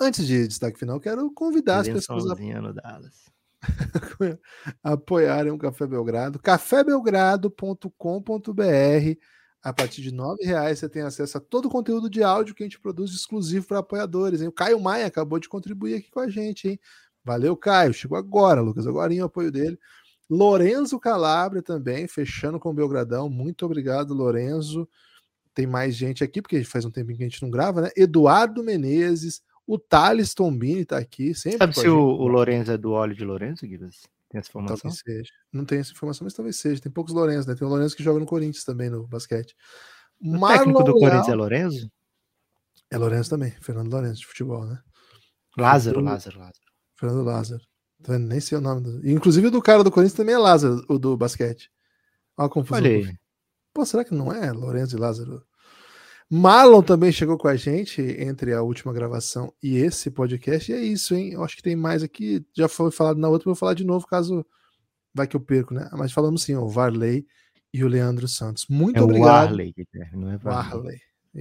antes 0.00 0.26
de 0.26 0.46
destaque 0.46 0.78
final, 0.78 1.00
quero 1.00 1.30
convidar 1.32 1.76
as 1.80 1.86
pessoas 1.94 2.24
a 2.30 2.60
no 2.60 2.74
Dallas. 2.74 3.31
apoiarem 4.82 5.52
o 5.52 5.58
Café 5.58 5.86
Belgrado. 5.86 6.38
cafébelgrado.com.br. 6.38 9.18
A 9.62 9.72
partir 9.72 10.02
de 10.02 10.12
9 10.12 10.44
reais 10.44 10.80
você 10.80 10.88
tem 10.88 11.02
acesso 11.02 11.38
a 11.38 11.40
todo 11.40 11.66
o 11.66 11.70
conteúdo 11.70 12.10
de 12.10 12.22
áudio 12.22 12.54
que 12.54 12.64
a 12.64 12.66
gente 12.66 12.80
produz 12.80 13.12
exclusivo 13.12 13.66
para 13.66 13.78
apoiadores. 13.78 14.42
Hein? 14.42 14.48
O 14.48 14.52
Caio 14.52 14.80
Maia 14.80 15.06
acabou 15.06 15.38
de 15.38 15.48
contribuir 15.48 15.94
aqui 15.94 16.10
com 16.10 16.18
a 16.18 16.28
gente. 16.28 16.68
Hein? 16.68 16.80
Valeu, 17.24 17.56
Caio. 17.56 17.94
Chegou 17.94 18.18
agora, 18.18 18.60
Lucas. 18.60 18.86
Agora 18.86 19.14
o 19.14 19.24
apoio 19.24 19.52
dele. 19.52 19.78
Lorenzo 20.28 20.98
Calabria 20.98 21.62
também, 21.62 22.08
fechando 22.08 22.58
com 22.58 22.70
o 22.70 22.74
Belgradão. 22.74 23.28
Muito 23.28 23.64
obrigado, 23.64 24.14
Lorenzo. 24.14 24.88
Tem 25.54 25.66
mais 25.66 25.94
gente 25.94 26.24
aqui, 26.24 26.40
porque 26.40 26.64
faz 26.64 26.84
um 26.84 26.90
tempinho 26.90 27.18
que 27.18 27.24
a 27.24 27.28
gente 27.28 27.42
não 27.42 27.50
grava, 27.50 27.82
né? 27.82 27.90
Eduardo 27.94 28.64
Menezes, 28.64 29.42
o 29.74 29.78
Thales 29.78 30.34
Tombini 30.34 30.84
tá 30.84 30.98
aqui. 30.98 31.34
Sempre 31.34 31.58
Sabe 31.58 31.74
se 31.74 31.88
o, 31.88 31.98
o 31.98 32.26
Lourenço 32.26 32.70
é 32.70 32.76
do 32.76 32.92
óleo 32.92 33.14
de 33.14 33.24
Lourenço, 33.24 33.66
Guilherme? 33.66 33.94
Tem 34.28 34.38
essa 34.38 34.50
informação? 34.50 34.76
Talvez 34.76 35.00
seja. 35.02 35.32
Não 35.50 35.64
tem 35.64 35.78
essa 35.78 35.92
informação, 35.92 36.26
mas 36.26 36.34
talvez 36.34 36.56
seja. 36.56 36.82
Tem 36.82 36.92
poucos 36.92 37.14
Lourenço, 37.14 37.48
né? 37.48 37.54
Tem 37.54 37.66
o 37.66 37.70
Lourenço 37.70 37.96
que 37.96 38.02
joga 38.02 38.20
no 38.20 38.26
Corinthians 38.26 38.64
também 38.64 38.90
no 38.90 39.06
basquete. 39.06 39.56
O 40.20 40.46
técnico 40.46 40.84
do 40.84 40.92
Leal- 40.92 40.98
Corinthians 40.98 41.28
é 41.28 41.34
Lourenço? 41.34 41.90
É 42.90 42.98
Lourenço 42.98 43.30
também, 43.30 43.50
Fernando 43.62 43.90
Lourenço 43.90 44.20
de 44.20 44.26
futebol, 44.26 44.66
né? 44.66 44.78
Lázaro, 45.56 46.00
Lázaro, 46.00 46.38
Lázaro. 46.38 46.66
Fernando 46.94 47.24
Lázaro. 47.24 47.62
Tá 48.02 48.12
vendo? 48.12 48.26
Nem 48.26 48.40
sei 48.40 48.58
o 48.58 48.60
nome. 48.60 48.82
Do... 48.82 49.08
Inclusive 49.08 49.46
o 49.46 49.50
do 49.50 49.62
cara 49.62 49.82
do 49.82 49.90
Corinthians 49.90 50.16
também 50.16 50.34
é 50.34 50.38
Lázaro, 50.38 50.84
o 50.86 50.98
do 50.98 51.16
basquete. 51.16 51.70
Olha 52.36 52.46
a 52.46 52.50
confusão. 52.50 52.76
Olha 52.76 52.90
aí. 52.90 53.16
Pô, 53.72 53.86
será 53.86 54.04
que 54.04 54.14
não 54.14 54.30
é 54.32 54.52
Lourenço 54.52 54.96
e 54.96 55.00
Lázaro? 55.00 55.42
Marlon 56.34 56.82
também 56.82 57.12
chegou 57.12 57.36
com 57.36 57.46
a 57.46 57.56
gente 57.56 58.00
entre 58.00 58.54
a 58.54 58.62
última 58.62 58.92
gravação 58.92 59.52
e 59.62 59.76
esse 59.76 60.10
podcast. 60.10 60.72
E 60.72 60.74
é 60.74 60.80
isso, 60.80 61.14
hein? 61.14 61.32
Eu 61.32 61.44
acho 61.44 61.54
que 61.56 61.62
tem 61.62 61.76
mais 61.76 62.02
aqui. 62.02 62.42
Já 62.56 62.68
foi 62.68 62.90
falado 62.90 63.18
na 63.18 63.28
outra, 63.28 63.44
vou 63.44 63.54
falar 63.54 63.74
de 63.74 63.84
novo 63.84 64.06
caso 64.06 64.44
vai 65.14 65.26
que 65.26 65.36
eu 65.36 65.40
perco, 65.40 65.74
né? 65.74 65.90
Mas 65.92 66.10
falamos 66.12 66.42
sim, 66.42 66.54
o 66.56 66.66
Varley 66.68 67.26
e 67.74 67.84
o 67.84 67.88
Leandro 67.88 68.26
Santos. 68.26 68.64
Muito 68.70 68.96
É 68.96 69.00
o 69.00 69.04
obrigado. 69.04 69.48
Warley, 69.50 69.74
Guilherme, 69.76 70.16
não 70.24 70.30
é 70.32 70.38
Varley. 70.38 70.70
Varley. 70.72 71.00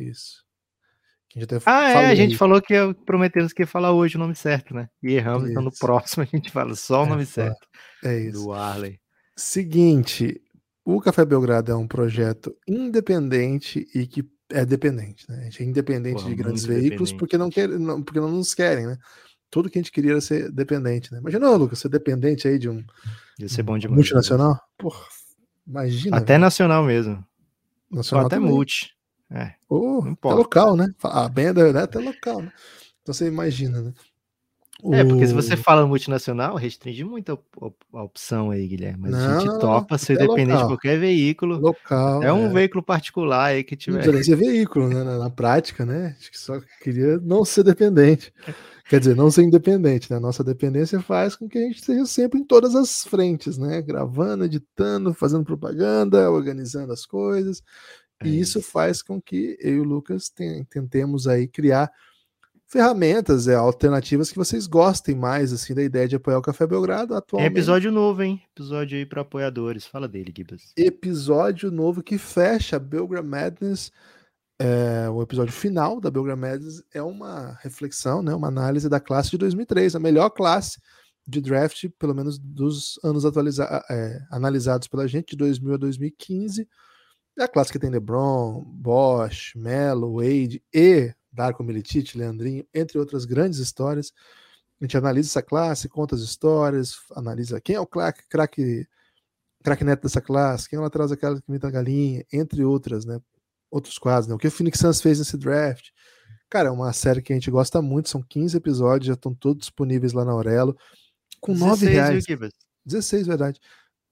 Isso. 0.09 0.43
Que 1.29 1.39
a 1.39 1.41
gente 1.41 1.55
até 1.55 1.63
Ah, 1.71 1.89
é, 1.89 1.93
falou 1.93 2.09
a 2.09 2.15
gente 2.15 2.31
aí. 2.31 2.37
falou 2.37 2.61
que 2.61 2.73
prometemos 3.05 3.53
que 3.53 3.61
ia 3.63 3.67
falar 3.67 3.93
hoje 3.93 4.17
o 4.17 4.19
nome 4.19 4.35
certo, 4.35 4.73
né? 4.75 4.89
E 5.01 5.13
erramos, 5.13 5.49
então 5.49 5.63
no 5.63 5.69
Isso. 5.69 5.79
próximo 5.79 6.23
a 6.23 6.25
gente 6.25 6.51
fala 6.51 6.75
só 6.75 7.03
o 7.03 7.05
É, 7.05 7.09
nome 7.09 7.25
pô. 7.25 7.31
certo 7.31 7.65
É 8.03 8.19
isso. 8.19 8.33
do 8.41 8.47
Warley. 8.49 8.99
Seguinte, 9.37 10.41
o 10.83 10.99
Café 10.99 11.23
Belgrado 11.23 11.71
é 11.71 11.75
um 11.75 11.87
projeto 11.87 12.53
independente 12.67 13.87
e 13.95 14.05
que 14.05 14.29
é 14.51 14.65
dependente, 14.65 15.29
né? 15.29 15.39
A 15.39 15.43
gente 15.43 15.63
é 15.63 15.65
independente 15.65 16.15
Porra, 16.15 16.29
de 16.29 16.35
grandes 16.35 16.65
veículos 16.65 17.11
porque 17.13 17.37
não, 17.37 17.49
quer, 17.49 17.67
não, 17.67 18.01
porque 18.01 18.19
não 18.19 18.29
nos 18.29 18.53
querem, 18.53 18.87
né? 18.87 18.97
Tudo 19.49 19.69
que 19.69 19.77
a 19.77 19.81
gente 19.81 19.91
queria 19.91 20.11
era 20.11 20.21
ser 20.21 20.51
dependente, 20.51 21.11
né? 21.11 21.19
Imagina, 21.19 21.49
ô, 21.49 21.57
Lucas, 21.57 21.79
ser 21.79 21.89
dependente 21.89 22.47
aí 22.47 22.57
de 22.57 22.69
um 22.69 22.83
Ia 23.39 23.49
ser 23.49 23.63
bom 23.63 23.77
demais. 23.77 23.97
multinacional? 23.97 24.59
Porra, 24.77 25.03
imagina. 25.67 26.17
Até 26.17 26.33
velho. 26.33 26.41
nacional 26.41 26.83
mesmo. 26.83 27.25
Ou 27.91 27.97
nacional 27.97 28.27
até 28.27 28.37
também. 28.37 28.51
multi. 28.51 28.91
É. 29.29 29.53
Ou 29.69 30.03
não 30.03 30.11
até 30.13 30.33
local, 30.33 30.75
né? 30.75 30.87
A 31.03 31.27
banda 31.27 31.67
é 31.67 31.81
até 31.81 31.99
local, 31.99 32.41
né? 32.41 32.51
Então 33.01 33.13
você 33.13 33.27
imagina, 33.27 33.81
né? 33.81 33.93
É, 34.91 35.03
porque 35.03 35.27
se 35.27 35.33
você 35.33 35.55
fala 35.55 35.85
multinacional, 35.85 36.55
restringe 36.55 37.03
muito 37.03 37.31
a, 37.31 37.97
a 37.97 38.03
opção 38.03 38.51
aí, 38.51 38.67
Guilherme. 38.67 39.03
Mas 39.03 39.13
a 39.13 39.27
Não, 39.29 39.39
gente 39.39 39.49
não, 39.49 39.59
topa 39.59 39.97
ser 39.97 40.13
até 40.13 40.21
dependente 40.23 40.47
de 40.47 40.53
local. 40.53 40.67
qualquer 40.69 40.99
veículo. 40.99 41.59
local. 41.59 42.23
É 42.23 42.31
um 42.33 42.47
é. 42.47 42.53
veículo 42.53 42.81
particular 42.83 43.45
aí 43.45 43.63
que 43.63 43.75
Não 43.75 43.79
tiver. 43.79 43.97
precisa 43.97 44.13
nem 44.15 44.23
ser 44.23 44.35
veículo, 44.35 44.87
né? 44.89 45.03
Na, 45.03 45.17
na 45.17 45.29
prática, 45.29 45.85
né? 45.85 46.15
Acho 46.19 46.31
que 46.31 46.39
só 46.39 46.59
queria 46.81 47.17
não 47.19 47.43
ser 47.45 47.63
dependente. 47.63 48.33
Quer 48.89 48.99
dizer, 48.99 49.15
não 49.15 49.31
ser 49.31 49.43
independente, 49.43 50.11
né? 50.11 50.19
Nossa 50.19 50.43
dependência 50.43 50.99
faz 50.99 51.35
com 51.35 51.47
que 51.47 51.57
a 51.57 51.61
gente 51.61 51.77
esteja 51.77 52.05
sempre 52.05 52.39
em 52.39 52.43
todas 52.43 52.75
as 52.75 53.03
frentes, 53.03 53.57
né? 53.57 53.81
Gravando, 53.81 54.45
editando, 54.45 55.13
fazendo 55.13 55.45
propaganda, 55.45 56.29
organizando 56.29 56.91
as 56.91 57.05
coisas. 57.05 57.63
É 58.21 58.27
e 58.27 58.39
isso 58.39 58.61
faz 58.61 59.01
com 59.01 59.21
que 59.21 59.57
eu 59.61 59.75
e 59.75 59.79
o 59.79 59.83
Lucas 59.83 60.29
ten- 60.29 60.63
tentemos 60.65 61.27
aí 61.27 61.47
criar 61.47 61.89
ferramentas, 62.71 63.49
é, 63.49 63.55
alternativas 63.55 64.31
que 64.31 64.37
vocês 64.37 64.65
gostem 64.65 65.13
mais 65.13 65.51
assim 65.51 65.73
da 65.73 65.83
ideia 65.83 66.07
de 66.07 66.15
apoiar 66.15 66.37
o 66.37 66.41
Café 66.41 66.65
Belgrado 66.65 67.09
Tem 67.09 67.17
atualmente. 67.17 67.51
episódio 67.51 67.91
novo, 67.91 68.23
hein? 68.23 68.41
Episódio 68.55 68.97
aí 68.97 69.05
para 69.05 69.21
apoiadores. 69.23 69.85
Fala 69.85 70.07
dele, 70.07 70.33
Gibas. 70.35 70.71
episódio 70.77 71.69
novo 71.69 72.01
que 72.01 72.17
fecha 72.17 72.79
Belgram 72.79 73.23
Madness. 73.23 73.91
É, 74.57 75.09
o 75.09 75.21
episódio 75.21 75.51
final 75.51 75.99
da 75.99 76.09
Belgram 76.09 76.37
Madness 76.37 76.81
é 76.93 77.01
uma 77.01 77.57
reflexão, 77.61 78.21
né, 78.23 78.33
uma 78.33 78.47
análise 78.47 78.87
da 78.87 78.99
classe 78.99 79.31
de 79.31 79.37
2003, 79.37 79.95
a 79.95 79.99
melhor 79.99 80.29
classe 80.29 80.79
de 81.27 81.41
draft, 81.41 81.89
pelo 81.99 82.15
menos 82.15 82.39
dos 82.39 82.97
anos 83.03 83.25
atualiza- 83.25 83.83
é, 83.89 84.19
analisados 84.31 84.87
pela 84.87 85.07
gente, 85.07 85.31
de 85.31 85.35
2000 85.37 85.73
a 85.73 85.77
2015. 85.77 86.67
É 87.37 87.43
a 87.43 87.47
classe 87.47 87.71
que 87.71 87.79
tem 87.79 87.89
LeBron, 87.89 88.63
Bosch, 88.65 89.55
Melo, 89.55 90.15
Wade 90.17 90.63
e 90.73 91.11
Darko 91.31 91.63
Milicic, 91.63 92.17
Leandrinho, 92.17 92.65
entre 92.73 92.97
outras 92.97 93.25
grandes 93.25 93.59
histórias. 93.59 94.11
A 94.79 94.83
gente 94.83 94.97
analisa 94.97 95.29
essa 95.29 95.41
classe, 95.41 95.87
conta 95.87 96.15
as 96.15 96.21
histórias, 96.21 96.95
analisa 97.15 97.61
quem 97.61 97.75
é 97.75 97.79
o 97.79 97.85
craque, 97.85 98.27
craque 98.27 98.87
craque 99.63 99.83
neto 99.83 100.03
dessa 100.03 100.19
classe, 100.19 100.67
quem 100.67 100.77
ela 100.77 100.89
traz 100.89 101.11
aquela 101.11 101.39
que 101.39 101.47
imita 101.47 101.67
a 101.67 101.71
galinha, 101.71 102.25
entre 102.33 102.63
outras, 102.63 103.05
né? 103.05 103.19
Outros 103.69 103.97
quadros, 103.97 104.27
né? 104.27 104.35
O 104.35 104.37
que 104.37 104.47
o 104.47 104.51
Phoenix 104.51 104.79
Suns 104.79 105.01
fez 105.01 105.19
nesse 105.19 105.37
draft. 105.37 105.89
Cara, 106.49 106.69
é 106.69 106.71
uma 106.71 106.91
série 106.91 107.21
que 107.21 107.31
a 107.31 107.35
gente 107.35 107.49
gosta 107.49 107.81
muito, 107.81 108.09
são 108.09 108.21
15 108.21 108.57
episódios, 108.57 109.07
já 109.07 109.13
estão 109.13 109.33
todos 109.33 109.61
disponíveis 109.61 110.13
lá 110.13 110.25
na 110.25 110.31
Aurelo. 110.31 110.75
Com 111.39 111.53
9 111.53 111.85
reais. 111.85 112.11
viu, 112.11 112.21
Gibas? 112.21 112.51
16, 112.85 113.27
verdade. 113.27 113.59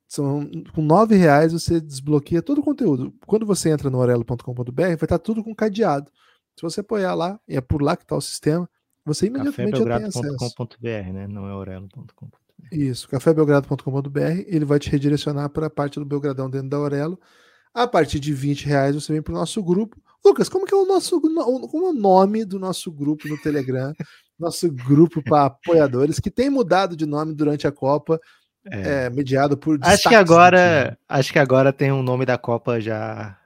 São, 0.07 0.49
com 0.73 0.81
9 0.81 1.15
reais 1.15 1.51
você 1.51 1.81
desbloqueia 1.81 2.41
todo 2.41 2.59
o 2.59 2.63
conteúdo. 2.63 3.13
Quando 3.27 3.45
você 3.45 3.69
entra 3.69 3.89
no 3.89 3.97
orelo.com.br, 3.97 4.71
vai 4.73 4.93
estar 4.93 5.19
tudo 5.19 5.43
com 5.43 5.53
cadeado. 5.53 6.11
Se 6.59 6.61
você 6.61 6.81
apoiar 6.81 7.15
lá, 7.15 7.39
e 7.47 7.55
é 7.55 7.61
por 7.61 7.81
lá 7.81 7.95
que 7.95 8.03
está 8.03 8.17
o 8.17 8.21
sistema, 8.21 8.69
você 9.05 9.27
imediatamente 9.27 9.77
já 9.77 9.85
tem 9.85 10.07
acesso. 10.07 10.21
cafébelgrado.com.br, 10.21 11.13
né? 11.13 11.25
Não 11.25 11.47
é 11.47 11.53
orelo.com.br. 11.53 12.35
Isso, 12.69 13.07
cafébelgrado.com.br, 13.07 14.43
ele 14.45 14.65
vai 14.65 14.77
te 14.77 14.89
redirecionar 14.89 15.49
para 15.51 15.67
a 15.67 15.69
parte 15.69 15.97
do 15.97 16.05
Belgradão 16.05 16.49
dentro 16.49 16.67
da 16.67 16.75
Aurelo. 16.75 17.17
A 17.73 17.87
partir 17.87 18.19
de 18.19 18.33
20 18.33 18.65
reais 18.65 18.93
você 18.93 19.13
vem 19.13 19.21
para 19.21 19.33
o 19.33 19.37
nosso 19.37 19.63
grupo. 19.63 19.95
Lucas, 20.23 20.49
como 20.49 20.65
que 20.65 20.73
é 20.73 20.77
o 20.77 20.85
nosso 20.85 21.21
como 21.21 21.39
é 21.39 21.89
o 21.91 21.93
nome 21.93 22.43
do 22.43 22.59
nosso 22.59 22.91
grupo 22.91 23.25
no 23.29 23.37
Telegram? 23.41 23.93
nosso 24.37 24.69
grupo 24.69 25.23
para 25.23 25.45
apoiadores 25.45 26.19
que 26.19 26.29
tem 26.29 26.49
mudado 26.49 26.93
de 26.93 27.05
nome 27.05 27.33
durante 27.33 27.67
a 27.67 27.71
Copa, 27.71 28.19
é. 28.69 29.05
É, 29.05 29.09
mediado 29.09 29.57
por 29.57 29.79
Acho 29.81 30.09
que 30.09 30.15
agora, 30.15 30.97
acho 31.07 31.31
que 31.31 31.39
agora 31.39 31.71
tem 31.71 31.89
um 31.89 32.03
nome 32.03 32.25
da 32.25 32.37
Copa 32.37 32.81
já 32.81 33.38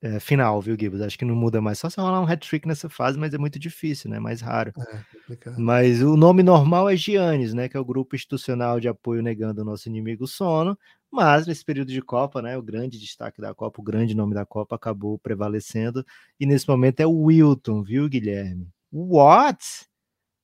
é, 0.00 0.20
final, 0.20 0.60
viu, 0.60 0.76
Gibbs? 0.78 1.00
Acho 1.00 1.18
que 1.18 1.24
não 1.24 1.34
muda 1.34 1.60
mais. 1.60 1.78
Só 1.78 1.88
se 1.88 2.00
rolar 2.00 2.20
um 2.20 2.26
hat-trick 2.26 2.66
nessa 2.66 2.88
fase, 2.88 3.18
mas 3.18 3.32
é 3.34 3.38
muito 3.38 3.58
difícil, 3.58 4.10
né? 4.10 4.18
Mais 4.18 4.40
raro. 4.40 4.72
É, 4.78 5.50
mas 5.58 6.02
o 6.02 6.16
nome 6.16 6.42
normal 6.42 6.88
é 6.88 6.96
Giannis, 6.96 7.54
né? 7.54 7.68
Que 7.68 7.76
é 7.76 7.80
o 7.80 7.84
grupo 7.84 8.14
institucional 8.16 8.80
de 8.80 8.88
apoio 8.88 9.22
negando 9.22 9.62
o 9.62 9.64
nosso 9.64 9.88
inimigo 9.88 10.26
sono. 10.26 10.78
Mas 11.10 11.46
nesse 11.46 11.64
período 11.64 11.92
de 11.92 12.02
Copa, 12.02 12.42
né? 12.42 12.58
O 12.58 12.62
grande 12.62 12.98
destaque 12.98 13.40
da 13.40 13.54
Copa, 13.54 13.80
o 13.80 13.84
grande 13.84 14.14
nome 14.14 14.34
da 14.34 14.44
Copa 14.44 14.76
acabou 14.76 15.18
prevalecendo. 15.18 16.04
E 16.38 16.44
nesse 16.44 16.68
momento 16.68 17.00
é 17.00 17.06
o 17.06 17.22
Wilton, 17.24 17.82
viu, 17.82 18.08
Guilherme? 18.08 18.68
What? 18.92 19.86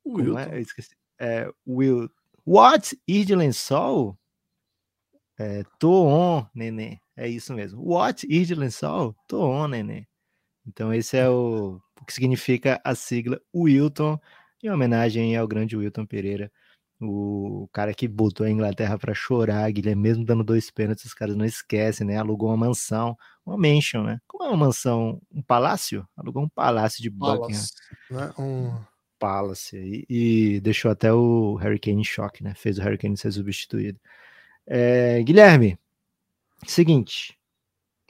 Wilton. 0.07 0.39
É? 0.39 0.55
Eu 0.55 0.61
esqueci. 0.61 0.97
É, 1.19 1.53
Will. 1.67 2.09
What? 2.47 2.99
Ir 3.07 3.25
de 3.25 3.35
lençol? 3.35 4.17
É, 5.39 5.65
tô 5.79 6.07
on, 6.07 6.47
neném. 6.55 7.02
É 7.17 7.29
isso 7.29 7.53
mesmo. 7.55 7.83
What? 7.83 8.27
Lençol? 8.55 9.15
Tô 9.29 9.45
on, 9.45 9.69
neném. 9.69 10.07
Então 10.67 10.93
esse 10.95 11.17
é 11.17 11.29
o, 11.29 11.81
o 12.01 12.05
que 12.05 12.13
significa 12.13 12.81
a 12.85 12.95
sigla 12.95 13.41
Wilton, 13.55 14.19
em 14.63 14.71
homenagem 14.71 15.37
ao 15.37 15.49
grande 15.49 15.77
Wilton 15.77 16.07
Pereira, 16.07 16.51
o 17.01 17.69
cara 17.73 17.93
que 17.93 18.07
botou 18.07 18.47
a 18.47 18.51
Inglaterra 18.51 18.99
para 18.99 19.15
chorar, 19.15 19.71
Guilherme, 19.73 20.03
mesmo 20.03 20.25
dando 20.25 20.45
dois 20.45 20.71
pênaltis, 20.71 21.07
os 21.07 21.15
caras 21.15 21.37
não 21.37 21.45
esquecem, 21.45 22.07
né? 22.07 22.17
Alugou 22.17 22.49
uma 22.49 22.57
mansão, 22.57 23.17
uma 23.45 23.57
mansion, 23.57 24.05
né? 24.05 24.21
Como 24.27 24.45
é 24.45 24.49
uma 24.49 24.57
mansão? 24.57 25.21
Um 25.33 25.43
palácio? 25.43 26.07
Alugou 26.17 26.45
um 26.45 26.49
palácio 26.49 27.03
de 27.03 27.11
Buckingham. 27.11 27.63
Né? 28.11 28.33
Um... 28.39 28.93
Palace 29.19 29.77
e, 29.77 30.07
e, 30.57 30.61
deixou 30.61 30.91
até 30.91 31.13
o 31.13 31.55
Harry 31.55 31.79
Kane 31.79 32.01
em 32.01 32.05
choque, 32.05 32.43
né? 32.43 32.55
Fez 32.57 32.77
o 32.79 32.83
Harry 32.83 32.99
Kane 32.99 33.17
ser 33.17 33.31
substituído. 33.31 34.01
É, 34.67 35.23
Guilherme, 35.23 35.79
seguinte, 36.67 37.39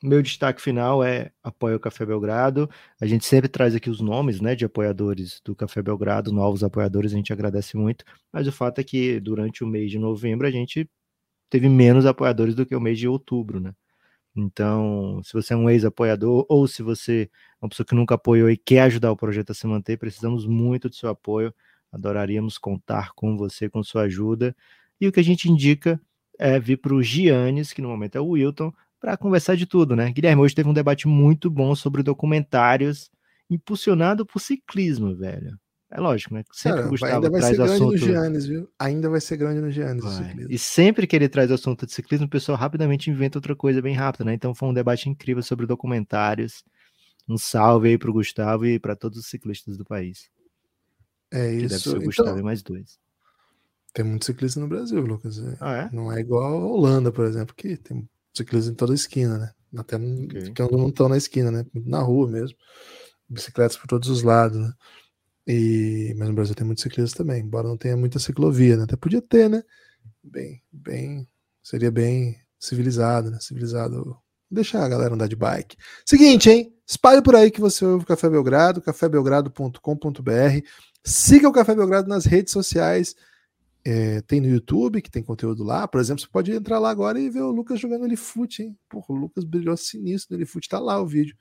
meu 0.03 0.20
destaque 0.22 0.61
final 0.61 1.03
é 1.05 1.30
apoio 1.42 1.74
ao 1.74 1.80
Café 1.80 2.05
Belgrado. 2.05 2.68
A 3.00 3.07
gente 3.07 3.24
sempre 3.24 3.48
traz 3.48 3.74
aqui 3.74 3.88
os 3.88 4.00
nomes 4.00 4.40
né, 4.40 4.55
de 4.57 4.64
apoiadores 4.64 5.40
do 5.44 5.55
Café 5.55 5.80
Belgrado, 5.82 6.32
novos 6.32 6.64
apoiadores, 6.64 7.12
a 7.12 7.16
gente 7.16 7.32
agradece 7.32 7.76
muito. 7.76 8.05
Mas 8.32 8.48
o 8.48 8.53
fato 8.53 8.80
é 8.80 8.84
que 8.84 9.20
durante 9.20 9.62
o 9.62 9.66
mês 9.66 9.90
de 9.90 9.98
novembro 9.98 10.46
a 10.46 10.50
gente 10.50 10.88
teve 11.50 11.68
menos 11.68 12.07
apoiadores 12.07 12.55
do 12.55 12.66
que 12.66 12.74
o 12.74 12.80
mês 12.80 12.98
de 12.98 13.07
outubro, 13.09 13.61
né? 13.61 13.72
Então, 14.34 15.22
se 15.24 15.32
você 15.34 15.53
é 15.55 15.57
um 15.57 15.68
ex-apoiador 15.70 16.46
ou 16.48 16.66
se 16.66 16.82
você 16.82 17.30
é 17.61 17.64
uma 17.64 17.68
pessoa 17.68 17.86
que 17.86 17.94
nunca 17.94 18.14
apoiou 18.14 18.50
e 18.50 18.57
quer 18.57 18.82
ajudar 18.82 19.12
o 19.12 19.16
projeto 19.16 19.50
a 19.50 19.55
se 19.55 19.66
manter, 19.66 19.98
precisamos 19.98 20.46
muito 20.46 20.88
do 20.88 20.94
seu 20.96 21.11
apoio. 21.11 21.55
Adoraríamos 21.92 22.59
contar 22.59 23.12
com 23.14 23.36
você, 23.36 23.68
com 23.68 23.82
sua 23.84 24.03
ajuda. 24.05 24.57
E 25.00 25.07
o 25.07 25.12
que 25.12 25.20
a 25.20 25.24
gente 25.24 25.50
indica 25.50 26.00
é 26.39 26.59
vir 26.59 26.78
para 26.78 26.95
o 26.95 27.03
Giannis, 27.03 27.72
que 27.72 27.83
no 27.83 27.89
momento 27.89 28.16
é 28.16 28.20
o 28.20 28.28
Wilton, 28.30 28.72
para 29.01 29.16
conversar 29.16 29.57
de 29.57 29.66
tudo, 29.66 29.97
né? 29.97 30.11
Guilherme, 30.12 30.43
hoje 30.43 30.55
teve 30.55 30.68
um 30.68 30.74
debate 30.74 31.09
muito 31.09 31.51
bom 31.51 31.74
sobre 31.74 32.03
documentários 32.03 33.11
impulsionado 33.51 34.24
por 34.24 34.41
ciclismo, 34.41 35.14
velho. 35.14 35.59
É 35.91 36.01
lógico, 36.01 36.33
né? 36.33 36.43
Sempre 36.53 36.78
Cara, 36.78 36.87
o 36.87 36.91
Gustavo 36.91 37.14
ainda 37.14 37.30
vai 37.30 37.41
traz 37.41 37.57
ser 37.57 37.62
grande 37.62 37.74
assunto... 37.74 37.91
no 37.91 37.99
Giannis, 37.99 38.47
viu? 38.47 38.68
Ainda 38.78 39.11
vai 39.11 39.20
ser 39.20 39.37
grande 39.37 39.61
no 39.61 39.70
Giannis. 39.70 40.05
E 40.49 40.59
sempre 40.59 41.07
que 41.07 41.14
ele 41.14 41.28
traz 41.28 41.51
assunto 41.51 41.85
de 41.85 41.93
ciclismo, 41.93 42.26
o 42.26 42.30
pessoal 42.30 42.57
rapidamente 42.57 43.11
inventa 43.11 43.37
outra 43.37 43.55
coisa 43.55 43.83
bem 43.83 43.95
rápido, 43.95 44.24
né? 44.24 44.33
Então 44.33 44.55
foi 44.55 44.70
um 44.70 44.72
debate 44.72 45.11
incrível 45.11 45.43
sobre 45.43 45.66
documentários. 45.66 46.64
Um 47.28 47.37
salve 47.37 47.91
aí 47.91 47.99
pro 47.99 48.12
Gustavo 48.12 48.64
e 48.64 48.78
para 48.78 48.97
todos 48.97 49.18
os 49.18 49.26
ciclistas 49.26 49.76
do 49.76 49.85
país. 49.85 50.30
É 51.30 51.53
isso. 51.53 51.61
Que 51.61 51.68
deve 51.68 51.80
ser 51.83 51.97
o 51.99 52.03
Gustavo 52.03 52.30
então, 52.30 52.41
e 52.41 52.43
mais 52.43 52.62
dois. 52.62 52.99
Tem 53.93 54.05
muito 54.05 54.24
ciclista 54.24 54.59
no 54.59 54.68
Brasil, 54.68 55.01
Lucas. 55.01 55.38
É, 55.38 55.57
ah, 55.61 55.74
é? 55.74 55.90
Não 55.95 56.11
é 56.11 56.20
igual 56.20 56.45
a 56.45 56.66
Holanda, 56.66 57.12
por 57.12 57.24
exemplo, 57.24 57.55
que 57.55 57.76
tem 57.76 58.09
ciclistas 58.34 58.72
em 58.72 58.76
toda 58.76 58.93
a 58.93 58.95
esquina, 58.95 59.38
né? 59.38 59.53
Até 59.76 59.97
okay. 59.97 60.53
que 60.53 60.62
não 60.62 60.88
estão 60.88 61.09
na 61.09 61.16
esquina, 61.16 61.51
né? 61.51 61.64
Na 61.74 62.01
rua 62.01 62.28
mesmo. 62.28 62.57
Bicicletas 63.28 63.76
por 63.76 63.86
todos 63.86 64.09
os 64.09 64.22
lados, 64.22 64.59
né? 64.59 64.72
E, 65.47 66.14
mas 66.16 66.28
no 66.28 66.34
Brasil 66.34 66.55
tem 66.55 66.66
muitos 66.66 66.82
ciclistas 66.82 67.16
também, 67.16 67.43
embora 67.43 67.68
não 67.68 67.76
tenha 67.76 67.97
muita 67.97 68.18
ciclovia, 68.18 68.76
né? 68.76 68.84
Até 68.84 68.97
podia 68.97 69.20
ter, 69.20 69.49
né? 69.49 69.62
Bem, 70.22 70.62
bem, 70.70 71.28
seria 71.62 71.90
bem 71.90 72.38
civilizado, 72.59 73.30
né? 73.30 73.38
Civilizado 73.40 74.16
deixar 74.51 74.84
a 74.84 74.88
galera 74.88 75.14
andar 75.14 75.26
de 75.26 75.36
bike. 75.36 75.76
Seguinte, 76.05 76.51
hein? 76.51 76.72
Espalhe 76.86 77.22
por 77.22 77.34
aí 77.34 77.51
que 77.51 77.61
você 77.61 77.84
ouve 77.84 78.05
o 78.05 78.07
Café 78.07 78.28
Belgrado, 78.28 78.82
cafébelgrado.com.br. 78.82 80.66
Siga 81.05 81.49
o 81.49 81.53
Café 81.53 81.74
Belgrado 81.74 82.09
nas 82.09 82.26
redes 82.26 82.53
sociais. 82.53 83.16
É, 83.85 84.20
tem 84.22 84.41
no 84.41 84.47
YouTube, 84.47 85.03
que 85.03 85.11
tem 85.11 85.22
conteúdo 85.22 85.64
lá. 85.64 85.89
Por 85.89 86.01
exemplo, 86.01 86.22
você 86.22 86.28
pode 86.28 86.53
entrar 86.53 86.78
lá 86.78 86.91
agora 86.91 87.18
e 87.18 87.28
ver 87.28 87.43
o 87.43 87.51
Lucas 87.51 87.80
jogando 87.80 88.05
Elifute, 88.05 88.62
hein? 88.62 88.78
Porra, 88.89 89.07
o 89.09 89.14
Lucas 89.14 89.45
brilhou 89.45 89.76
sinistro 89.76 90.35
no 90.35 90.41
Elifute, 90.41 90.68
tá 90.68 90.78
lá 90.78 91.01
o 91.01 91.07
vídeo. 91.07 91.37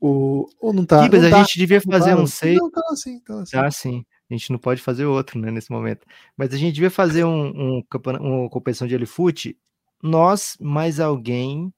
O, 0.00 0.48
ou 0.60 0.72
não 0.72 0.84
tá? 0.84 1.02
Gibas, 1.02 1.20
não 1.22 1.28
a 1.28 1.30
tá, 1.30 1.38
gente 1.38 1.58
devia 1.58 1.80
fazer 1.80 2.14
tá, 2.14 2.20
um 2.20 2.26
sei. 2.26 2.56
Não, 2.56 2.70
tá 2.70 2.82
assim, 2.90 3.20
tá 3.20 3.40
assim. 3.40 3.50
Tá 3.52 3.70
sim. 3.70 4.06
A 4.30 4.34
gente 4.34 4.50
não 4.50 4.58
pode 4.58 4.82
fazer 4.82 5.04
outro, 5.04 5.38
né, 5.38 5.50
nesse 5.50 5.70
momento. 5.70 6.06
Mas 6.36 6.52
a 6.52 6.56
gente 6.56 6.74
devia 6.74 6.90
fazer 6.90 7.24
um, 7.24 7.48
um, 7.78 7.82
uma 8.20 8.50
competição 8.50 8.86
de 8.86 8.94
Elifute, 8.94 9.58
nós 10.02 10.56
mais 10.60 10.98
alguém 10.98 11.72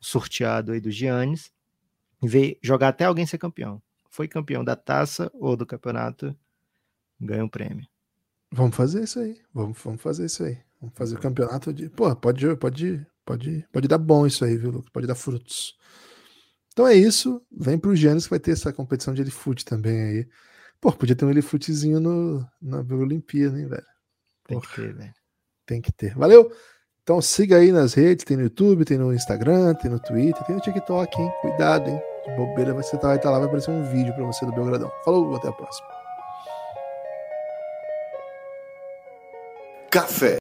sorteado 0.00 0.72
aí 0.72 0.80
do 0.80 0.90
Giannis, 0.90 1.52
ver, 2.22 2.58
jogar 2.62 2.88
até 2.88 3.04
alguém 3.04 3.26
ser 3.26 3.38
campeão. 3.38 3.80
Foi 4.10 4.26
campeão 4.26 4.64
da 4.64 4.74
taça 4.74 5.30
ou 5.34 5.56
do 5.56 5.66
campeonato, 5.66 6.36
ganha 7.20 7.44
um 7.44 7.48
prêmio. 7.48 7.86
Vamos 8.50 8.76
fazer 8.76 9.04
isso 9.04 9.20
aí. 9.20 9.40
Vamos, 9.52 9.78
vamos 9.82 10.00
fazer 10.00 10.26
isso 10.26 10.42
aí. 10.42 10.58
Vamos 10.80 10.96
fazer 10.96 11.16
o 11.16 11.20
campeonato 11.20 11.72
de. 11.72 11.88
Pô, 11.90 12.14
pode, 12.16 12.56
pode, 12.56 13.06
pode, 13.24 13.66
pode 13.72 13.88
dar 13.88 13.98
bom 13.98 14.26
isso 14.26 14.44
aí, 14.44 14.56
viu, 14.56 14.70
Lucas? 14.70 14.90
Pode 14.90 15.06
dar 15.06 15.14
frutos. 15.14 15.76
Então 16.72 16.86
é 16.86 16.94
isso. 16.94 17.42
Vem 17.50 17.78
pro 17.78 17.96
Giannis 17.96 18.24
que 18.24 18.30
vai 18.30 18.38
ter 18.38 18.52
essa 18.52 18.72
competição 18.72 19.12
de 19.12 19.20
Elifute 19.20 19.64
também 19.64 20.00
aí. 20.00 20.28
Pô, 20.80 20.92
podia 20.92 21.16
ter 21.16 21.24
um 21.24 21.30
Elifutezinho 21.30 21.98
no, 21.98 22.46
na 22.62 22.78
Olimpíada, 22.94 23.58
hein, 23.58 23.66
velho? 23.66 23.86
Tem 24.46 24.60
que 24.60 24.74
ter, 24.74 24.94
velho. 24.94 25.14
Tem 25.66 25.80
que 25.82 25.92
ter. 25.92 26.14
Valeu! 26.14 26.50
Então 27.02 27.20
siga 27.22 27.56
aí 27.56 27.72
nas 27.72 27.94
redes, 27.94 28.24
tem 28.24 28.36
no 28.36 28.44
YouTube, 28.44 28.84
tem 28.84 28.98
no 28.98 29.14
Instagram, 29.14 29.74
tem 29.74 29.90
no 29.90 29.98
Twitter, 29.98 30.44
tem 30.44 30.54
no 30.54 30.60
TikTok, 30.60 31.20
hein? 31.20 31.32
Cuidado, 31.40 31.88
hein? 31.88 32.00
De 32.26 32.36
bobeira, 32.36 32.74
você 32.74 32.96
tá, 32.98 33.08
vai 33.08 33.16
estar 33.16 33.28
tá 33.28 33.32
lá, 33.32 33.38
vai 33.38 33.48
aparecer 33.48 33.70
um 33.70 33.82
vídeo 33.90 34.14
para 34.14 34.26
você 34.26 34.44
do 34.44 34.52
Belgradão. 34.52 34.92
Falou, 35.04 35.34
até 35.34 35.48
a 35.48 35.52
próxima. 35.52 35.97
Café 39.90 40.38